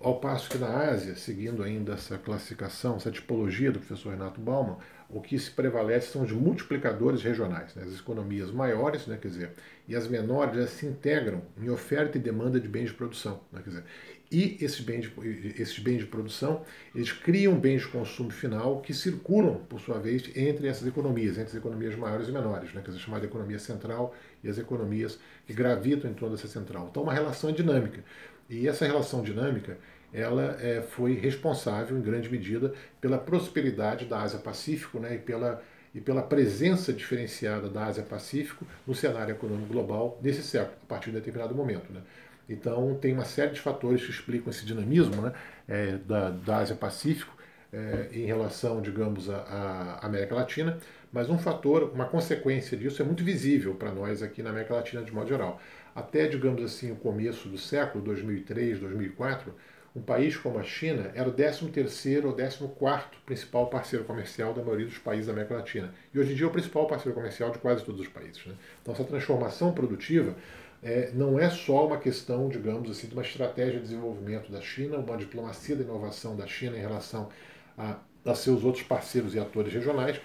Ao 0.00 0.20
passo 0.20 0.48
que 0.48 0.58
na 0.58 0.68
Ásia, 0.68 1.16
seguindo 1.16 1.62
ainda 1.62 1.94
essa 1.94 2.16
classificação, 2.16 2.96
essa 2.96 3.10
tipologia 3.10 3.72
do 3.72 3.80
professor 3.80 4.10
Renato 4.10 4.40
Bauman, 4.40 4.76
o 5.10 5.20
que 5.22 5.38
se 5.38 5.50
prevalece 5.50 6.12
são 6.12 6.22
os 6.22 6.32
multiplicadores 6.32 7.22
regionais. 7.22 7.74
Né? 7.74 7.82
As 7.84 7.98
economias 7.98 8.50
maiores, 8.50 9.06
né, 9.06 9.18
quer 9.20 9.28
dizer, 9.28 9.50
e 9.86 9.96
as 9.96 10.06
menores 10.06 10.54
elas 10.54 10.70
se 10.70 10.84
integram 10.84 11.40
em 11.56 11.70
oferta 11.70 12.18
e 12.18 12.20
demanda 12.20 12.60
de 12.60 12.68
bens 12.68 12.90
de 12.90 12.94
produção. 12.94 13.40
Né, 13.50 13.60
quer 13.64 13.70
dizer, 13.70 13.84
e 14.30 14.58
esses 14.60 14.80
bens, 14.80 15.10
de, 15.10 15.54
esses 15.60 15.78
bens 15.78 16.00
de 16.00 16.06
produção, 16.06 16.62
eles 16.94 17.10
criam 17.10 17.58
bens 17.58 17.80
de 17.80 17.88
consumo 17.88 18.30
final 18.30 18.82
que 18.82 18.92
circulam, 18.92 19.64
por 19.68 19.80
sua 19.80 19.98
vez, 19.98 20.30
entre 20.36 20.68
essas 20.68 20.86
economias, 20.86 21.38
entre 21.38 21.50
as 21.50 21.54
economias 21.54 21.96
maiores 21.96 22.28
e 22.28 22.32
menores, 22.32 22.74
né, 22.74 22.82
quer 22.84 22.90
dizer, 22.90 23.02
chamada 23.02 23.24
economia 23.24 23.58
central 23.58 24.14
e 24.44 24.48
as 24.48 24.58
economias 24.58 25.18
que 25.46 25.54
gravitam 25.54 26.10
em 26.10 26.14
torno 26.14 26.36
dessa 26.36 26.48
central. 26.48 26.88
Então, 26.90 27.02
uma 27.02 27.14
relação 27.14 27.50
dinâmica. 27.50 28.04
E 28.50 28.68
essa 28.68 28.84
relação 28.84 29.22
dinâmica 29.22 29.78
ela 30.12 30.56
é, 30.60 30.82
foi 30.82 31.14
responsável, 31.14 31.96
em 31.96 32.00
grande 32.00 32.30
medida, 32.30 32.72
pela 33.00 33.18
prosperidade 33.18 34.06
da 34.06 34.22
Ásia-Pacífico 34.22 34.98
né, 34.98 35.16
e, 35.16 35.18
pela, 35.18 35.62
e 35.94 36.00
pela 36.00 36.22
presença 36.22 36.92
diferenciada 36.92 37.68
da 37.68 37.86
Ásia-Pacífico 37.86 38.66
no 38.86 38.94
cenário 38.94 39.32
econômico 39.32 39.72
global 39.72 40.18
nesse 40.22 40.42
século, 40.42 40.76
a 40.82 40.86
partir 40.86 41.10
de 41.10 41.16
determinado 41.16 41.54
momento. 41.54 41.92
Né. 41.92 42.00
Então, 42.48 42.96
tem 43.00 43.12
uma 43.12 43.26
série 43.26 43.52
de 43.52 43.60
fatores 43.60 44.02
que 44.04 44.10
explicam 44.10 44.50
esse 44.50 44.64
dinamismo 44.64 45.20
né, 45.20 45.32
é, 45.68 45.92
da, 45.98 46.30
da 46.30 46.56
Ásia-Pacífico 46.58 47.36
é, 47.70 48.08
em 48.12 48.24
relação, 48.24 48.80
digamos, 48.80 49.28
à 49.28 49.98
América 50.02 50.34
Latina, 50.34 50.78
mas 51.12 51.28
um 51.28 51.38
fator, 51.38 51.90
uma 51.94 52.06
consequência 52.06 52.76
disso 52.76 53.02
é 53.02 53.04
muito 53.04 53.22
visível 53.22 53.74
para 53.74 53.92
nós 53.92 54.22
aqui 54.22 54.42
na 54.42 54.50
América 54.50 54.74
Latina 54.74 55.02
de 55.02 55.12
modo 55.12 55.28
geral. 55.28 55.60
Até, 55.94 56.26
digamos 56.26 56.62
assim, 56.62 56.92
o 56.92 56.96
começo 56.96 57.48
do 57.48 57.58
século, 57.58 58.02
2003, 58.04 58.78
2004, 58.80 59.54
um 59.94 60.00
país 60.00 60.36
como 60.36 60.58
a 60.58 60.62
China 60.62 61.10
era 61.14 61.28
o 61.28 61.32
13º 61.32 62.24
ou 62.26 62.34
14º 62.34 63.02
principal 63.26 63.66
parceiro 63.68 64.04
comercial 64.04 64.52
da 64.52 64.62
maioria 64.62 64.86
dos 64.86 64.98
países 64.98 65.26
da 65.26 65.32
América 65.32 65.54
Latina. 65.54 65.92
E 66.12 66.18
hoje 66.18 66.32
em 66.32 66.34
dia 66.36 66.46
é 66.46 66.48
o 66.48 66.52
principal 66.52 66.86
parceiro 66.86 67.14
comercial 67.14 67.50
de 67.50 67.58
quase 67.58 67.84
todos 67.84 68.00
os 68.00 68.08
países. 68.08 68.44
Né? 68.46 68.54
Então 68.82 68.94
essa 68.94 69.04
transformação 69.04 69.72
produtiva 69.72 70.34
é, 70.82 71.10
não 71.14 71.38
é 71.38 71.50
só 71.50 71.86
uma 71.86 71.98
questão, 71.98 72.48
digamos 72.48 72.90
assim, 72.90 73.08
de 73.08 73.14
uma 73.14 73.22
estratégia 73.22 73.74
de 73.74 73.86
desenvolvimento 73.86 74.50
da 74.52 74.60
China, 74.60 74.98
uma 74.98 75.16
diplomacia 75.16 75.74
da 75.74 75.82
inovação 75.82 76.36
da 76.36 76.46
China 76.46 76.76
em 76.76 76.80
relação 76.80 77.28
a, 77.76 77.96
a 78.24 78.34
seus 78.34 78.64
outros 78.64 78.84
parceiros 78.84 79.34
e 79.34 79.40
atores 79.40 79.72
regionais, 79.72 80.20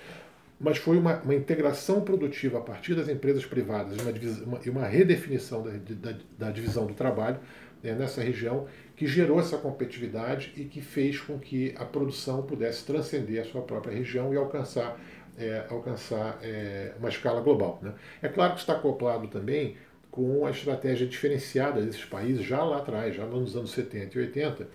mas 0.60 0.78
foi 0.78 0.98
uma, 0.98 1.18
uma 1.22 1.34
integração 1.34 2.02
produtiva 2.02 2.60
a 2.60 2.62
partir 2.62 2.94
das 2.94 3.10
empresas 3.10 3.46
privadas 3.46 3.98
e 3.98 4.02
uma, 4.02 4.12
uma, 4.46 4.60
uma, 4.80 4.88
redefinição 4.88 5.64
da, 5.64 5.72
da, 5.72 6.18
da 6.38 6.52
divisão 6.52 6.86
do 6.86 6.94
trabalho 6.94 7.40
né, 7.84 7.94
nessa 7.94 8.22
região 8.22 8.66
que 8.96 9.06
gerou 9.06 9.40
essa 9.40 9.58
competitividade 9.58 10.54
e 10.56 10.64
que 10.64 10.82
fez 10.82 11.20
com 11.20 11.38
que 11.38 11.76
a 11.78 11.84
produção 11.84 12.42
pudesse 12.44 12.86
transcender 12.86 13.42
a 13.42 13.46
sua 13.46 13.62
própria 13.62 13.94
região 13.94 14.34
e 14.34 14.38
alcançar, 14.38 15.00
é, 15.38 15.66
alcançar 15.70 16.40
é, 16.42 16.94
uma 16.98 17.10
escala 17.10 17.42
global. 17.42 17.80
Né? 17.82 17.94
É 18.22 18.30
claro 18.30 18.54
que 18.54 18.62
está 18.62 18.74
acoplado 18.74 19.28
também 19.28 19.76
com 20.10 20.46
a 20.46 20.52
estratégia 20.52 21.08
diferenciada 21.08 21.82
desses 21.82 22.06
países 22.06 22.46
já 22.46 22.64
lá 22.64 22.78
atrás, 22.78 23.16
já 23.16 23.26
nos 23.26 23.56
anos 23.56 23.72
70 23.72 24.18
e 24.18 24.22
80, 24.22 24.68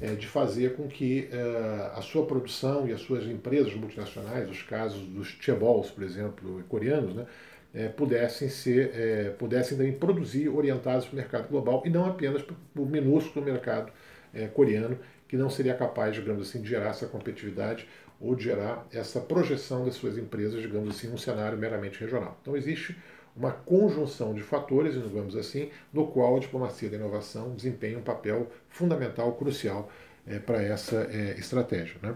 é, 0.00 0.14
de 0.14 0.26
fazer 0.26 0.74
com 0.74 0.88
que 0.88 1.28
é, 1.30 1.90
a 1.94 2.00
sua 2.00 2.26
produção 2.26 2.88
e 2.88 2.92
as 2.92 3.00
suas 3.02 3.24
empresas 3.24 3.74
multinacionais, 3.74 4.50
os 4.50 4.62
casos 4.62 5.02
dos 5.02 5.28
chaebols, 5.40 5.90
por 5.90 6.02
exemplo, 6.02 6.64
coreanos, 6.68 7.14
né, 7.14 7.26
é, 7.76 7.88
pudessem 7.88 8.48
ser, 8.48 8.90
é, 8.94 9.30
pudessem 9.30 9.76
também 9.76 9.92
produzir 9.92 10.48
orientados 10.48 11.04
para 11.04 11.12
o 11.12 11.16
mercado 11.16 11.48
global 11.48 11.82
e 11.84 11.90
não 11.90 12.06
apenas 12.06 12.40
para 12.40 12.56
o 12.74 12.86
minúsculo 12.86 13.44
mercado 13.44 13.92
é, 14.32 14.46
coreano, 14.46 14.98
que 15.28 15.36
não 15.36 15.50
seria 15.50 15.74
capaz, 15.74 16.14
digamos 16.14 16.48
assim, 16.48 16.62
de 16.62 16.68
gerar 16.68 16.88
essa 16.88 17.06
competitividade 17.06 17.86
ou 18.18 18.34
de 18.34 18.44
gerar 18.44 18.86
essa 18.90 19.20
projeção 19.20 19.84
das 19.84 19.94
suas 19.94 20.16
empresas, 20.16 20.62
digamos 20.62 20.96
assim, 20.96 21.08
num 21.08 21.18
cenário 21.18 21.58
meramente 21.58 22.00
regional. 22.00 22.38
Então 22.40 22.56
existe 22.56 22.96
uma 23.36 23.50
conjunção 23.50 24.32
de 24.32 24.40
fatores, 24.40 24.94
digamos 24.94 25.36
assim, 25.36 25.68
no 25.92 26.06
qual 26.06 26.36
a 26.36 26.40
diplomacia 26.40 26.88
da 26.88 26.96
inovação 26.96 27.54
desempenha 27.54 27.98
um 27.98 28.02
papel 28.02 28.50
fundamental, 28.70 29.34
crucial 29.34 29.90
é, 30.26 30.38
para 30.38 30.62
essa 30.62 31.06
é, 31.12 31.34
estratégia. 31.38 31.96
Né? 32.02 32.14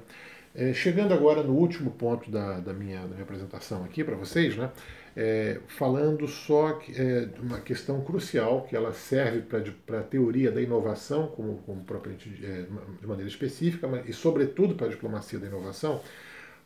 É, 0.54 0.72
chegando 0.72 1.12
agora 1.12 1.42
no 1.42 1.52
último 1.52 1.90
ponto 1.90 2.30
da, 2.30 2.60
da, 2.60 2.72
minha, 2.72 3.00
da 3.02 3.08
minha 3.08 3.22
apresentação 3.22 3.84
aqui 3.84 4.02
para 4.02 4.16
vocês, 4.16 4.56
né? 4.56 4.70
É, 5.16 5.58
falando 5.66 6.26
só 6.28 6.80
é, 6.88 7.26
de 7.26 7.40
uma 7.40 7.60
questão 7.60 8.00
crucial 8.02 8.62
que 8.62 8.76
ela 8.76 8.92
serve 8.92 9.42
para 9.86 10.00
a 10.00 10.02
teoria 10.02 10.50
da 10.50 10.62
inovação, 10.62 11.26
como, 11.28 11.58
como 11.66 11.82
propriamente 11.82 12.28
é, 12.44 12.66
de 13.00 13.06
maneira 13.06 13.28
específica, 13.28 13.88
mas, 13.88 14.08
e 14.08 14.12
sobretudo 14.12 14.74
para 14.74 14.86
a 14.86 14.90
diplomacia 14.90 15.38
da 15.38 15.46
inovação. 15.46 16.00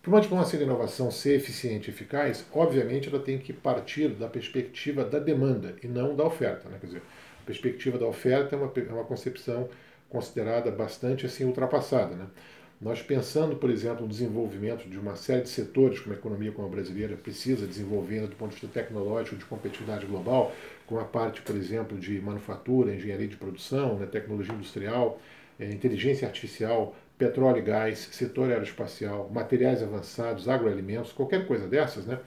Para 0.03 0.11
uma 0.11 0.21
diplomacia 0.21 0.59
da 0.59 0.67
inovação 0.67 1.11
ser 1.11 1.37
eficiente 1.37 1.91
e 1.91 1.95
eficaz, 1.95 2.45
obviamente 2.53 3.09
ela 3.09 3.19
tem 3.19 3.39
que 3.39 3.55
partir 3.55 4.09
da 4.09 4.29
perspectiva 4.29 5.03
da 5.03 5.19
demanda 5.19 5.77
e 5.83 5.89
não 5.89 6.15
da 6.15 6.25
oferta. 6.25 6.69
Né? 6.69 6.77
Quer 6.79 6.87
dizer, 6.89 7.03
a 7.43 7.47
perspectiva 7.47 7.97
da 7.97 8.07
oferta 8.07 8.55
é 8.55 8.59
uma, 8.59 8.71
é 8.77 8.93
uma 8.93 9.05
concepção 9.05 9.67
considerada 10.11 10.71
bastante 10.71 11.25
assim 11.25 11.45
ultrapassada. 11.45 12.15
Né? 12.15 12.27
Nós 12.85 13.01
pensando, 13.01 13.57
por 13.57 13.71
exemplo, 13.71 14.03
no 14.03 14.09
desenvolvimento 14.09 14.87
de 14.87 14.99
uma 14.99 15.17
série 15.17 15.41
de 15.41 15.49
setores, 15.49 16.01
como 16.01 16.15
a 16.15 16.19
economia 16.19 16.53
como 16.53 16.69
a 16.69 16.71
brasileira 16.71 17.17
precisa 17.17 17.67
desenvolver 17.67 18.27
do 18.27 18.37
ponto 18.37 18.51
de 18.55 18.61
vista 18.61 18.69
tecnológico, 18.69 19.37
de 19.37 19.45
competitividade 19.47 20.05
global, 20.05 20.53
com 20.87 20.99
a 21.01 21.05
parte, 21.05 21.41
por 21.41 21.57
exemplo, 21.57 21.99
de 21.99 22.21
manufatura, 22.21 22.95
engenharia 22.95 23.27
de 23.27 23.39
produção, 23.39 23.99
né, 23.99 24.05
tecnologia 24.05 24.53
industrial, 24.53 25.19
é, 25.59 25.65
inteligência 25.73 26.29
artificial, 26.29 26.95
petróleo 27.17 27.57
e 27.57 27.63
gás, 27.63 28.01
setor 28.13 28.51
aeroespacial, 28.51 29.31
materiais 29.33 29.83
avançados, 29.83 30.47
agroalimentos, 30.47 31.11
qualquer 31.11 31.47
coisa 31.47 31.67
dessas, 31.67 32.05
né? 32.05 32.21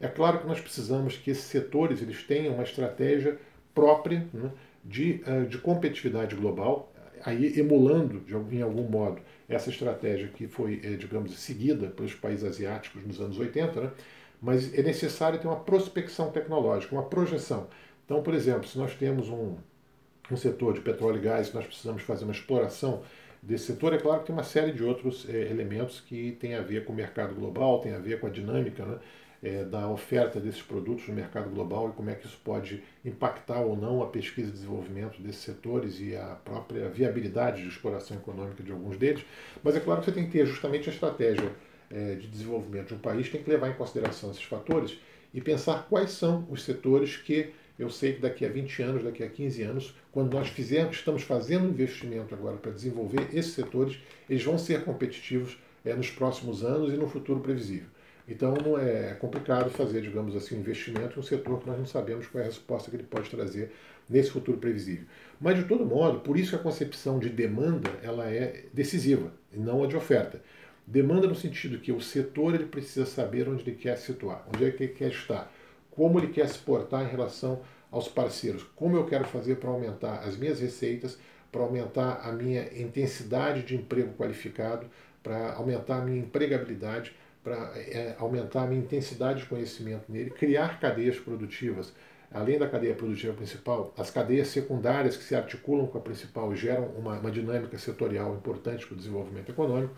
É 0.00 0.08
claro 0.08 0.40
que 0.40 0.46
nós 0.48 0.60
precisamos 0.60 1.16
que 1.18 1.30
esses 1.30 1.44
setores 1.44 2.02
eles 2.02 2.24
tenham 2.24 2.54
uma 2.54 2.64
estratégia 2.64 3.38
própria 3.72 4.26
né, 4.34 4.50
de, 4.84 5.22
eh, 5.24 5.42
de 5.42 5.58
competitividade 5.58 6.34
global, 6.34 6.92
aí 7.24 7.56
emulando 7.60 8.18
de, 8.20 8.34
em 8.56 8.62
algum 8.62 8.88
modo 8.88 9.20
essa 9.50 9.68
estratégia 9.68 10.28
que 10.28 10.46
foi, 10.46 10.80
eh, 10.82 10.96
digamos, 10.96 11.38
seguida 11.38 11.88
pelos 11.88 12.14
países 12.14 12.44
asiáticos 12.44 13.04
nos 13.04 13.20
anos 13.20 13.38
80, 13.38 13.80
né? 13.80 13.90
mas 14.40 14.72
é 14.72 14.82
necessário 14.82 15.38
ter 15.38 15.46
uma 15.46 15.60
prospecção 15.60 16.30
tecnológica, 16.30 16.94
uma 16.94 17.02
projeção. 17.02 17.66
Então, 18.04 18.22
por 18.22 18.32
exemplo, 18.32 18.66
se 18.66 18.78
nós 18.78 18.94
temos 18.94 19.28
um, 19.28 19.56
um 20.30 20.36
setor 20.36 20.72
de 20.72 20.80
petróleo 20.80 21.18
e 21.18 21.20
gás, 21.20 21.52
nós 21.52 21.66
precisamos 21.66 22.02
fazer 22.02 22.24
uma 22.24 22.32
exploração 22.32 23.02
desse 23.42 23.66
setor, 23.66 23.92
é 23.92 23.98
claro 23.98 24.20
que 24.20 24.26
tem 24.26 24.36
uma 24.36 24.44
série 24.44 24.72
de 24.72 24.84
outros 24.84 25.28
é, 25.28 25.50
elementos 25.50 26.00
que 26.00 26.32
tem 26.32 26.54
a 26.54 26.60
ver 26.60 26.84
com 26.84 26.92
o 26.92 26.96
mercado 26.96 27.34
global, 27.34 27.80
tem 27.80 27.92
a 27.92 27.98
ver 27.98 28.20
com 28.20 28.26
a 28.26 28.30
dinâmica 28.30 28.84
né, 28.84 28.98
é, 29.42 29.64
da 29.64 29.88
oferta 29.88 30.38
desses 30.38 30.62
produtos 30.62 31.08
no 31.08 31.14
mercado 31.14 31.48
global 31.48 31.88
e 31.88 31.92
como 31.92 32.10
é 32.10 32.14
que 32.14 32.26
isso 32.26 32.38
pode 32.44 32.82
impactar 33.04 33.60
ou 33.60 33.76
não 33.76 34.02
a 34.02 34.06
pesquisa 34.06 34.48
e 34.48 34.52
desenvolvimento 34.52 35.20
desses 35.22 35.42
setores 35.42 35.98
e 36.00 36.14
a 36.14 36.36
própria 36.44 36.88
viabilidade 36.88 37.62
de 37.62 37.68
exploração 37.68 38.16
econômica 38.16 38.62
de 38.62 38.70
alguns 38.70 38.96
deles. 38.96 39.24
Mas 39.62 39.76
é 39.76 39.80
claro 39.80 40.00
que 40.00 40.06
você 40.06 40.12
tem 40.12 40.26
que 40.26 40.32
ter 40.32 40.46
justamente 40.46 40.90
a 40.90 40.92
estratégia 40.92 41.50
é, 41.90 42.14
de 42.14 42.26
desenvolvimento 42.26 42.88
de 42.88 42.94
um 42.94 42.98
país, 42.98 43.28
tem 43.28 43.42
que 43.42 43.50
levar 43.50 43.68
em 43.70 43.74
consideração 43.74 44.30
esses 44.30 44.44
fatores 44.44 44.98
e 45.32 45.40
pensar 45.40 45.86
quais 45.88 46.10
são 46.10 46.46
os 46.50 46.62
setores 46.62 47.16
que 47.16 47.52
eu 47.78 47.88
sei 47.88 48.12
que 48.12 48.20
daqui 48.20 48.44
a 48.44 48.48
20 48.50 48.82
anos, 48.82 49.04
daqui 49.04 49.22
a 49.22 49.28
15 49.28 49.62
anos, 49.62 49.94
quando 50.12 50.34
nós 50.34 50.48
fizermos, 50.48 50.96
estamos 50.96 51.22
fazendo 51.22 51.66
investimento 51.66 52.34
agora 52.34 52.58
para 52.58 52.72
desenvolver 52.72 53.28
esses 53.32 53.54
setores, 53.54 53.98
eles 54.28 54.44
vão 54.44 54.58
ser 54.58 54.84
competitivos 54.84 55.56
é, 55.82 55.94
nos 55.94 56.10
próximos 56.10 56.62
anos 56.62 56.92
e 56.92 56.96
no 56.98 57.08
futuro 57.08 57.40
previsível. 57.40 57.88
Então 58.30 58.78
é 58.78 59.14
complicado 59.14 59.68
fazer, 59.70 60.00
digamos 60.02 60.36
assim, 60.36 60.56
um 60.56 60.60
investimento 60.60 61.16
em 61.16 61.20
um 61.20 61.22
setor 61.22 61.58
que 61.58 61.66
nós 61.66 61.76
não 61.76 61.84
sabemos 61.84 62.28
qual 62.28 62.40
é 62.40 62.44
a 62.44 62.48
resposta 62.48 62.88
que 62.88 62.96
ele 62.96 63.02
pode 63.02 63.28
trazer 63.28 63.72
nesse 64.08 64.30
futuro 64.30 64.56
previsível. 64.56 65.04
Mas 65.40 65.56
de 65.56 65.64
todo 65.64 65.84
modo, 65.84 66.20
por 66.20 66.38
isso 66.38 66.50
que 66.50 66.56
a 66.56 66.60
concepção 66.60 67.18
de 67.18 67.28
demanda 67.28 67.90
ela 68.02 68.30
é 68.30 68.66
decisiva 68.72 69.32
e 69.52 69.58
não 69.58 69.82
a 69.82 69.86
de 69.88 69.96
oferta. 69.96 70.40
Demanda 70.86 71.26
no 71.26 71.34
sentido 71.34 71.80
que 71.80 71.90
o 71.90 72.00
setor 72.00 72.54
ele 72.54 72.66
precisa 72.66 73.04
saber 73.04 73.48
onde 73.48 73.62
ele 73.62 73.76
quer 73.76 73.96
se 73.96 74.06
situar, 74.06 74.46
onde 74.54 74.64
é 74.64 74.70
que 74.70 74.84
ele 74.84 74.92
quer 74.92 75.10
estar, 75.10 75.52
como 75.90 76.20
ele 76.20 76.28
quer 76.28 76.48
se 76.48 76.58
portar 76.58 77.04
em 77.04 77.10
relação 77.10 77.60
aos 77.90 78.06
parceiros, 78.06 78.64
como 78.76 78.96
eu 78.96 79.06
quero 79.06 79.24
fazer 79.24 79.56
para 79.56 79.70
aumentar 79.70 80.20
as 80.20 80.36
minhas 80.36 80.60
receitas, 80.60 81.18
para 81.50 81.62
aumentar 81.62 82.20
a 82.22 82.30
minha 82.30 82.62
intensidade 82.80 83.62
de 83.62 83.74
emprego 83.74 84.14
qualificado, 84.16 84.86
para 85.22 85.54
aumentar 85.54 85.98
a 85.98 86.04
minha 86.04 86.18
empregabilidade, 86.18 87.12
para 87.42 87.72
é, 87.76 88.14
aumentar 88.18 88.62
a 88.62 88.66
minha 88.66 88.80
intensidade 88.80 89.40
de 89.40 89.46
conhecimento 89.46 90.04
nele, 90.08 90.30
criar 90.30 90.78
cadeias 90.78 91.18
produtivas. 91.18 91.92
Além 92.32 92.58
da 92.58 92.68
cadeia 92.68 92.94
produtiva 92.94 93.34
principal, 93.34 93.92
as 93.98 94.08
cadeias 94.08 94.48
secundárias 94.48 95.16
que 95.16 95.24
se 95.24 95.34
articulam 95.34 95.86
com 95.86 95.98
a 95.98 96.00
principal 96.00 96.54
geram 96.54 96.86
uma, 96.96 97.18
uma 97.18 97.30
dinâmica 97.30 97.76
setorial 97.76 98.34
importante 98.36 98.86
para 98.86 98.94
o 98.94 98.96
desenvolvimento 98.96 99.50
econômico. 99.50 99.94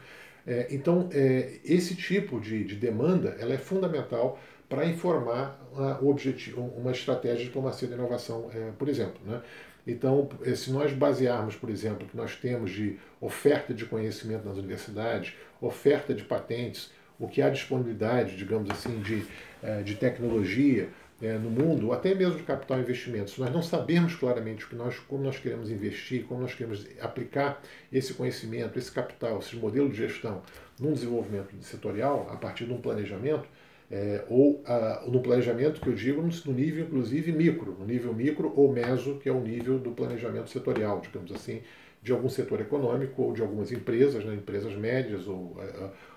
É, 0.47 0.69
então, 0.71 1.09
é, 1.13 1.61
esse 1.65 1.95
tipo 1.95 2.41
de, 2.41 2.65
de, 2.65 2.75
demanda 2.75 3.37
ela 3.39 3.53
é 3.53 3.59
fundamental 3.59 4.39
para 4.69 4.87
informar 4.87 5.61
objetivo, 6.01 6.63
uma 6.77 6.91
estratégia 6.91 7.39
de 7.39 7.45
diplomacia 7.45 7.87
da 7.87 7.95
inovação, 7.95 8.49
é, 8.53 8.71
por 8.79 8.89
exemplo. 8.89 9.21
Né? 9.27 9.43
Então, 9.87 10.29
é, 10.45 10.55
se 10.55 10.73
nós 10.73 10.93
basearmos, 10.93 11.55
por 11.57 11.69
exemplo, 11.69 12.07
que 12.07 12.17
nós 12.17 12.37
temos 12.37 12.71
de 12.71 12.99
oferta 13.21 13.75
de 13.75 13.85
conhecimento 13.85 14.49
nas 14.49 14.57
universidades, 14.57 15.35
oferta 15.61 16.15
de 16.15 16.25
patentes, 16.25 16.91
o 17.23 17.29
que 17.29 17.41
há 17.41 17.49
disponibilidade, 17.49 18.37
digamos 18.37 18.69
assim, 18.69 19.01
de, 19.01 19.25
é, 19.63 19.81
de 19.83 19.95
tecnologia 19.95 20.89
é, 21.23 21.39
no 21.39 21.49
mundo, 21.49 21.93
até 21.93 22.17
mesmo 22.17 22.37
de 22.37 22.43
capital 22.43 22.81
investimento, 22.81 23.31
se 23.31 23.41
nós 23.41 23.53
não 23.53 23.63
sabemos 23.63 24.17
claramente 24.17 24.65
o 24.65 24.69
que 24.69 24.75
nós, 24.75 24.99
como 24.99 25.23
nós 25.23 25.39
queremos 25.39 25.71
investir, 25.71 26.25
como 26.25 26.41
nós 26.41 26.53
queremos 26.53 26.85
aplicar 27.01 27.63
esse 27.93 28.13
conhecimento, 28.15 28.77
esse 28.77 28.91
capital, 28.91 29.39
esse 29.39 29.55
modelo 29.55 29.89
de 29.89 29.99
gestão 29.99 30.43
num 30.81 30.93
desenvolvimento 30.93 31.55
setorial, 31.63 32.29
a 32.29 32.37
partir 32.37 32.65
de 32.65 32.73
um 32.73 32.81
planejamento, 32.81 33.49
é, 33.89 34.25
ou 34.29 34.61
a, 34.67 35.05
no 35.07 35.21
planejamento 35.21 35.81
que 35.81 35.87
eu 35.87 35.95
digo 35.95 36.21
no 36.23 36.53
nível 36.53 36.87
inclusive 36.87 37.31
micro, 37.31 37.77
no 37.79 37.87
nível 37.87 38.13
micro 38.13 38.53
ou 38.57 38.73
meso, 38.73 39.21
que 39.21 39.29
é 39.29 39.33
o 39.33 39.41
nível 39.41 39.79
do 39.79 39.93
planejamento 39.93 40.51
setorial, 40.51 41.01
digamos 41.01 41.31
assim, 41.31 41.63
de 42.03 42.11
algum 42.11 42.29
setor 42.29 42.61
econômico 42.61 43.23
ou 43.23 43.33
de 43.33 43.41
algumas 43.43 43.71
empresas, 43.71 44.25
né, 44.25 44.35
empresas 44.35 44.75
médias 44.75 45.29
ou, 45.29 45.57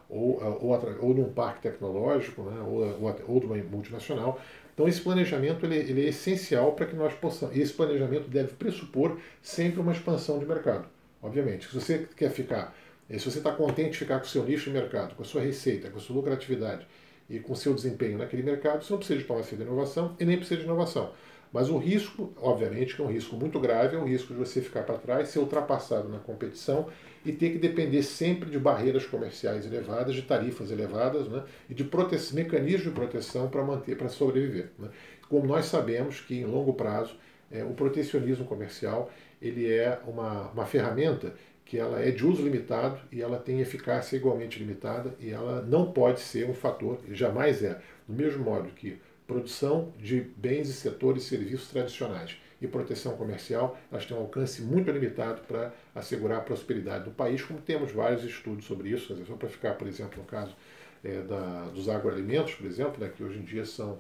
ou, 0.10 0.42
ou, 0.62 0.98
ou 1.02 1.14
num 1.14 1.32
parque 1.32 1.62
tecnológico, 1.62 2.44
né, 2.44 2.62
ou, 2.62 2.84
ou, 3.02 3.16
ou 3.28 3.40
de 3.40 3.46
uma 3.46 3.56
multinacional. 3.58 4.40
Então 4.74 4.88
esse 4.88 5.02
planejamento 5.02 5.66
ele, 5.66 5.78
ele 5.78 6.06
é 6.06 6.10
essencial 6.10 6.74
para 6.74 6.86
que 6.86 6.96
nós 6.96 7.14
possamos. 7.14 7.56
Esse 7.56 7.74
planejamento 7.74 8.30
deve 8.30 8.54
pressupor 8.54 9.18
sempre 9.42 9.80
uma 9.80 9.92
expansão 9.92 10.38
de 10.38 10.46
mercado. 10.46 10.86
Obviamente, 11.22 11.68
se 11.68 11.74
você 11.74 12.08
quer 12.16 12.30
ficar, 12.30 12.76
se 13.10 13.20
você 13.20 13.38
está 13.38 13.52
contente 13.52 13.92
de 13.92 13.98
ficar 13.98 14.20
com 14.20 14.26
o 14.26 14.30
seu 14.30 14.44
nicho 14.44 14.66
de 14.66 14.78
mercado, 14.78 15.16
com 15.16 15.24
a 15.24 15.26
sua 15.26 15.42
receita, 15.42 15.90
com 15.90 15.98
a 15.98 16.02
sua 16.02 16.16
lucratividade 16.16 16.86
e 17.30 17.40
com 17.40 17.54
o 17.54 17.56
seu 17.56 17.74
desempenho 17.74 18.18
naquele 18.18 18.44
mercado, 18.44 18.84
você 18.84 18.92
não 18.92 19.00
precisa 19.00 19.20
de 19.20 19.26
tomar 19.26 19.42
de 19.42 19.56
inovação 19.56 20.16
e 20.20 20.26
nem 20.26 20.38
precisa 20.38 20.60
de 20.60 20.66
inovação. 20.66 21.12
Mas 21.52 21.70
o 21.70 21.78
risco, 21.78 22.34
obviamente, 22.38 22.96
que 22.96 23.02
é 23.02 23.06
um 23.06 23.12
risco 23.12 23.36
muito 23.36 23.60
grave, 23.60 23.96
é 23.96 24.00
o 24.00 24.04
risco 24.04 24.34
de 24.34 24.40
você 24.40 24.62
ficar 24.62 24.84
para 24.84 24.98
trás, 24.98 25.30
ser 25.30 25.40
ultrapassado 25.40 26.10
na 26.10 26.20
competição 26.20 26.88
e 27.26 27.32
ter 27.32 27.52
que 27.52 27.58
depender 27.58 28.04
sempre 28.04 28.50
de 28.50 28.60
barreiras 28.60 29.06
comerciais 29.06 29.66
elevadas, 29.66 30.14
de 30.14 30.22
tarifas 30.22 30.70
elevadas 30.70 31.28
né, 31.28 31.44
e 31.70 31.74
de 31.74 31.90
mecanismos 32.34 32.84
de 32.84 32.92
proteção 32.92 33.50
para 33.50 33.64
manter, 33.64 33.98
para 33.98 34.10
sobreviver. 34.10 34.72
Né. 34.78 34.90
Como 35.30 35.48
nós 35.48 35.66
sabemos 35.66 36.20
que 36.20 36.36
em 36.36 36.46
longo 36.46 36.74
prazo 36.74 37.16
é, 37.52 37.64
o 37.64 37.72
protecionismo 37.72 38.46
comercial 38.46 39.12
ele 39.42 39.72
é 39.72 40.00
uma, 40.08 40.50
uma 40.50 40.66
ferramenta 40.66 41.34
que 41.66 41.80
ela 41.80 42.00
é 42.00 42.12
de 42.12 42.26
uso 42.26 42.44
limitado 42.44 43.00
e 43.12 43.22
ela 43.22 43.38
tem 43.38 43.60
eficácia 43.60 44.16
igualmente 44.16 44.60
limitada 44.60 45.16
e 45.20 45.32
ela 45.32 45.64
não 45.64 45.92
pode 45.92 46.20
ser 46.20 46.48
um 46.48 46.54
fator, 46.54 47.00
jamais 47.12 47.64
é, 47.64 47.82
do 48.08 48.14
mesmo 48.14 48.44
modo 48.44 48.70
que 48.70 49.00
produção 49.28 49.94
de 50.00 50.22
bens 50.38 50.70
e 50.70 50.74
setores 50.74 51.24
e 51.24 51.28
serviços 51.28 51.70
tradicionais. 51.70 52.38
E 52.62 52.68
proteção 52.68 53.18
comercial, 53.18 53.78
elas 53.92 54.06
têm 54.06 54.16
um 54.16 54.22
alcance 54.22 54.62
muito 54.62 54.90
limitado 54.90 55.42
para 55.42 55.74
assegurar 55.94 56.40
a 56.40 56.42
prosperidade 56.42 57.04
do 57.04 57.12
país, 57.12 57.42
como 57.42 57.60
temos 57.60 57.92
vários 57.92 58.24
estudos 58.24 58.66
sobre 58.66 58.90
isso, 58.90 59.16
só 59.26 59.36
para 59.36 59.50
ficar, 59.50 59.74
por 59.74 59.88
exemplo, 59.88 60.20
no 60.20 60.26
caso 60.26 60.56
é, 61.04 61.22
da, 61.22 61.66
dos 61.66 61.90
agroalimentos, 61.90 62.56
por 62.56 62.66
exemplo, 62.66 63.00
né, 63.00 63.12
que 63.16 63.24
hoje 63.24 63.40
em 63.40 63.44
dia 63.44 63.66
são 63.66 64.00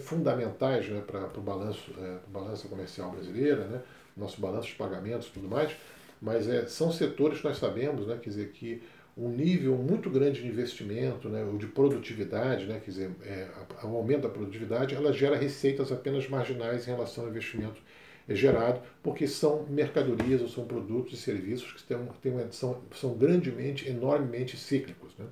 fundamentais 0.00 0.88
né, 0.88 1.00
para 1.06 1.38
o 1.38 1.40
balanço, 1.40 1.92
é, 1.98 2.18
balança 2.28 2.66
comercial 2.68 3.12
brasileira, 3.12 3.64
né, 3.66 3.80
nosso 4.16 4.40
balanço 4.40 4.68
de 4.68 4.74
pagamentos 4.74 5.28
e 5.28 5.30
tudo 5.30 5.48
mais, 5.48 5.74
mas 6.20 6.48
é, 6.48 6.66
são 6.66 6.92
setores 6.92 7.38
que 7.38 7.44
nós 7.44 7.58
sabemos, 7.58 8.06
né, 8.06 8.18
quer 8.20 8.30
dizer, 8.30 8.48
que 8.50 8.82
um 9.16 9.28
nível 9.28 9.76
muito 9.76 10.08
grande 10.08 10.40
de 10.40 10.48
investimento, 10.48 11.28
né, 11.28 11.44
ou 11.44 11.58
de 11.58 11.66
produtividade, 11.66 12.66
né, 12.66 12.80
quer 12.82 12.90
dizer, 12.90 13.10
é, 13.24 13.46
o 13.84 13.96
aumento 13.96 14.22
da 14.22 14.28
produtividade, 14.28 14.94
ela 14.94 15.12
gera 15.12 15.36
receitas 15.36 15.92
apenas 15.92 16.28
marginais 16.28 16.86
em 16.86 16.90
relação 16.90 17.24
ao 17.24 17.30
investimento 17.30 17.80
gerado, 18.28 18.80
porque 19.02 19.26
são 19.26 19.66
mercadorias 19.68 20.40
ou 20.40 20.48
são 20.48 20.64
produtos 20.64 21.12
e 21.12 21.16
serviços 21.16 21.72
que 21.72 21.82
têm, 21.82 21.98
têm 22.22 22.52
são, 22.52 22.80
são 22.94 23.14
grandemente, 23.14 23.88
enormemente 23.88 24.56
cíclicos, 24.56 25.10
né, 25.18 25.26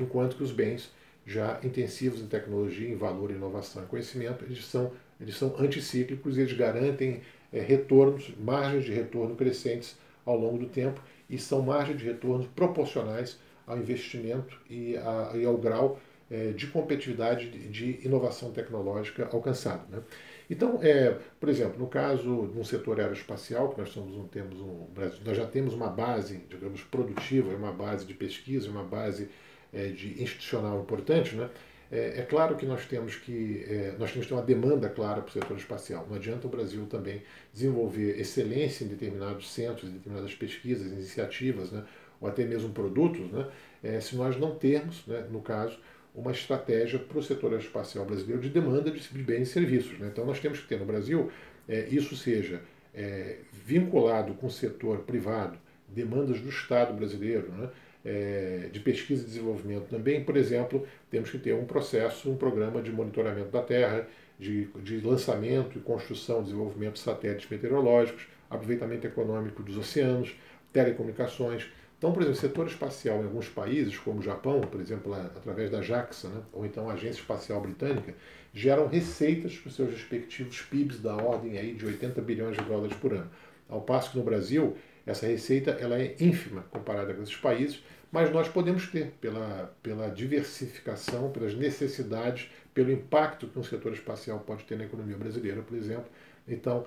enquanto 0.00 0.36
que 0.36 0.42
os 0.42 0.50
bens 0.50 0.90
já 1.24 1.60
intensivos 1.62 2.20
em 2.20 2.26
tecnologia, 2.26 2.88
em 2.88 2.96
valor, 2.96 3.30
inovação 3.30 3.84
e 3.84 3.86
conhecimento, 3.86 4.44
eles 4.44 4.64
são, 4.64 4.90
eles 5.20 5.36
são 5.36 5.54
anticíclicos 5.56 6.36
e 6.36 6.40
eles 6.40 6.52
garantem 6.54 7.20
é, 7.52 7.60
retornos, 7.60 8.32
margens 8.40 8.84
de 8.84 8.92
retorno 8.92 9.36
crescentes 9.36 9.96
ao 10.24 10.36
longo 10.36 10.58
do 10.58 10.66
tempo 10.66 11.00
e 11.30 11.38
são 11.38 11.62
margens 11.62 11.98
de 11.98 12.04
retorno 12.04 12.46
proporcionais 12.54 13.38
ao 13.66 13.78
investimento 13.78 14.60
e, 14.68 14.96
a, 14.96 15.32
e 15.34 15.44
ao 15.44 15.56
grau 15.56 15.98
é, 16.30 16.50
de 16.50 16.66
competitividade 16.66 17.50
de, 17.50 17.68
de, 17.68 18.06
inovação 18.06 18.52
tecnológica 18.52 19.28
alcançado. 19.32 19.82
Né? 19.90 20.02
Então, 20.48 20.80
é, 20.82 21.16
por 21.38 21.48
exemplo, 21.48 21.78
no 21.78 21.86
caso 21.86 22.28
no 22.28 22.64
setor 22.64 23.00
aeroespacial, 23.00 23.68
que 23.70 23.80
nós, 23.80 23.90
somos 23.90 24.16
um, 24.16 24.26
temos 24.26 24.60
um, 24.60 24.86
nós 25.24 25.36
já 25.36 25.46
temos 25.46 25.74
uma 25.74 25.88
base, 25.88 26.42
digamos, 26.48 26.82
produtiva, 26.82 27.54
uma 27.54 27.72
base 27.72 28.04
de 28.04 28.14
pesquisa, 28.14 28.68
uma 28.70 28.84
base 28.84 29.28
é, 29.72 29.86
de 29.88 30.22
institucional 30.22 30.80
importante, 30.80 31.36
né? 31.36 31.48
É, 31.90 32.20
é, 32.20 32.22
claro 32.22 32.56
que 32.56 32.64
nós 32.64 32.86
temos 32.86 33.16
que 33.16 33.64
é, 33.68 33.94
nós 33.98 34.12
temos 34.12 34.26
que 34.26 34.32
ter 34.32 34.34
uma 34.34 34.46
demanda 34.46 34.88
clara 34.88 35.20
para 35.20 35.28
o 35.28 35.32
setor 35.32 35.56
espacial. 35.56 36.06
Não 36.08 36.16
adianta 36.16 36.46
o 36.46 36.50
Brasil 36.50 36.86
também 36.86 37.22
desenvolver 37.52 38.18
excelência 38.20 38.84
em 38.84 38.88
determinados 38.88 39.52
centros, 39.52 39.90
em 39.90 39.94
determinadas 39.94 40.34
pesquisas, 40.34 40.92
iniciativas, 40.92 41.72
né, 41.72 41.84
ou 42.20 42.28
até 42.28 42.44
mesmo 42.44 42.70
produtos, 42.70 43.30
né, 43.32 43.48
é, 43.82 44.00
se 44.00 44.14
nós 44.14 44.36
não 44.36 44.54
termos, 44.54 45.04
né, 45.06 45.26
no 45.30 45.40
caso, 45.40 45.78
uma 46.14 46.30
estratégia 46.30 46.98
para 46.98 47.18
o 47.18 47.22
setor 47.22 47.52
espacial 47.58 48.04
brasileiro 48.04 48.40
de 48.40 48.50
demanda 48.50 48.90
de 48.90 49.22
bens 49.22 49.48
e 49.48 49.52
serviços. 49.52 49.98
Né? 49.98 50.08
Então 50.12 50.24
nós 50.24 50.38
temos 50.38 50.60
que 50.60 50.68
ter 50.68 50.78
no 50.78 50.84
Brasil, 50.84 51.30
é, 51.68 51.88
isso 51.90 52.16
seja 52.16 52.62
é, 52.94 53.38
vinculado 53.52 54.34
com 54.34 54.46
o 54.46 54.50
setor 54.50 54.98
privado, 55.00 55.58
demandas 55.88 56.40
do 56.40 56.48
Estado 56.48 56.92
brasileiro, 56.94 57.50
né? 57.52 57.68
É, 58.02 58.70
de 58.72 58.80
pesquisa 58.80 59.22
e 59.22 59.26
desenvolvimento 59.26 59.88
também, 59.90 60.24
por 60.24 60.34
exemplo, 60.34 60.86
temos 61.10 61.30
que 61.30 61.38
ter 61.38 61.52
um 61.54 61.66
processo, 61.66 62.30
um 62.30 62.36
programa 62.36 62.80
de 62.80 62.90
monitoramento 62.90 63.50
da 63.50 63.60
Terra, 63.60 64.08
de, 64.38 64.64
de 64.82 65.00
lançamento 65.00 65.78
e 65.78 65.82
construção, 65.82 66.42
desenvolvimento 66.42 66.94
de 66.94 67.00
satélites 67.00 67.48
meteorológicos, 67.50 68.26
aproveitamento 68.48 69.06
econômico 69.06 69.62
dos 69.62 69.76
oceanos, 69.76 70.34
telecomunicações. 70.72 71.68
Então, 71.98 72.12
por 72.12 72.22
exemplo, 72.22 72.38
o 72.38 72.40
setor 72.40 72.66
espacial 72.66 73.20
em 73.20 73.24
alguns 73.24 73.48
países, 73.50 73.98
como 73.98 74.20
o 74.20 74.22
Japão, 74.22 74.62
por 74.62 74.80
exemplo, 74.80 75.12
através 75.12 75.70
da 75.70 75.82
JAXA, 75.82 76.30
né, 76.30 76.42
ou 76.50 76.64
então 76.64 76.88
a 76.88 76.94
Agência 76.94 77.20
Espacial 77.20 77.60
Britânica, 77.60 78.14
geram 78.54 78.86
receitas 78.86 79.54
para 79.58 79.68
os 79.68 79.76
seus 79.76 79.90
respectivos 79.90 80.62
PIBs 80.62 81.00
da 81.00 81.14
ordem 81.14 81.58
aí 81.58 81.74
de 81.74 81.84
80 81.84 82.22
bilhões 82.22 82.56
de 82.56 82.64
dólares 82.64 82.96
por 82.96 83.12
ano. 83.12 83.30
Ao 83.68 83.82
passo 83.82 84.12
que 84.12 84.18
no 84.18 84.24
Brasil, 84.24 84.76
essa 85.06 85.26
receita 85.26 85.72
ela 85.72 85.98
é 85.98 86.16
ínfima 86.20 86.62
comparada 86.70 87.14
com 87.14 87.22
esses 87.22 87.36
países, 87.36 87.82
mas 88.12 88.30
nós 88.32 88.48
podemos 88.48 88.88
ter 88.88 89.12
pela, 89.20 89.72
pela 89.82 90.08
diversificação, 90.08 91.30
pelas 91.30 91.54
necessidades, 91.54 92.50
pelo 92.74 92.90
impacto 92.90 93.46
que 93.46 93.58
um 93.58 93.62
setor 93.62 93.92
espacial 93.92 94.40
pode 94.40 94.64
ter 94.64 94.76
na 94.76 94.84
economia 94.84 95.16
brasileira, 95.16 95.62
por 95.62 95.76
exemplo. 95.76 96.06
Então, 96.46 96.84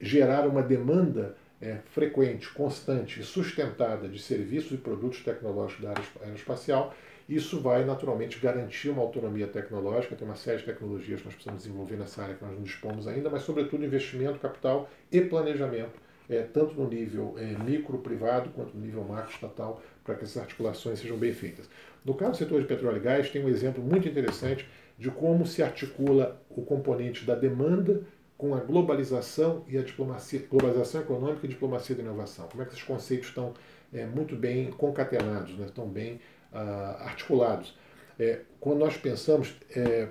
gerar 0.00 0.46
uma 0.46 0.62
demanda 0.62 1.36
é, 1.60 1.78
frequente, 1.90 2.48
constante 2.52 3.20
e 3.20 3.24
sustentada 3.24 4.08
de 4.08 4.18
serviços 4.20 4.72
e 4.72 4.76
produtos 4.76 5.22
tecnológicos 5.22 5.84
da 5.84 5.90
área 5.90 6.04
aeroespacial, 6.22 6.94
isso 7.28 7.60
vai 7.60 7.84
naturalmente 7.84 8.38
garantir 8.38 8.88
uma 8.88 9.02
autonomia 9.02 9.46
tecnológica. 9.46 10.16
Tem 10.16 10.26
uma 10.26 10.36
série 10.36 10.58
de 10.58 10.64
tecnologias 10.64 11.20
que 11.20 11.26
nós 11.26 11.34
precisamos 11.34 11.62
desenvolver 11.62 11.96
nessa 11.96 12.22
área 12.22 12.34
que 12.34 12.42
nós 12.42 12.54
não 12.54 12.62
dispomos 12.62 13.06
ainda, 13.06 13.28
mas, 13.28 13.42
sobretudo, 13.42 13.84
investimento, 13.84 14.38
capital 14.38 14.88
e 15.12 15.20
planejamento, 15.20 16.00
é, 16.28 16.42
tanto 16.42 16.74
no 16.74 16.88
nível 16.88 17.34
é, 17.38 17.56
micro 17.62 17.98
privado 17.98 18.50
quanto 18.50 18.76
no 18.76 18.84
nível 18.84 19.04
macro 19.04 19.32
estatal, 19.32 19.82
para 20.04 20.14
que 20.14 20.24
essas 20.24 20.42
articulações 20.42 20.98
sejam 20.98 21.16
bem 21.16 21.32
feitas. 21.32 21.68
No 22.04 22.14
caso 22.14 22.32
do 22.32 22.36
setor 22.38 22.60
de 22.60 22.66
petróleo 22.66 22.98
e 22.98 23.00
gás, 23.00 23.30
tem 23.30 23.44
um 23.44 23.48
exemplo 23.48 23.82
muito 23.82 24.08
interessante 24.08 24.68
de 24.98 25.10
como 25.10 25.46
se 25.46 25.62
articula 25.62 26.40
o 26.50 26.62
componente 26.62 27.24
da 27.24 27.34
demanda 27.34 28.02
com 28.36 28.54
a 28.54 28.60
globalização 28.60 29.64
e 29.68 29.76
a 29.76 29.82
diplomacia, 29.82 30.44
globalização 30.48 31.00
econômica 31.00 31.44
e 31.44 31.48
diplomacia 31.48 31.96
da 31.96 32.02
inovação. 32.02 32.46
Como 32.48 32.62
é 32.62 32.66
que 32.66 32.72
esses 32.72 32.84
conceitos 32.84 33.28
estão 33.28 33.54
é, 33.92 34.06
muito 34.06 34.36
bem 34.36 34.70
concatenados, 34.70 35.56
né, 35.56 35.66
estão 35.66 35.88
bem 35.88 36.20
ah, 36.52 37.04
articulados. 37.04 37.76
É, 38.18 38.40
quando 38.60 38.78
nós 38.78 38.96
pensamos, 38.96 39.56
é, 39.74 40.08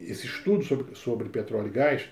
esse 0.00 0.26
estudo 0.26 0.64
sobre, 0.64 0.94
sobre 0.94 1.28
petróleo 1.28 1.68
e 1.68 1.70
gás, 1.70 2.08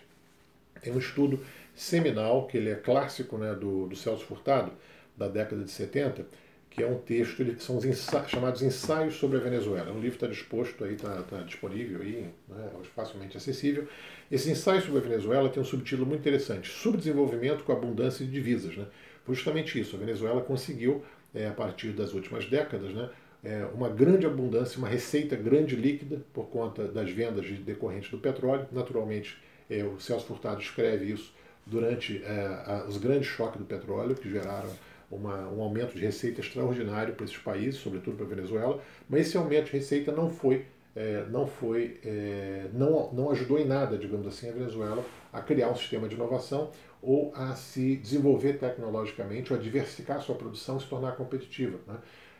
tem 0.80 0.92
um 0.92 0.98
estudo 0.98 1.40
seminal, 1.76 2.46
que 2.46 2.56
ele 2.56 2.70
é 2.70 2.74
clássico 2.74 3.36
né, 3.36 3.54
do, 3.54 3.86
do 3.86 3.94
Celso 3.94 4.24
Furtado, 4.24 4.72
da 5.16 5.28
década 5.28 5.62
de 5.62 5.70
70, 5.70 6.26
que 6.70 6.82
é 6.82 6.86
um 6.86 6.98
texto, 6.98 7.44
que 7.44 7.62
são 7.62 7.76
os 7.76 7.84
ensaios, 7.84 8.30
chamados 8.30 8.62
Ensaios 8.62 9.14
sobre 9.14 9.36
a 9.38 9.40
Venezuela. 9.40 9.92
O 9.92 10.00
livro 10.00 10.16
está 10.16 10.26
disposto 10.26 10.84
aí, 10.84 10.94
está 10.94 11.22
tá 11.22 11.38
disponível 11.42 12.00
aí, 12.00 12.28
né, 12.48 12.70
é 12.80 12.84
facilmente 12.94 13.36
acessível. 13.36 13.86
Esse 14.30 14.50
ensaio 14.50 14.82
sobre 14.82 14.98
a 14.98 15.02
Venezuela 15.02 15.48
tem 15.48 15.62
um 15.62 15.66
subtítulo 15.66 16.06
muito 16.06 16.20
interessante: 16.20 16.68
Subdesenvolvimento 16.68 17.62
com 17.62 17.72
abundância 17.72 18.24
de 18.24 18.32
divisas. 18.32 18.76
Né? 18.76 18.86
Justamente 19.28 19.78
isso. 19.80 19.96
A 19.96 19.98
Venezuela 19.98 20.40
conseguiu, 20.42 21.04
é, 21.34 21.46
a 21.46 21.52
partir 21.52 21.92
das 21.92 22.12
últimas 22.12 22.46
décadas, 22.46 22.92
né, 22.92 23.10
é, 23.44 23.64
uma 23.72 23.88
grande 23.88 24.26
abundância, 24.26 24.78
uma 24.78 24.88
receita 24.88 25.36
grande 25.36 25.76
líquida 25.76 26.22
por 26.32 26.46
conta 26.48 26.88
das 26.88 27.10
vendas 27.10 27.46
decorrentes 27.60 28.10
do 28.10 28.18
petróleo. 28.18 28.66
Naturalmente, 28.72 29.38
é, 29.70 29.84
o 29.84 29.98
Celso 30.00 30.26
Furtado 30.26 30.60
escreve 30.60 31.12
isso 31.12 31.32
durante 31.66 32.22
é, 32.24 32.84
os 32.88 32.96
grandes 32.96 33.26
choques 33.26 33.58
do 33.58 33.64
petróleo 33.64 34.14
que 34.14 34.30
geraram 34.30 34.70
uma, 35.10 35.48
um 35.48 35.60
aumento 35.62 35.94
de 35.94 36.00
receita 36.00 36.40
extraordinário 36.40 37.14
para 37.14 37.24
esses 37.24 37.38
países, 37.38 37.80
sobretudo 37.80 38.16
para 38.16 38.26
a 38.26 38.28
Venezuela, 38.28 38.80
mas 39.08 39.26
esse 39.26 39.36
aumento 39.36 39.66
de 39.66 39.72
receita 39.72 40.12
não 40.12 40.30
foi, 40.30 40.64
é, 40.94 41.24
não 41.30 41.46
foi, 41.46 41.98
é, 42.04 42.66
não, 42.72 43.12
não 43.12 43.30
ajudou 43.30 43.58
em 43.58 43.66
nada, 43.66 43.96
digamos 43.96 44.26
assim, 44.26 44.48
a 44.48 44.52
Venezuela 44.52 45.04
a 45.32 45.40
criar 45.40 45.70
um 45.70 45.76
sistema 45.76 46.08
de 46.08 46.14
inovação 46.14 46.70
ou 47.02 47.32
a 47.34 47.54
se 47.54 47.96
desenvolver 47.96 48.54
tecnologicamente 48.54 49.52
ou 49.52 49.58
a 49.58 49.62
diversificar 49.62 50.16
a 50.16 50.20
sua 50.20 50.34
produção 50.34 50.78
e 50.78 50.80
se 50.80 50.86
tornar 50.86 51.12
competitiva. 51.12 51.78
Né? 51.86 51.96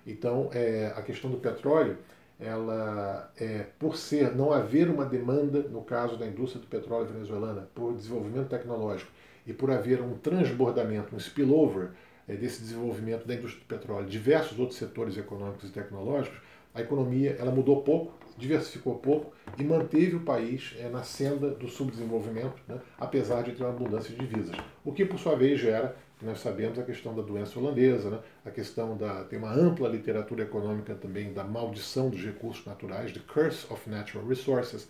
Então, 0.07 0.51
é, 0.53 0.93
a 0.97 1.03
questão 1.03 1.31
do 1.31 1.37
petróleo, 1.37 1.99
ela, 2.39 3.31
é, 3.39 3.67
por 3.79 3.97
ser 3.97 4.35
não 4.35 4.53
haver 4.53 4.89
uma 4.89 5.05
demanda, 5.05 5.63
no 5.63 5.83
caso 5.83 6.17
da 6.17 6.27
indústria 6.27 6.61
do 6.61 6.67
petróleo 6.67 7.07
venezuelana, 7.07 7.69
por 7.75 7.95
desenvolvimento 7.95 8.49
tecnológico 8.49 9.11
e 9.47 9.53
por 9.53 9.71
haver 9.71 10.01
um 10.01 10.15
transbordamento, 10.15 11.15
um 11.15 11.19
spillover 11.19 11.91
é, 12.29 12.35
desse 12.35 12.61
desenvolvimento 12.61 13.27
da 13.27 13.35
indústria 13.35 13.63
do 13.63 13.69
petróleo, 13.69 14.07
diversos 14.07 14.59
outros 14.59 14.79
setores 14.79 15.17
econômicos 15.17 15.69
e 15.69 15.73
tecnológicos, 15.73 16.39
a 16.75 16.83
economia 16.83 17.37
ela 17.39 17.51
mudou 17.51 17.83
pouco, 17.83 18.13
diversificou 18.37 18.97
pouco 18.97 19.33
e 19.59 19.65
manteve 19.65 20.17
o 20.17 20.21
país 20.21 20.75
é, 20.79 20.89
na 20.91 21.03
senda 21.03 21.49
do 21.51 21.69
subdesenvolvimento, 21.69 22.61
né, 22.69 22.79
apesar 22.99 23.43
de 23.43 23.53
ter 23.53 23.63
uma 23.63 23.73
abundância 23.73 24.15
de 24.15 24.27
divisas. 24.27 24.55
O 24.85 24.93
que, 24.93 25.05
por 25.05 25.19
sua 25.19 25.35
vez, 25.37 25.59
gera, 25.59 25.97
nós 26.21 26.41
sabemos, 26.41 26.79
a 26.79 26.83
questão 26.83 27.15
da 27.15 27.23
doença 27.23 27.59
holandesa, 27.59 28.11
né, 28.11 28.19
a 28.45 28.51
questão 28.51 28.97
da. 28.97 29.25
tem 29.25 29.39
uma 29.39 29.53
ampla 29.53 29.89
literatura 29.89 30.43
econômica 30.43 30.95
também 30.95 31.33
da 31.33 31.45
maldição 31.45 32.11
dos 32.11 32.23
recursos 32.23 32.65
naturais, 32.67 33.13
the 33.13 33.21
curse 33.27 33.67
of 33.71 33.89
natural 33.89 34.27
resources. 34.27 34.87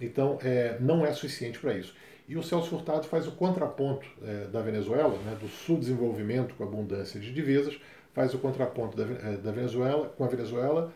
Então, 0.00 0.38
é, 0.42 0.76
não 0.80 1.04
é 1.06 1.12
suficiente 1.12 1.58
para 1.58 1.74
isso. 1.74 1.94
E 2.28 2.36
o 2.36 2.42
Celso 2.42 2.68
Furtado 2.68 3.06
faz 3.06 3.26
o 3.26 3.32
contraponto 3.32 4.06
é, 4.22 4.44
da 4.48 4.60
Venezuela, 4.60 5.16
né, 5.24 5.36
do 5.40 5.48
subdesenvolvimento 5.48 6.54
com 6.54 6.62
abundância 6.62 7.18
de 7.18 7.32
divisas, 7.32 7.78
faz 8.12 8.34
o 8.34 8.38
contraponto 8.38 8.96
da, 8.96 9.04
é, 9.04 9.36
da 9.36 9.50
Venezuela 9.50 10.12
com 10.16 10.24
a 10.24 10.28
Venezuela 10.28 10.92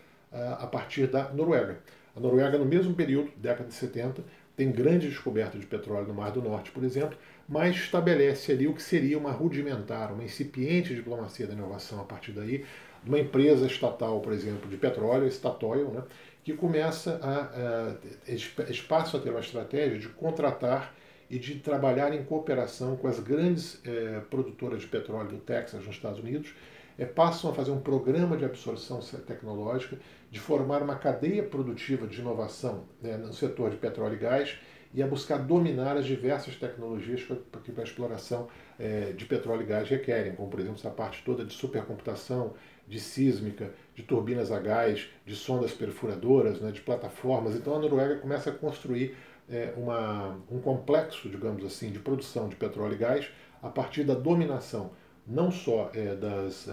a 0.58 0.66
partir 0.66 1.08
da 1.08 1.28
Noruega. 1.28 1.78
A 2.16 2.20
Noruega, 2.20 2.56
no 2.56 2.64
mesmo 2.64 2.94
período, 2.94 3.30
década 3.36 3.68
de 3.68 3.74
70, 3.74 4.24
tem 4.56 4.70
grande 4.70 5.08
descoberta 5.08 5.58
de 5.58 5.66
petróleo 5.66 6.06
no 6.06 6.14
Mar 6.14 6.30
do 6.30 6.42
Norte, 6.42 6.70
por 6.70 6.84
exemplo, 6.84 7.18
mas 7.48 7.76
estabelece 7.76 8.52
ali 8.52 8.66
o 8.66 8.74
que 8.74 8.82
seria 8.82 9.18
uma 9.18 9.30
rudimentar, 9.30 10.12
uma 10.12 10.24
incipiente 10.24 10.94
diplomacia 10.94 11.46
da 11.46 11.54
inovação 11.54 12.00
a 12.00 12.04
partir 12.04 12.32
daí, 12.32 12.64
uma 13.04 13.18
empresa 13.18 13.66
estatal, 13.66 14.20
por 14.20 14.32
exemplo, 14.32 14.68
de 14.70 14.76
petróleo, 14.76 15.30
Statoil, 15.30 15.88
né, 15.90 16.02
que 16.44 16.52
começa 16.52 17.18
a, 17.22 17.96
a 18.30 18.70
espaço 18.70 19.16
a 19.16 19.20
ter 19.20 19.30
uma 19.30 19.40
estratégia 19.40 19.98
de 19.98 20.08
contratar 20.08 20.94
e 21.32 21.38
de 21.38 21.54
trabalhar 21.54 22.14
em 22.14 22.22
cooperação 22.22 22.94
com 22.94 23.08
as 23.08 23.18
grandes 23.18 23.80
eh, 23.86 24.20
produtoras 24.28 24.82
de 24.82 24.86
petróleo 24.86 25.30
do 25.30 25.38
Texas, 25.38 25.82
nos 25.82 25.94
Estados 25.94 26.20
Unidos, 26.20 26.54
eh, 26.98 27.06
passam 27.06 27.50
a 27.50 27.54
fazer 27.54 27.70
um 27.70 27.80
programa 27.80 28.36
de 28.36 28.44
absorção 28.44 29.00
tecnológica, 29.26 29.96
de 30.30 30.38
formar 30.38 30.82
uma 30.82 30.96
cadeia 30.96 31.42
produtiva 31.42 32.06
de 32.06 32.20
inovação 32.20 32.84
né, 33.00 33.16
no 33.16 33.32
setor 33.32 33.70
de 33.70 33.78
petróleo 33.78 34.16
e 34.16 34.18
gás 34.18 34.58
e 34.92 35.02
a 35.02 35.06
buscar 35.06 35.38
dominar 35.38 35.96
as 35.96 36.04
diversas 36.04 36.54
tecnologias 36.56 37.22
que 37.22 37.80
a 37.80 37.82
exploração 37.82 38.48
eh, 38.78 39.14
de 39.16 39.24
petróleo 39.24 39.62
e 39.62 39.64
gás 39.64 39.88
requerem, 39.88 40.34
como 40.34 40.50
por 40.50 40.60
exemplo 40.60 40.78
essa 40.78 40.90
parte 40.90 41.24
toda 41.24 41.46
de 41.46 41.54
supercomputação, 41.54 42.52
de 42.86 43.00
sísmica, 43.00 43.72
de 43.94 44.02
turbinas 44.02 44.52
a 44.52 44.58
gás, 44.58 45.08
de 45.24 45.34
sondas 45.34 45.72
perfuradoras, 45.72 46.60
né, 46.60 46.70
de 46.72 46.82
plataformas. 46.82 47.56
Então 47.56 47.74
a 47.74 47.78
Noruega 47.78 48.16
começa 48.16 48.50
a 48.50 48.52
construir 48.52 49.16
é, 49.52 49.74
uma, 49.76 50.38
um 50.50 50.60
complexo, 50.60 51.28
digamos 51.28 51.64
assim, 51.64 51.90
de 51.90 51.98
produção 51.98 52.48
de 52.48 52.56
petróleo 52.56 52.94
e 52.94 52.96
gás 52.96 53.28
a 53.62 53.68
partir 53.68 54.02
da 54.04 54.14
dominação 54.14 54.90
não 55.26 55.52
só 55.52 55.90
é, 55.94 56.16
das, 56.16 56.66
é, 56.66 56.72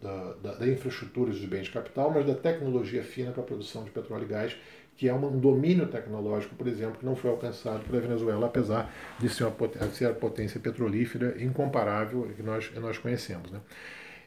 da, 0.00 0.34
da, 0.42 0.54
da, 0.58 0.68
infraestrutura 0.68 1.32
de 1.32 1.46
bens 1.46 1.64
de 1.64 1.72
capital, 1.72 2.10
mas 2.10 2.24
da 2.24 2.34
tecnologia 2.34 3.02
fina 3.02 3.32
para 3.32 3.42
a 3.42 3.46
produção 3.46 3.82
de 3.82 3.90
petróleo 3.90 4.24
e 4.24 4.26
gás, 4.26 4.56
que 4.96 5.08
é 5.08 5.14
um 5.14 5.38
domínio 5.38 5.88
tecnológico, 5.88 6.54
por 6.54 6.68
exemplo, 6.68 6.98
que 6.98 7.04
não 7.04 7.16
foi 7.16 7.30
alcançado 7.30 7.84
pela 7.84 8.00
Venezuela, 8.00 8.46
apesar 8.46 8.94
de 9.18 9.28
ser, 9.28 9.44
uma, 9.44 9.68
de 9.68 9.96
ser 9.96 10.06
a 10.06 10.12
potência 10.12 10.60
petrolífera 10.60 11.42
incomparável 11.42 12.30
que 12.36 12.42
nós, 12.42 12.72
nós 12.76 12.96
conhecemos. 12.96 13.50
Né? 13.50 13.60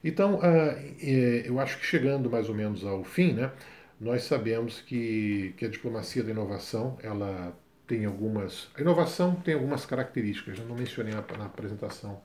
Então, 0.03 0.35
uh, 0.35 1.05
eu 1.45 1.57
acho 1.59 1.79
que 1.79 1.85
chegando 1.85 2.29
mais 2.29 2.49
ou 2.49 2.55
menos 2.55 2.83
ao 2.83 3.03
fim, 3.05 3.31
né, 3.31 3.51
nós 3.99 4.23
sabemos 4.23 4.81
que, 4.81 5.53
que 5.55 5.65
a 5.65 5.69
diplomacia 5.69 6.21
da 6.21 6.31
inovação 6.31 6.97
ela 7.01 7.57
tem 7.87 8.05
algumas. 8.05 8.69
A 8.75 8.81
inovação 8.81 9.35
tem 9.35 9.53
algumas 9.53 9.85
características, 9.85 10.59
eu 10.59 10.65
não 10.65 10.75
mencionei 10.75 11.13
na, 11.13 11.23
na 11.37 11.45
apresentação 11.45 12.21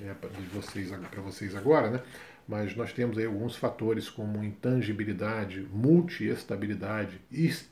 é, 0.00 0.12
de 0.12 0.46
vocês 0.48 0.90
para 0.90 1.22
vocês 1.22 1.56
agora, 1.56 1.90
né? 1.90 2.02
mas 2.48 2.76
nós 2.76 2.92
temos 2.92 3.18
aí 3.18 3.24
alguns 3.24 3.56
fatores 3.56 4.08
como 4.08 4.44
intangibilidade, 4.44 5.66
multiestabilidade, 5.72 7.20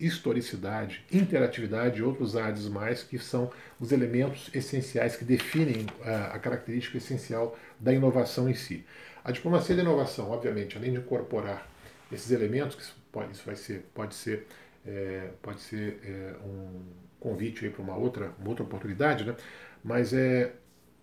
historicidade, 0.00 1.04
interatividade 1.12 2.00
e 2.00 2.02
outros 2.02 2.34
ADs 2.34 2.68
mais 2.68 3.02
que 3.02 3.18
são 3.18 3.52
os 3.78 3.92
elementos 3.92 4.50
essenciais 4.52 5.16
que 5.16 5.24
definem 5.24 5.86
a, 6.02 6.10
é, 6.10 6.14
a 6.32 6.38
característica 6.38 6.98
essencial 6.98 7.56
da 7.78 7.92
inovação 7.92 8.48
em 8.48 8.54
si. 8.54 8.84
A 9.22 9.30
diplomacia 9.30 9.76
da 9.76 9.82
inovação, 9.82 10.30
obviamente, 10.30 10.76
além 10.76 10.92
de 10.92 10.98
incorporar 10.98 11.68
esses 12.12 12.30
elementos, 12.30 12.74
que 12.74 13.00
pode, 13.12 13.32
isso 13.32 13.42
vai 13.46 13.56
ser, 13.56 13.86
pode 13.94 14.14
ser, 14.14 14.46
é, 14.84 15.30
pode 15.40 15.60
ser 15.60 16.00
é, 16.04 16.34
um 16.44 16.82
convite 17.24 17.70
para 17.70 17.82
uma 17.82 17.96
outra, 17.96 18.34
uma 18.38 18.50
outra 18.50 18.62
oportunidade, 18.62 19.24
né? 19.24 19.34
mas 19.82 20.12
é, 20.12 20.52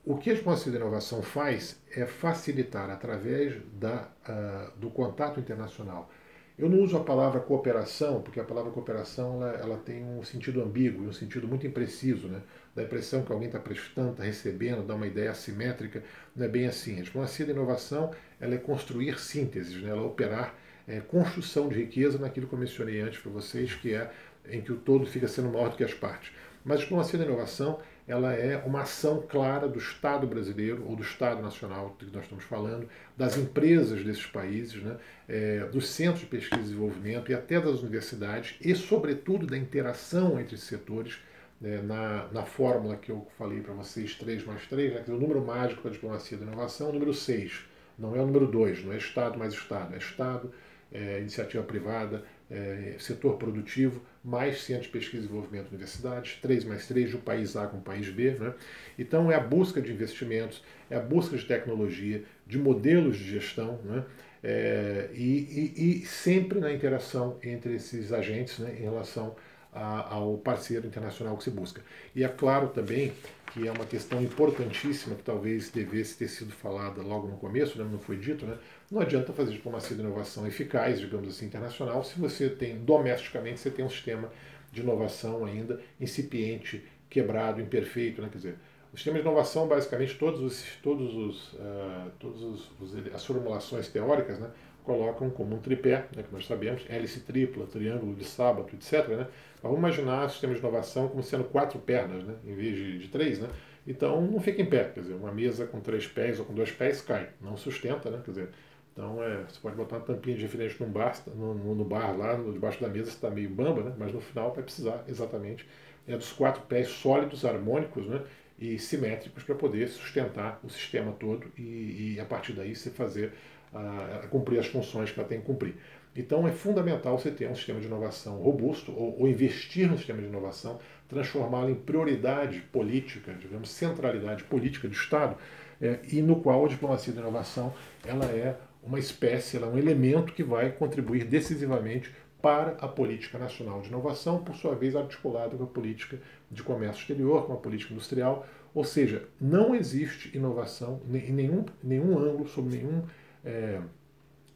o 0.05 0.15
que 0.15 0.29
a 0.29 0.35
da 0.35 0.75
inovação 0.77 1.23
faz 1.23 1.81
é 1.95 2.05
facilitar, 2.05 2.89
através 2.91 3.55
da, 3.73 4.07
uh, 4.29 4.79
do 4.79 4.91
contato 4.91 5.39
internacional. 5.39 6.11
Eu 6.57 6.69
não 6.69 6.79
uso 6.79 6.95
a 6.95 7.03
palavra 7.03 7.39
cooperação, 7.39 8.21
porque 8.21 8.39
a 8.39 8.43
palavra 8.43 8.71
cooperação 8.71 9.41
ela, 9.41 9.53
ela 9.53 9.77
tem 9.77 10.03
um 10.03 10.23
sentido 10.23 10.61
ambíguo, 10.61 11.07
um 11.07 11.13
sentido 11.13 11.47
muito 11.47 11.65
impreciso. 11.65 12.27
Né? 12.27 12.41
Dá 12.75 12.83
a 12.83 12.85
impressão 12.85 13.23
que 13.23 13.31
alguém 13.31 13.47
está 13.47 13.59
prestando, 13.59 14.11
está 14.11 14.23
recebendo, 14.23 14.85
dá 14.85 14.93
uma 14.93 15.07
ideia 15.07 15.31
assimétrica. 15.31 16.03
Não 16.35 16.45
é 16.45 16.49
bem 16.49 16.67
assim. 16.67 16.99
A 16.99 17.03
diplomacia 17.03 17.45
da 17.47 17.51
inovação 17.51 18.11
ela 18.39 18.53
é 18.53 18.57
construir 18.59 19.19
sínteses, 19.19 19.81
né? 19.81 19.89
ela 19.89 20.01
é 20.01 20.05
operar 20.05 20.55
é, 20.87 20.99
construção 20.99 21.69
de 21.69 21.75
riqueza 21.75 22.17
naquilo 22.17 22.47
que 22.47 22.53
eu 22.53 22.59
mencionei 22.59 23.01
antes 23.01 23.19
para 23.19 23.31
vocês, 23.31 23.73
que 23.75 23.93
é 23.93 24.11
em 24.49 24.61
que 24.61 24.71
o 24.71 24.77
todo 24.77 25.05
fica 25.05 25.27
sendo 25.27 25.49
maior 25.49 25.69
do 25.69 25.77
que 25.77 25.83
as 25.83 25.93
partes. 25.93 26.31
Mas 26.63 26.79
a 26.79 26.83
diplomacia 26.83 27.17
da 27.17 27.25
inovação 27.25 27.79
ela 28.07 28.33
é 28.33 28.57
uma 28.57 28.81
ação 28.81 29.23
clara 29.27 29.67
do 29.67 29.79
Estado 29.79 30.27
brasileiro 30.27 30.85
ou 30.85 30.95
do 30.95 31.03
Estado 31.03 31.41
nacional 31.41 31.95
do 31.97 32.05
que 32.05 32.13
nós 32.13 32.23
estamos 32.23 32.43
falando, 32.43 32.87
das 33.15 33.37
empresas 33.37 34.03
desses 34.03 34.25
países, 34.25 34.81
né, 34.83 34.97
é, 35.29 35.59
dos 35.71 35.87
centros 35.87 36.21
de 36.21 36.25
pesquisa 36.25 36.61
e 36.61 36.63
desenvolvimento 36.63 37.31
e 37.31 37.33
até 37.33 37.59
das 37.59 37.81
universidades 37.81 38.57
e, 38.59 38.75
sobretudo, 38.75 39.47
da 39.47 39.57
interação 39.57 40.39
entre 40.39 40.57
setores 40.57 41.19
né, 41.59 41.81
na, 41.81 42.27
na 42.31 42.43
fórmula 42.43 42.97
que 42.97 43.11
eu 43.11 43.25
falei 43.37 43.61
para 43.61 43.73
vocês, 43.73 44.15
3 44.15 44.43
mais 44.45 44.65
3, 44.67 44.93
né, 44.93 45.03
é 45.07 45.11
o 45.11 45.17
número 45.17 45.41
mágico 45.45 45.81
para 45.81 45.91
a 45.91 45.93
diplomacia 45.93 46.37
da 46.37 46.45
inovação, 46.45 46.89
o 46.89 46.93
número 46.93 47.13
6. 47.13 47.65
Não 47.97 48.15
é 48.15 48.19
o 48.19 48.25
número 48.25 48.47
2, 48.47 48.83
não 48.83 48.93
é 48.93 48.97
Estado 48.97 49.37
mais 49.37 49.53
Estado, 49.53 49.93
é 49.93 49.97
Estado, 49.97 50.51
é, 50.91 51.19
iniciativa 51.19 51.63
privada, 51.63 52.23
é, 52.49 52.95
setor 52.99 53.37
produtivo, 53.37 54.01
mais 54.23 54.61
centros 54.61 54.85
de 54.85 54.91
pesquisa 54.91 55.23
e 55.23 55.27
desenvolvimento 55.27 55.69
universidades, 55.69 56.37
3 56.41 56.65
mais 56.65 56.87
3 56.87 57.09
de 57.09 57.17
um 57.17 57.21
país 57.21 57.55
A 57.55 57.67
com 57.67 57.77
o 57.77 57.81
país 57.81 58.07
B. 58.09 58.31
Né? 58.31 58.53
Então 58.97 59.31
é 59.31 59.35
a 59.35 59.39
busca 59.39 59.81
de 59.81 59.91
investimentos, 59.91 60.63
é 60.89 60.95
a 60.95 60.99
busca 60.99 61.35
de 61.35 61.45
tecnologia, 61.45 62.23
de 62.45 62.57
modelos 62.57 63.17
de 63.17 63.23
gestão, 63.23 63.79
né? 63.83 64.03
É, 64.43 65.09
e, 65.13 65.73
e, 65.77 66.01
e, 66.01 66.05
sempre 66.07 66.59
na 66.59 66.73
interação 66.73 67.37
entre 67.43 67.75
esses 67.75 68.11
agentes 68.11 68.57
né, 68.57 68.75
em 68.79 68.81
relação 68.81 69.35
a, 69.71 70.15
ao 70.15 70.35
parceiro 70.39 70.87
internacional 70.87 71.37
que 71.37 71.43
se 71.43 71.51
busca. 71.51 71.81
E 72.15 72.23
é 72.23 72.27
claro 72.27 72.69
também 72.69 73.13
que 73.53 73.67
é 73.67 73.71
uma 73.71 73.85
questão 73.85 74.19
importantíssima 74.19 75.15
que 75.15 75.21
talvez 75.23 75.69
devesse 75.69 76.17
ter 76.17 76.27
sido 76.27 76.51
falada 76.53 77.03
logo 77.03 77.27
no 77.27 77.37
começo, 77.37 77.77
né, 77.77 77.87
não 77.89 77.99
foi 77.99 78.17
dito, 78.17 78.45
né? 78.45 78.57
Não 78.91 78.99
adianta 78.99 79.31
fazer 79.31 79.53
diplomacia 79.53 79.95
de 79.95 80.01
inovação 80.01 80.45
eficaz, 80.45 80.99
digamos 80.99 81.29
assim, 81.29 81.45
internacional, 81.45 82.03
se 82.03 82.19
você 82.19 82.49
tem, 82.49 82.77
domesticamente, 82.83 83.61
você 83.61 83.71
tem 83.71 83.85
um 83.85 83.89
sistema 83.89 84.29
de 84.69 84.81
inovação 84.81 85.45
ainda 85.45 85.79
incipiente, 85.97 86.83
quebrado, 87.09 87.61
imperfeito, 87.61 88.21
né? 88.21 88.27
Quer 88.29 88.37
dizer, 88.37 88.55
o 88.91 88.97
sistema 88.97 89.17
de 89.17 89.21
inovação, 89.21 89.65
basicamente, 89.65 90.17
todos 90.17 90.41
os, 90.41 90.65
todos 90.83 91.15
os, 91.15 91.53
uh, 91.53 92.11
todos 92.19 92.43
os, 92.43 92.71
os, 92.81 93.13
as 93.13 93.25
formulações 93.25 93.87
teóricas, 93.87 94.37
né, 94.39 94.49
colocam 94.83 95.29
como 95.29 95.55
um 95.55 95.59
tripé, 95.59 96.07
né, 96.13 96.23
que 96.23 96.33
nós 96.33 96.45
sabemos, 96.45 96.83
hélice 96.89 97.21
tripla, 97.21 97.65
triângulo 97.67 98.13
de 98.13 98.25
sábado, 98.25 98.67
etc. 98.73 99.07
Né? 99.07 99.27
Vamos 99.63 99.77
imaginar 99.77 100.25
o 100.25 100.29
sistema 100.29 100.53
de 100.53 100.59
inovação 100.59 101.07
como 101.07 101.23
sendo 101.23 101.45
quatro 101.45 101.79
pernas, 101.79 102.25
né, 102.25 102.35
em 102.45 102.53
vez 102.53 102.75
de, 102.75 102.99
de 102.99 103.07
três, 103.07 103.39
né? 103.39 103.47
Então 103.87 104.21
não 104.21 104.39
fica 104.39 104.61
em 104.61 104.65
pé, 104.65 104.83
quer 104.93 104.99
dizer, 104.99 105.13
uma 105.13 105.31
mesa 105.31 105.65
com 105.65 105.79
três 105.79 106.05
pés 106.05 106.39
ou 106.39 106.45
com 106.45 106.53
dois 106.53 106.71
pés 106.71 107.01
cai, 107.01 107.29
não 107.39 107.55
sustenta, 107.55 108.11
né? 108.11 108.21
Quer 108.23 108.31
dizer, 108.31 108.49
então 108.91 109.23
é, 109.23 109.45
você 109.47 109.59
pode 109.61 109.75
botar 109.75 109.97
uma 109.97 110.05
tampinha 110.05 110.35
de 110.35 110.43
refrigerante 110.43 110.81
num 110.83 110.89
bar, 110.89 111.15
no, 111.27 111.75
no 111.75 111.85
bar 111.85 112.17
lá, 112.17 112.37
no, 112.37 112.51
debaixo 112.51 112.81
da 112.81 112.89
mesa, 112.89 113.09
está 113.09 113.29
meio 113.29 113.49
bamba, 113.49 113.83
né? 113.83 113.95
Mas 113.97 114.11
no 114.13 114.19
final 114.19 114.53
vai 114.53 114.63
precisar 114.63 115.03
exatamente 115.07 115.65
é, 116.07 116.17
dos 116.17 116.31
quatro 116.33 116.61
pés 116.63 116.89
sólidos, 116.89 117.45
harmônicos, 117.45 118.05
né? 118.07 118.21
E 118.59 118.77
simétricos 118.77 119.43
para 119.43 119.55
poder 119.55 119.87
sustentar 119.87 120.59
o 120.63 120.69
sistema 120.69 121.11
todo 121.13 121.47
e, 121.57 122.15
e 122.15 122.19
a 122.19 122.25
partir 122.25 122.53
daí 122.53 122.75
você 122.75 122.91
fazer 122.91 123.33
a, 123.73 124.21
a 124.23 124.27
cumprir 124.27 124.59
as 124.59 124.67
funções 124.67 125.11
que 125.11 125.19
ela 125.19 125.27
tem 125.27 125.39
que 125.39 125.45
cumprir. 125.45 125.75
Então 126.15 126.45
é 126.47 126.51
fundamental 126.51 127.17
você 127.17 127.31
ter 127.31 127.49
um 127.49 127.55
sistema 127.55 127.79
de 127.79 127.87
inovação 127.87 128.35
robusto 128.35 128.91
ou, 128.91 129.21
ou 129.21 129.27
investir 129.27 129.89
no 129.89 129.97
sistema 129.97 130.21
de 130.21 130.27
inovação, 130.27 130.79
transformá-lo 131.07 131.69
em 131.69 131.75
prioridade 131.75 132.59
política, 132.71 133.33
digamos, 133.33 133.69
centralidade 133.69 134.43
política 134.43 134.87
do 134.87 134.93
Estado, 134.93 135.37
é, 135.81 135.99
e 136.11 136.21
no 136.21 136.41
qual 136.41 136.65
a 136.65 136.67
diplomacia 136.67 137.13
da 137.13 137.21
inovação 137.21 137.73
ela 138.05 138.25
é 138.25 138.55
uma 138.83 138.99
espécie, 138.99 139.57
ela 139.57 139.67
é 139.67 139.69
um 139.69 139.77
elemento 139.77 140.33
que 140.33 140.43
vai 140.43 140.71
contribuir 140.71 141.25
decisivamente 141.25 142.11
para 142.41 142.71
a 142.79 142.87
política 142.87 143.37
nacional 143.37 143.81
de 143.81 143.89
inovação, 143.89 144.43
por 144.43 144.55
sua 144.55 144.73
vez 144.73 144.95
articulada 144.95 145.55
com 145.55 145.63
a 145.63 145.67
política 145.67 146.19
de 146.49 146.63
comércio 146.63 147.01
exterior, 147.01 147.45
com 147.45 147.53
a 147.53 147.57
política 147.57 147.93
industrial, 147.93 148.47
ou 148.73 148.83
seja, 148.83 149.27
não 149.39 149.75
existe 149.75 150.35
inovação 150.35 151.01
em 151.07 151.31
nenhum, 151.31 151.65
nenhum 151.83 152.17
ângulo, 152.17 152.47
sob 152.47 152.75
nenhum 152.75 153.03
é, 153.45 153.79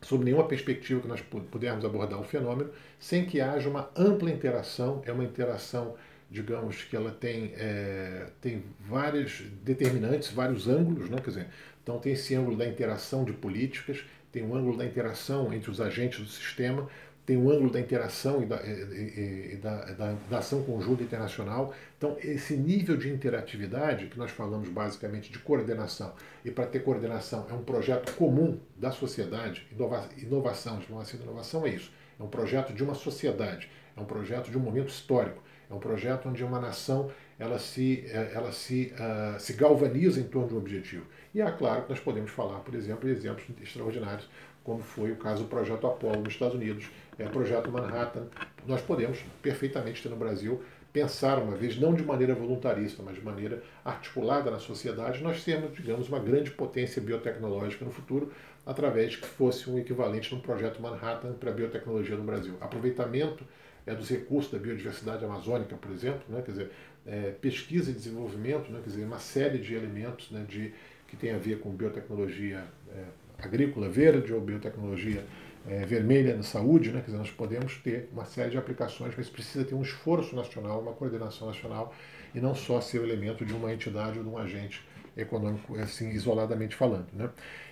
sob 0.06 0.24
nenhuma 0.24 0.48
perspectiva 0.48 1.02
que 1.02 1.08
nós 1.08 1.22
pudermos 1.22 1.84
abordar 1.84 2.20
o 2.20 2.24
fenômeno, 2.24 2.70
sem 3.00 3.26
que 3.26 3.42
haja 3.42 3.68
uma 3.68 3.90
ampla 3.96 4.30
interação, 4.30 5.02
é 5.04 5.12
uma 5.12 5.24
interação, 5.24 5.96
digamos, 6.30 6.84
que 6.84 6.96
ela 6.96 7.10
tem, 7.10 7.54
é, 7.56 8.28
tem 8.40 8.64
vários 8.80 9.42
determinantes, 9.64 10.32
vários 10.32 10.68
ângulos, 10.68 11.10
né? 11.10 11.18
quer 11.18 11.30
dizer, 11.30 11.48
então 11.82 11.98
tem 11.98 12.14
esse 12.14 12.36
ângulo 12.36 12.56
da 12.56 12.68
interação 12.68 13.24
de 13.24 13.34
políticas, 13.34 14.06
tem 14.36 14.44
um 14.44 14.54
ângulo 14.54 14.76
da 14.76 14.86
interação 14.86 15.54
entre 15.54 15.72
os 15.72 15.80
agentes 15.80 16.20
do 16.20 16.28
sistema, 16.28 16.90
tem 17.26 17.38
o 17.38 17.50
ângulo 17.50 17.72
da 17.72 17.80
interação 17.80 18.44
e 18.44 18.46
da, 18.46 18.58
e, 18.58 19.54
e 19.54 19.56
da, 19.56 19.86
da, 19.94 20.14
da, 20.30 20.38
ação 20.40 20.62
conjunta 20.64 21.02
internacional. 21.02 21.74
Então, 21.98 22.18
esse 22.22 22.58
nível 22.58 22.98
de 22.98 23.10
interatividade, 23.10 24.08
que 24.08 24.18
nós 24.18 24.32
falamos 24.32 24.68
basicamente 24.68 25.32
de 25.32 25.40
coordenação, 25.40 26.14
e 26.44 26.52
para 26.52 26.68
ter 26.68 26.80
coordenação 26.80 27.48
é 27.50 27.54
um 27.54 27.64
projeto 27.64 28.14
comum 28.16 28.60
da 28.76 28.92
sociedade, 28.92 29.66
inova, 29.72 30.10
inovação, 30.18 30.80
diplomacia 30.80 31.18
de 31.18 31.24
inovação 31.24 31.66
é 31.66 31.70
isso, 31.70 31.90
é 32.20 32.22
um 32.22 32.28
projeto 32.28 32.74
de 32.74 32.84
uma 32.84 32.94
sociedade, 32.94 33.70
é 33.96 34.02
um 34.02 34.06
projeto 34.06 34.50
de 34.50 34.58
um 34.58 34.62
momento 34.62 34.90
histórico, 34.90 35.42
é 35.70 35.74
um 35.74 35.80
projeto 35.80 36.30
onde 36.30 36.44
uma 36.44 36.60
nação 36.60 37.12
ela 37.38 37.60
se, 37.60 38.06
eh, 38.08 38.32
ela 38.34 38.52
se, 38.52 38.94
uh, 38.94 39.40
se 39.40 39.54
galvaniza 39.54 40.20
em 40.22 40.24
torno 40.24 40.48
de 40.48 40.54
um 40.54 40.58
objetivo. 40.58 41.06
E 41.34 41.42
é 41.42 41.52
claro 41.52 41.84
que 41.84 41.90
nós 41.90 42.00
podemos 42.00 42.32
falar, 42.32 42.60
por 42.60 42.74
exemplo, 42.76 43.10
de 43.10 43.16
exemplos 43.16 43.46
extraordinários 43.62 44.30
como 44.66 44.82
foi 44.82 45.12
o 45.12 45.16
caso 45.16 45.44
do 45.44 45.50
projeto 45.50 45.86
Apollo 45.86 46.22
nos 46.22 46.34
Estados 46.34 46.56
Unidos, 46.56 46.90
é, 47.20 47.26
projeto 47.26 47.72
Manhattan. 47.72 48.26
Nós 48.66 48.82
podemos 48.82 49.24
perfeitamente 49.42 50.02
ter 50.02 50.10
no 50.10 50.16
Brasil 50.16 50.62
pensar 50.92 51.38
uma 51.38 51.56
vez, 51.56 51.78
não 51.78 51.94
de 51.94 52.04
maneira 52.04 52.34
voluntarista, 52.34 53.04
mas 53.04 53.16
de 53.16 53.22
maneira 53.22 53.62
articulada 53.84 54.50
na 54.50 54.58
sociedade, 54.58 55.22
nós 55.22 55.44
sermos, 55.44 55.78
digamos, 55.78 56.10
uma 56.10 56.20
grande 56.20 56.50
potência 56.50 57.02
biotecnológica 57.02 57.86
no 57.86 57.92
futuro, 57.92 58.32
através 58.66 59.16
que 59.16 59.28
fosse 59.28 59.70
um 59.70 59.78
equivalente 59.78 60.34
no 60.34 60.42
projeto 60.42 60.82
Manhattan 60.82 61.34
para 61.34 61.52
a 61.52 61.54
biotecnologia 61.54 62.16
no 62.16 62.24
Brasil. 62.24 62.56
Aproveitamento 62.60 63.46
é, 63.86 63.94
dos 63.94 64.10
recursos 64.10 64.52
da 64.52 64.58
biodiversidade 64.58 65.24
amazônica, 65.24 65.76
por 65.76 65.92
exemplo, 65.92 66.22
né, 66.30 66.42
quer 66.42 66.52
dizer, 66.52 66.72
é, 67.06 67.32
pesquisa 67.40 67.92
e 67.92 67.94
desenvolvimento, 67.94 68.72
né, 68.72 68.80
quer 68.84 68.90
dizer, 68.90 69.06
uma 69.06 69.20
série 69.20 69.60
de 69.60 69.74
elementos 69.74 70.32
né, 70.32 70.46
de, 70.48 70.74
que 71.08 71.16
tem 71.16 71.32
a 71.32 71.38
ver 71.38 71.60
com 71.60 71.70
biotecnologia 71.70 72.64
é, 72.90 73.04
agrícola 73.38 73.90
verde 73.90 74.34
ou 74.34 74.42
biotecnologia 74.42 75.24
é, 75.68 75.86
vermelha 75.86 76.36
na 76.36 76.44
saúde, 76.44 76.92
né? 76.92 77.00
quer 77.00 77.08
dizer, 77.08 77.18
nós 77.18 77.32
podemos 77.32 77.78
ter 77.78 78.10
uma 78.12 78.26
série 78.26 78.52
de 78.52 78.58
aplicações, 78.58 79.14
mas 79.18 79.30
precisa 79.30 79.66
ter 79.66 79.74
um 79.74 79.82
esforço 79.82 80.36
nacional, 80.36 80.80
uma 80.80 80.94
coordenação 80.94 81.48
nacional 81.48 81.94
e 82.34 82.40
não 82.40 82.54
só 82.54 82.80
ser 82.80 83.00
o 83.00 83.04
elemento 83.04 83.44
de 83.46 83.54
uma 83.54 83.74
entidade 83.74 84.20
ou 84.20 84.24
de 84.24 84.30
um 84.30 84.38
agente 84.38 84.86
econômico, 85.18 85.76
assim, 85.80 86.10
isoladamente 86.10 86.76
falando. 86.76 87.08
Né? 87.14 87.30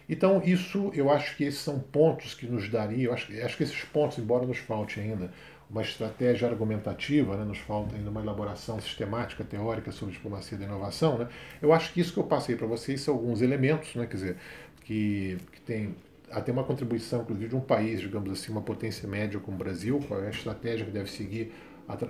Então, 0.10 0.42
isso, 0.44 0.92
eu 0.96 1.12
acho 1.12 1.36
que 1.38 1.44
esses 1.44 1.60
são 1.60 1.80
pontos 1.80 2.34
que 2.34 2.46
nos 2.48 2.70
dariam, 2.70 3.04
eu 3.04 3.14
acho, 3.14 3.32
acho 3.44 3.58
que 3.58 3.64
esses 3.64 3.84
pontos, 3.84 4.18
embora 4.18 4.46
nos 4.46 4.58
falte 4.58 5.00
ainda 5.00 5.32
uma 5.70 5.82
estratégia 5.82 6.48
argumentativa, 6.48 7.36
né, 7.38 7.44
nos 7.44 7.60
falta 7.60 7.96
ainda 7.96 8.10
uma 8.10 8.22
elaboração 8.22 8.80
sistemática, 8.80 9.44
teórica 9.44 9.92
sobre 9.92 10.14
diplomacia 10.14 10.58
da 10.58 10.66
inovação, 10.66 11.18
né, 11.18 11.28
eu 11.62 11.74
acho 11.74 11.94
que 11.94 12.02
isso 12.02 12.14
que 12.14 12.20
eu 12.20 12.24
passei 12.26 12.56
para 12.56 12.68
vocês 12.68 13.02
são 13.02 13.14
alguns 13.14 13.42
elementos, 13.42 13.96
né, 13.96 14.06
quer 14.06 14.16
dizer, 14.16 14.38
que, 14.84 15.38
que 15.52 15.62
tem 15.62 15.96
até 16.34 16.52
uma 16.52 16.64
contribuição, 16.64 17.22
inclusive, 17.22 17.50
de 17.50 17.56
um 17.56 17.62
país, 17.62 18.02
digamos 18.02 18.32
assim, 18.32 18.52
uma 18.52 18.62
potência 18.62 19.08
média 19.08 19.40
como 19.40 19.56
o 19.56 19.60
Brasil, 19.60 20.00
qual 20.08 20.22
é 20.24 20.28
a 20.28 20.30
estratégia 20.30 20.86
que 20.86 20.92
deve 20.92 21.10
seguir, 21.10 21.54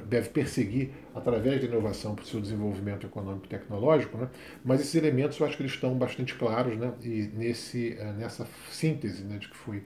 deve 0.08 0.30
perseguir 0.30 0.92
através 1.14 1.60
da 1.60 1.68
inovação 1.68 2.16
para 2.16 2.24
o 2.24 2.26
seu 2.26 2.40
desenvolvimento 2.40 3.06
econômico 3.06 3.46
e 3.46 3.50
tecnológico, 3.50 4.18
né? 4.18 4.30
mas 4.64 4.80
esses 4.80 4.96
elementos 4.96 5.40
eu 5.40 5.46
acho 5.46 5.58
que 5.58 5.64
eles 5.64 5.74
estão 5.74 5.94
bastante 5.96 6.36
claros, 6.36 6.78
né? 6.78 6.94
e 7.04 7.30
nesse, 7.34 7.98
eh, 8.00 8.14
nessa 8.14 8.48
síntese 8.72 9.24
né, 9.24 9.38
de 9.38 9.50
que 9.50 9.58
foi 9.58 9.84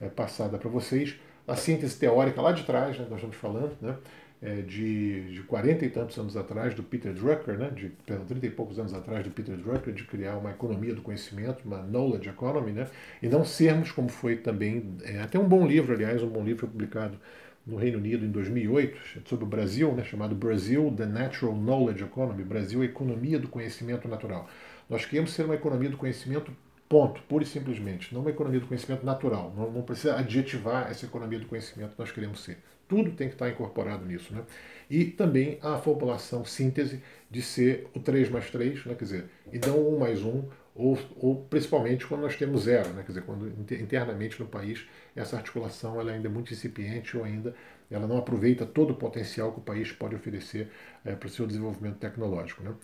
é, 0.00 0.08
passada 0.08 0.58
para 0.58 0.68
vocês, 0.68 1.16
a 1.50 1.56
síntese 1.56 1.98
teórica 1.98 2.40
lá 2.40 2.52
de 2.52 2.64
trás, 2.64 2.98
né, 2.98 3.06
nós 3.08 3.18
estamos 3.18 3.36
falando, 3.36 3.76
né? 3.80 3.96
é, 4.42 4.62
de, 4.62 5.34
de 5.34 5.42
40 5.42 5.84
e 5.84 5.90
tantos 5.90 6.18
anos 6.18 6.36
atrás, 6.36 6.74
do 6.74 6.82
Peter 6.82 7.12
Drucker, 7.12 7.58
né, 7.58 7.70
de 7.70 7.90
perdão, 8.06 8.24
30 8.24 8.46
e 8.46 8.50
poucos 8.50 8.78
anos 8.78 8.94
atrás, 8.94 9.22
do 9.24 9.30
Peter 9.30 9.56
Drucker, 9.56 9.92
de 9.92 10.04
criar 10.04 10.36
uma 10.36 10.50
economia 10.50 10.94
do 10.94 11.02
conhecimento, 11.02 11.62
uma 11.64 11.82
knowledge 11.82 12.28
economy, 12.28 12.72
né, 12.72 12.86
e 13.22 13.28
não 13.28 13.44
sermos, 13.44 13.92
como 13.92 14.08
foi 14.08 14.36
também, 14.36 14.96
é, 15.04 15.20
até 15.20 15.38
um 15.38 15.46
bom 15.46 15.66
livro, 15.66 15.92
aliás, 15.92 16.22
um 16.22 16.28
bom 16.28 16.42
livro 16.42 16.66
publicado 16.66 17.18
no 17.66 17.76
Reino 17.76 17.98
Unido 17.98 18.24
em 18.24 18.30
2008, 18.30 19.28
sobre 19.28 19.44
o 19.44 19.48
Brasil, 19.48 19.92
né, 19.92 20.02
chamado 20.04 20.34
Brasil, 20.34 20.92
The 20.96 21.04
Natural 21.04 21.54
Knowledge 21.54 22.02
Economy, 22.02 22.42
Brasil, 22.42 22.80
a 22.80 22.84
economia 22.86 23.38
do 23.38 23.48
conhecimento 23.48 24.08
natural. 24.08 24.48
Nós 24.88 25.04
queremos 25.04 25.32
ser 25.32 25.44
uma 25.44 25.54
economia 25.54 25.90
do 25.90 25.98
conhecimento, 25.98 26.50
ponto, 26.90 27.22
pura 27.22 27.44
e 27.44 27.46
simplesmente. 27.46 28.12
Não 28.12 28.20
uma 28.20 28.30
economia 28.30 28.58
do 28.58 28.66
conhecimento 28.66 29.06
natural. 29.06 29.54
Não, 29.56 29.70
não 29.70 29.82
precisa 29.82 30.16
adjetivar 30.16 30.90
essa 30.90 31.06
economia 31.06 31.38
do 31.38 31.46
conhecimento 31.46 31.92
que 31.92 31.98
nós 32.00 32.10
queremos 32.10 32.42
ser. 32.42 32.58
Tudo 32.88 33.12
tem 33.12 33.28
que 33.28 33.34
estar 33.34 33.48
incorporado 33.48 34.04
nisso. 34.04 34.34
Né? 34.34 34.42
E 34.90 35.04
também 35.04 35.56
a 35.62 35.78
formulação 35.78 36.44
síntese 36.44 37.00
de 37.30 37.40
ser 37.42 37.88
o 37.94 38.00
3 38.00 38.28
mais 38.28 38.50
3, 38.50 38.86
né? 38.86 38.94
quer 38.96 39.04
dizer, 39.04 39.24
e 39.52 39.58
não 39.64 39.78
1 39.94 39.98
mais 40.00 40.24
1, 40.24 40.42
ou, 40.74 40.98
ou 41.18 41.36
principalmente 41.44 42.04
quando 42.08 42.22
nós 42.22 42.34
temos 42.34 42.62
zero, 42.62 42.88
né? 42.88 43.02
quer 43.02 43.12
dizer, 43.12 43.22
quando 43.22 43.46
internamente 43.72 44.40
no 44.40 44.48
país 44.48 44.84
essa 45.14 45.36
articulação 45.36 46.00
ela 46.00 46.10
ainda 46.10 46.26
é 46.26 46.30
muito 46.30 46.52
incipiente 46.52 47.16
ou 47.16 47.22
ainda 47.22 47.54
ela 47.88 48.06
não 48.08 48.18
aproveita 48.18 48.66
todo 48.66 48.92
o 48.92 48.96
potencial 48.96 49.52
que 49.52 49.58
o 49.58 49.62
país 49.62 49.92
pode 49.92 50.16
oferecer 50.16 50.68
é, 51.04 51.14
para 51.14 51.28
o 51.28 51.30
seu 51.30 51.46
desenvolvimento 51.46 51.98
tecnológico. 51.98 52.64
Né? 52.64 52.74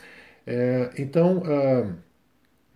É, 0.47 0.91
então, 0.97 1.39
uh, 1.39 1.93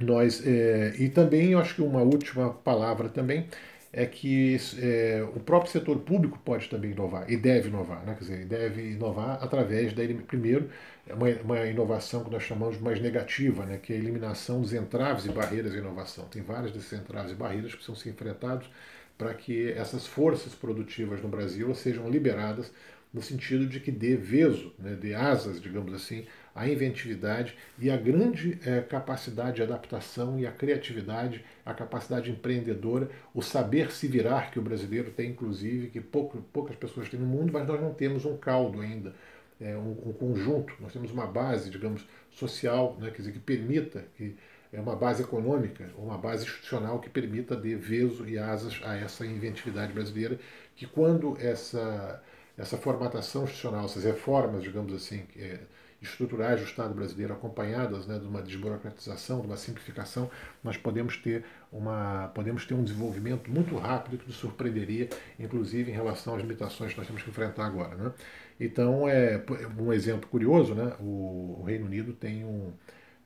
nós, 0.01 0.45
é, 0.47 0.95
e 0.99 1.09
também 1.09 1.53
eu 1.53 1.59
acho 1.59 1.75
que 1.75 1.83
uma 1.83 2.03
última 2.03 2.51
palavra 2.51 3.09
também 3.09 3.47
é 3.93 4.07
que 4.07 4.57
é, 4.79 5.27
o 5.35 5.41
próprio 5.41 5.73
setor 5.73 5.99
público 6.01 6.39
pode 6.45 6.69
também 6.69 6.93
inovar 6.93 7.29
e 7.29 7.37
deve 7.37 7.69
inovar, 7.69 8.05
né? 8.07 8.15
quer 8.15 8.21
dizer, 8.21 8.45
deve 8.47 8.93
inovar 8.93 9.43
através 9.43 9.93
da 9.93 10.03
primeiro 10.27 10.71
uma, 11.09 11.29
uma 11.43 11.67
inovação 11.67 12.23
que 12.23 12.31
nós 12.31 12.45
chamamos 12.45 12.79
mais 12.79 13.01
negativa, 13.01 13.67
né? 13.67 13.79
que 13.79 13.93
é 13.93 13.97
a 13.97 13.99
eliminação 13.99 14.61
dos 14.61 14.73
entraves 14.73 15.25
e 15.27 15.31
barreiras 15.31 15.75
à 15.75 15.79
inovação. 15.79 16.25
Tem 16.27 16.41
várias 16.41 16.73
desses 16.73 16.93
entraves 16.93 17.33
e 17.33 17.35
barreiras 17.35 17.73
que 17.73 17.79
precisam 17.79 17.97
ser 17.97 18.11
enfrentados 18.11 18.71
para 19.19 19.35
que 19.35 19.73
essas 19.73 20.07
forças 20.07 20.55
produtivas 20.55 21.21
no 21.21 21.29
Brasil 21.29 21.75
sejam 21.75 22.09
liberadas 22.09 22.73
no 23.13 23.21
sentido 23.21 23.67
de 23.67 23.81
que 23.81 23.91
dê 23.91 24.17
veso, 24.17 24.73
né, 24.79 24.95
dê 24.95 25.15
asas, 25.15 25.61
digamos 25.61 25.93
assim, 25.93 26.25
à 26.55 26.69
inventividade 26.69 27.57
e 27.79 27.91
à 27.91 27.97
grande 27.97 28.59
é, 28.65 28.81
capacidade 28.81 29.57
de 29.57 29.63
adaptação 29.63 30.39
e 30.39 30.47
à 30.47 30.53
criatividade, 30.53 31.45
a 31.65 31.73
capacidade 31.73 32.31
empreendedora, 32.31 33.09
o 33.35 33.43
saber 33.43 33.91
se 33.93 34.07
virar 34.09 34.51
que 34.51 34.59
o 34.59 34.63
brasileiro 34.63 35.11
tem, 35.11 35.31
inclusive, 35.31 35.89
que 35.89 36.01
pouco, 36.01 36.39
poucas 36.53 36.77
pessoas 36.77 37.09
têm 37.09 37.21
no 37.21 37.27
mundo, 37.27 37.53
mas 37.53 37.67
nós 37.67 37.81
não 37.81 37.95
temos 37.95 38.25
um 38.25 38.37
caldo 38.37 38.81
ainda, 38.81 39.15
é, 39.61 39.77
um, 39.77 39.91
um, 40.07 40.13
conjunto, 40.13 40.75
nós 40.81 40.93
temos 40.93 41.11
uma 41.13 41.27
base, 41.27 41.71
digamos, 41.71 42.07
social, 42.31 42.97
né, 42.99 43.11
quer 43.11 43.19
dizer, 43.19 43.33
que 43.33 43.39
permita 43.39 44.05
que 44.17 44.37
é 44.73 44.81
uma 44.81 44.95
base 44.95 45.23
econômica, 45.23 45.91
uma 45.99 46.17
base 46.17 46.45
institucional 46.45 47.01
que 47.01 47.11
permita 47.11 47.57
dar 47.57 47.77
veso 47.77 48.29
e 48.29 48.39
asas 48.39 48.81
a 48.85 48.97
essa 48.97 49.27
inventividade 49.27 49.93
brasileira, 49.93 50.39
que 50.77 50.87
quando 50.87 51.37
essa 51.41 52.23
essa 52.61 52.77
formatação 52.77 53.45
institucional, 53.45 53.87
essas 53.87 54.05
reformas, 54.05 54.63
digamos 54.63 54.93
assim, 54.93 55.23
é, 55.37 55.61
estruturais 56.01 56.61
do 56.61 56.67
Estado 56.67 56.95
brasileiro, 56.95 57.35
acompanhadas 57.35 58.07
né, 58.07 58.19
de 58.19 58.27
uma 58.27 58.41
desburocratização, 58.41 59.41
de 59.41 59.47
uma 59.47 59.57
simplificação, 59.57 60.31
nós 60.65 60.77
podemos 60.77 61.17
ter, 61.17 61.45
uma, 61.71 62.29
podemos 62.35 62.65
ter 62.65 62.75
um 62.75 62.83
desenvolvimento 62.83 63.51
muito 63.51 63.77
rápido 63.77 64.19
que 64.19 64.27
nos 64.27 64.37
surpreenderia, 64.37 65.09
inclusive 65.39 65.91
em 65.91 65.95
relação 65.95 66.35
às 66.35 66.41
limitações 66.41 66.93
que 66.93 66.99
nós 66.99 67.07
temos 67.07 67.23
que 67.23 67.29
enfrentar 67.29 67.67
agora. 67.67 67.95
Né? 67.95 68.13
Então, 68.59 69.09
é 69.09 69.43
um 69.79 69.93
exemplo 69.93 70.29
curioso, 70.29 70.75
né? 70.75 70.95
o, 71.01 71.63
Reino 71.67 71.87
Unido 71.87 72.13
tem 72.15 72.45
um, 72.45 72.73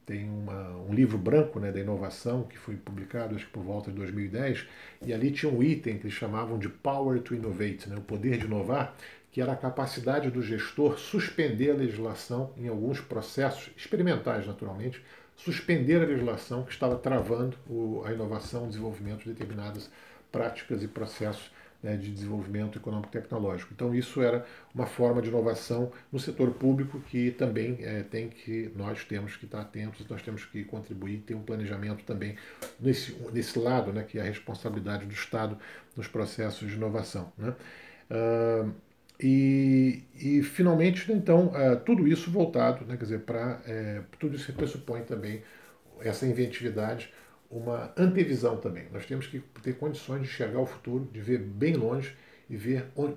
tem 0.05 0.29
uma, 0.29 0.77
um 0.79 0.93
livro 0.93 1.17
branco 1.17 1.61
né, 1.61 1.71
da 1.71 1.81
inovação 1.81 2.43
que 2.43 2.59
foi 2.59 2.77
publicado 2.77 3.35
acho 3.37 3.47
que 3.47 3.53
por 3.53 3.63
volta 3.63 3.91
de 3.91 3.97
2010 3.97 4.67
e 5.07 5.13
ali 5.13 5.31
tinha 5.31 5.51
um 5.51 5.63
item 5.63 5.99
que 5.99 6.07
eles 6.07 6.15
chamavam 6.15 6.59
de 6.59 6.69
Power 6.69 7.21
to 7.21 7.35
Innovate, 7.35 7.89
né, 7.89 7.97
o 7.97 8.01
poder 8.01 8.37
de 8.37 8.47
inovar, 8.47 8.95
que 9.35 9.41
era 9.41 9.51
a 9.51 9.57
capacidade 9.57 10.31
do 10.31 10.41
gestor 10.41 10.97
suspender 10.97 11.73
a 11.73 11.75
legislação 11.75 12.53
em 12.57 12.69
alguns 12.69 13.01
processos 13.01 13.69
experimentais, 13.77 14.47
naturalmente, 14.47 15.05
suspender 15.35 15.97
a 15.97 16.07
legislação 16.07 16.63
que 16.63 16.71
estava 16.71 16.95
travando 16.95 17.57
a 18.05 18.13
inovação, 18.13 18.67
o 18.67 18.69
desenvolvimento 18.69 19.25
de 19.25 19.31
determinadas 19.33 19.91
práticas 20.31 20.85
e 20.85 20.87
processos 20.87 21.51
né, 21.83 21.97
de 21.97 22.13
desenvolvimento 22.13 22.79
econômico-tecnológico. 22.79 23.75
Então 23.75 23.93
isso 23.93 24.23
era 24.23 24.47
uma 24.73 24.87
forma 24.87 25.21
de 25.21 25.31
inovação 25.31 25.91
no 26.13 26.21
setor 26.21 26.53
público 26.53 27.01
que 27.01 27.33
também 27.33 27.79
é, 27.81 28.05
tem 28.05 28.29
que 28.29 28.71
nós 28.77 29.05
temos 29.05 29.35
que 29.35 29.47
estar 29.47 29.63
atentos, 29.63 30.07
nós 30.09 30.23
temos 30.23 30.45
que 30.45 30.63
contribuir, 30.63 31.25
ter 31.27 31.35
um 31.35 31.43
planejamento 31.43 32.05
também 32.05 32.37
nesse, 32.79 33.13
nesse 33.33 33.59
lado, 33.59 33.93
né, 33.93 34.05
que 34.05 34.17
é 34.17 34.21
a 34.21 34.25
responsabilidade 34.27 35.07
do 35.07 35.13
Estado 35.13 35.59
nos 35.97 36.07
processos 36.07 36.69
de 36.69 36.77
inovação. 36.77 37.33
Né? 37.37 37.53
Uh, 38.09 38.73
e, 39.27 40.03
e 40.15 40.43
finalmente, 40.43 41.11
então, 41.11 41.47
uh, 41.47 41.81
tudo 41.83 42.07
isso 42.07 42.31
voltado, 42.31 42.85
né, 42.85 42.95
quer 42.95 43.05
dizer, 43.05 43.21
para 43.21 43.59
é, 43.67 44.03
tudo 44.19 44.37
isso 44.37 44.53
pressupõe 44.53 45.01
também 45.01 45.43
essa 46.01 46.27
inventividade, 46.27 47.11
uma 47.51 47.91
antevisão 47.97 48.59
também. 48.59 48.85
Nós 48.93 49.07
temos 49.07 49.27
que 49.27 49.41
ter 49.63 49.79
condições 49.79 50.21
de 50.21 50.29
enxergar 50.29 50.61
o 50.61 50.67
futuro, 50.67 51.09
de 51.11 51.23
ver 51.23 51.39
bem 51.39 51.73
longe 51.73 52.15
e 52.51 52.57
ver, 52.59 52.85
onde, 52.95 53.15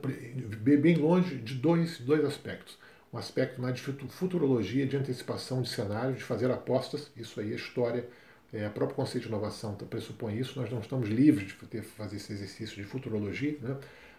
ver 0.48 0.78
bem 0.78 0.96
longe 0.96 1.36
de 1.40 1.56
dois, 1.56 2.00
dois 2.00 2.24
aspectos. 2.24 2.78
Um 3.12 3.18
aspecto 3.18 3.62
mais 3.62 3.76
de 3.76 3.82
futurologia, 3.82 4.88
de 4.88 4.96
antecipação 4.96 5.62
de 5.62 5.68
cenários, 5.68 6.20
de 6.20 6.24
fazer 6.24 6.50
apostas, 6.50 7.12
isso 7.18 7.38
aí 7.42 7.52
é 7.52 7.56
história, 7.56 8.08
é, 8.54 8.66
o 8.66 8.72
próprio 8.72 8.96
conceito 8.96 9.24
de 9.24 9.30
inovação 9.30 9.76
pressupõe 9.76 10.40
isso, 10.40 10.58
nós 10.58 10.72
não 10.72 10.80
estamos 10.80 11.10
livres 11.10 11.48
de 11.48 11.54
ter, 11.68 11.84
fazer 11.84 12.16
esse 12.16 12.32
exercício 12.32 12.78
de 12.78 12.84
futurologia, 12.86 13.58
né? 13.62 13.76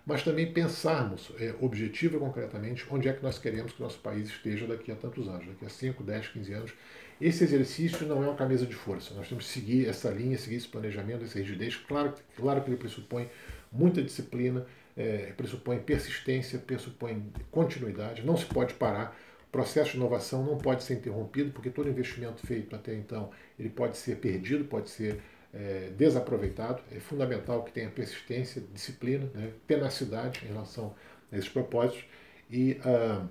Mas 0.09 0.23
também 0.23 0.51
pensarmos 0.51 1.31
é, 1.39 1.55
objetivo 1.61 2.17
e 2.17 2.19
concretamente 2.19 2.87
onde 2.91 3.11
é 3.11 3.13
que 3.13 3.23
nós 3.23 3.39
queremos 3.39 3.73
que 3.73 3.83
nosso 3.83 3.99
país 3.99 4.27
esteja 4.27 4.67
daqui 4.67 4.91
a 4.91 4.97
tantos 4.97 5.29
anos, 5.29 5.47
daqui 5.47 5.67
a 5.67 5.69
5, 5.69 6.03
10, 6.03 6.29
15 6.29 6.53
anos. 6.55 6.73
Esse 7.21 7.45
exercício 7.45 8.07
não 8.07 8.23
é 8.23 8.27
uma 8.27 8.35
camisa 8.35 8.65
de 8.65 8.75
força, 8.75 9.13
nós 9.13 9.29
temos 9.29 9.45
que 9.45 9.53
seguir 9.53 9.87
essa 9.87 10.09
linha, 10.09 10.39
seguir 10.39 10.57
esse 10.57 10.69
planejamento, 10.69 11.25
essa 11.25 11.39
rigidez. 11.39 11.77
Claro, 11.77 12.15
claro 12.35 12.63
que 12.63 12.71
ele 12.71 12.79
pressupõe 12.79 13.29
muita 13.71 14.01
disciplina, 14.01 14.65
é, 14.97 15.35
pressupõe 15.37 15.79
persistência, 15.79 16.59
pressupõe 16.59 17.31
continuidade, 17.51 18.25
não 18.25 18.37
se 18.39 18.47
pode 18.47 18.73
parar. 18.75 19.15
O 19.47 19.51
processo 19.51 19.91
de 19.91 19.97
inovação 19.99 20.43
não 20.43 20.57
pode 20.57 20.85
ser 20.85 20.95
interrompido, 20.95 21.51
porque 21.51 21.69
todo 21.69 21.87
investimento 21.87 22.47
feito 22.47 22.75
até 22.75 22.95
então 22.95 23.31
ele 23.59 23.69
pode 23.69 23.99
ser 23.99 24.17
perdido, 24.17 24.65
pode 24.65 24.89
ser 24.89 25.21
é, 25.59 25.91
desaproveitado. 25.97 26.81
É 26.93 27.01
fundamental 27.01 27.65
que 27.65 27.73
tenha 27.73 27.91
persistência, 27.91 28.63
disciplina, 28.73 29.29
né, 29.35 29.51
tenacidade 29.67 30.45
em 30.45 30.49
relação 30.49 30.95
a 31.33 31.37
esses 31.37 31.49
propósitos, 31.49 32.05
e, 32.49 32.81
uh, 32.85 33.29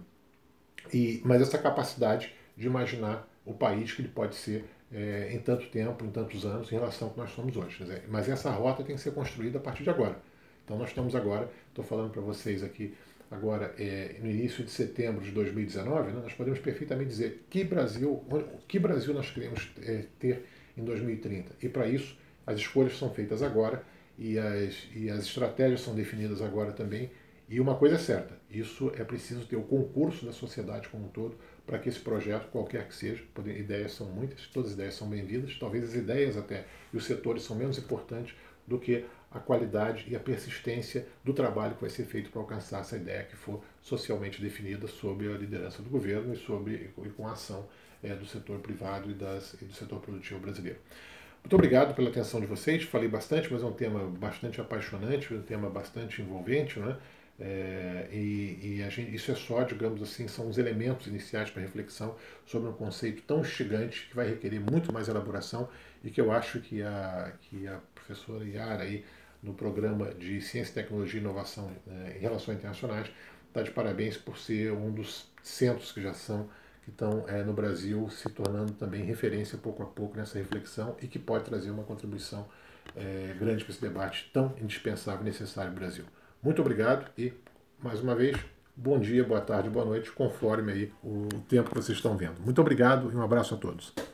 e, 0.93 1.21
mas 1.25 1.41
essa 1.41 1.57
capacidade 1.57 2.33
de 2.55 2.67
imaginar 2.67 3.27
o 3.45 3.53
país 3.53 3.93
que 3.93 4.01
ele 4.01 4.09
pode 4.09 4.35
ser 4.35 4.65
é, 4.91 5.31
em 5.33 5.39
tanto 5.39 5.67
tempo, 5.67 6.05
em 6.05 6.11
tantos 6.11 6.45
anos, 6.45 6.71
em 6.71 6.75
relação 6.75 7.07
ao 7.07 7.13
que 7.13 7.19
nós 7.19 7.31
somos 7.31 7.55
hoje. 7.55 7.83
Mas 8.07 8.29
essa 8.29 8.51
rota 8.51 8.83
tem 8.83 8.95
que 8.95 9.01
ser 9.01 9.11
construída 9.11 9.57
a 9.57 9.61
partir 9.61 9.83
de 9.83 9.89
agora. 9.89 10.17
Então 10.63 10.77
nós 10.77 10.89
estamos 10.89 11.15
agora, 11.15 11.49
estou 11.69 11.83
falando 11.83 12.11
para 12.11 12.21
vocês 12.21 12.63
aqui, 12.63 12.93
agora 13.31 13.73
é, 13.77 14.15
no 14.21 14.29
início 14.29 14.63
de 14.63 14.71
setembro 14.71 15.23
de 15.23 15.31
2019, 15.31 16.11
né, 16.11 16.19
nós 16.21 16.33
podemos 16.33 16.59
perfeitamente 16.59 17.09
dizer 17.09 17.45
que 17.49 17.63
Brasil, 17.63 18.23
que 18.67 18.77
Brasil 18.77 19.13
nós 19.13 19.31
queremos 19.31 19.69
é, 19.81 20.05
ter 20.19 20.45
em 20.77 20.83
2030. 20.83 21.55
E 21.61 21.67
para 21.67 21.87
isso, 21.87 22.17
as 22.45 22.59
escolhas 22.59 22.97
são 22.97 23.09
feitas 23.13 23.41
agora 23.41 23.83
e 24.17 24.37
as, 24.37 24.87
e 24.95 25.09
as 25.09 25.23
estratégias 25.23 25.81
são 25.81 25.95
definidas 25.95 26.41
agora 26.41 26.71
também. 26.71 27.11
E 27.49 27.59
uma 27.59 27.75
coisa 27.75 27.95
é 27.95 27.99
certa: 27.99 28.37
isso 28.49 28.91
é 28.95 29.03
preciso 29.03 29.45
ter 29.45 29.55
o 29.55 29.63
concurso 29.63 30.25
da 30.25 30.31
sociedade 30.31 30.87
como 30.89 31.05
um 31.05 31.09
todo 31.09 31.37
para 31.65 31.79
que 31.79 31.89
esse 31.89 31.99
projeto, 31.99 32.49
qualquer 32.49 32.87
que 32.87 32.95
seja, 32.95 33.23
ideias 33.45 33.91
são 33.91 34.07
muitas, 34.07 34.47
todas 34.47 34.69
as 34.69 34.75
ideias 34.75 34.95
são 34.95 35.09
bem-vindas, 35.09 35.57
talvez 35.59 35.83
as 35.83 35.95
ideias 35.95 36.37
até 36.37 36.65
e 36.93 36.97
os 36.97 37.05
setores 37.05 37.43
são 37.43 37.57
menos 37.57 37.77
importantes 37.77 38.33
do 38.65 38.79
que 38.79 39.05
a 39.29 39.39
qualidade 39.39 40.05
e 40.07 40.15
a 40.15 40.19
persistência 40.19 41.05
do 41.23 41.33
trabalho 41.33 41.75
que 41.75 41.81
vai 41.81 41.89
ser 41.89 42.05
feito 42.05 42.29
para 42.29 42.41
alcançar 42.41 42.79
essa 42.79 42.95
ideia 42.95 43.23
que 43.23 43.35
for 43.35 43.61
socialmente 43.81 44.41
definida 44.41 44.87
sob 44.87 45.27
a 45.27 45.37
liderança 45.37 45.81
do 45.81 45.89
governo 45.89 46.33
e, 46.33 46.37
sobre, 46.37 46.91
e 46.97 47.09
com 47.09 47.27
a 47.27 47.33
ação 47.33 47.67
é, 48.03 48.13
do 48.15 48.25
setor 48.25 48.59
privado 48.59 49.09
e, 49.09 49.13
das, 49.13 49.53
e 49.61 49.65
do 49.65 49.73
setor 49.73 49.99
produtivo 49.99 50.39
brasileiro. 50.39 50.79
Muito 51.43 51.55
obrigado 51.55 51.95
pela 51.95 52.09
atenção 52.09 52.39
de 52.39 52.45
vocês. 52.45 52.83
Falei 52.83 53.07
bastante, 53.07 53.51
mas 53.51 53.63
é 53.63 53.65
um 53.65 53.71
tema 53.71 54.05
bastante 54.07 54.59
apaixonante, 54.59 55.33
um 55.33 55.41
tema 55.41 55.69
bastante 55.69 56.21
envolvente, 56.21 56.79
né? 56.79 56.97
É, 57.39 58.07
e, 58.11 58.79
e 58.79 58.89
gente, 58.89 59.13
isso 59.13 59.31
é 59.31 59.35
só, 59.35 59.63
digamos 59.63 60.01
assim, 60.01 60.27
são 60.27 60.49
os 60.49 60.57
elementos 60.57 61.05
iniciais 61.05 61.51
para 61.51 61.61
reflexão 61.61 62.15
sobre 62.45 62.67
um 62.67 62.73
conceito 62.73 63.21
tão 63.21 63.41
instigante 63.41 64.07
que 64.09 64.15
vai 64.15 64.27
requerer 64.27 64.59
muito 64.59 64.91
mais 64.91 65.07
elaboração 65.07 65.69
e 66.03 66.09
que 66.09 66.19
eu 66.19 66.31
acho 66.31 66.59
que 66.59 66.81
a, 66.81 67.31
que 67.41 67.67
a 67.67 67.79
professora 67.93 68.43
Yara 68.43 68.83
aí 68.83 69.05
no 69.41 69.53
programa 69.53 70.13
de 70.15 70.41
Ciência, 70.41 70.73
Tecnologia 70.73 71.19
e 71.19 71.23
Inovação 71.23 71.71
né, 71.85 72.15
em 72.17 72.19
Relações 72.19 72.57
Internacionais 72.57 73.07
está 73.47 73.61
de 73.61 73.71
parabéns 73.71 74.17
por 74.17 74.37
ser 74.37 74.71
um 74.71 74.91
dos 74.91 75.31
centros 75.43 75.91
que 75.91 76.01
já 76.01 76.13
são 76.13 76.49
que 76.87 76.91
estão 76.91 77.25
é, 77.27 77.43
no 77.43 77.51
Brasil 77.51 78.09
se 78.09 78.29
tornando 78.29 78.71
também 78.71 79.03
referência 79.03 79.57
pouco 79.57 79.83
a 79.83 79.85
pouco 79.85 80.15
nessa 80.15 80.37
reflexão 80.37 80.95
e 81.01 81.07
que 81.07 81.19
pode 81.19 81.43
trazer 81.43 81.69
uma 81.69 81.83
contribuição 81.83 82.47
é, 82.95 83.35
grande 83.37 83.65
para 83.65 83.73
esse 83.73 83.81
debate 83.81 84.29
tão 84.33 84.53
indispensável 84.61 85.19
e 85.21 85.25
necessário 85.25 85.71
no 85.71 85.77
Brasil. 85.77 86.05
Muito 86.41 86.61
obrigado 86.61 87.11
e, 87.17 87.33
mais 87.77 87.99
uma 87.99 88.15
vez, 88.15 88.37
bom 88.73 88.97
dia, 88.97 89.21
boa 89.25 89.41
tarde, 89.41 89.69
boa 89.69 89.83
noite, 89.83 90.09
conforme 90.13 90.71
aí 90.71 90.93
o 91.03 91.27
tempo 91.49 91.69
que 91.71 91.75
vocês 91.75 91.97
estão 91.97 92.15
vendo. 92.15 92.39
Muito 92.39 92.61
obrigado 92.61 93.11
e 93.11 93.15
um 93.17 93.21
abraço 93.21 93.53
a 93.53 93.57
todos. 93.57 93.93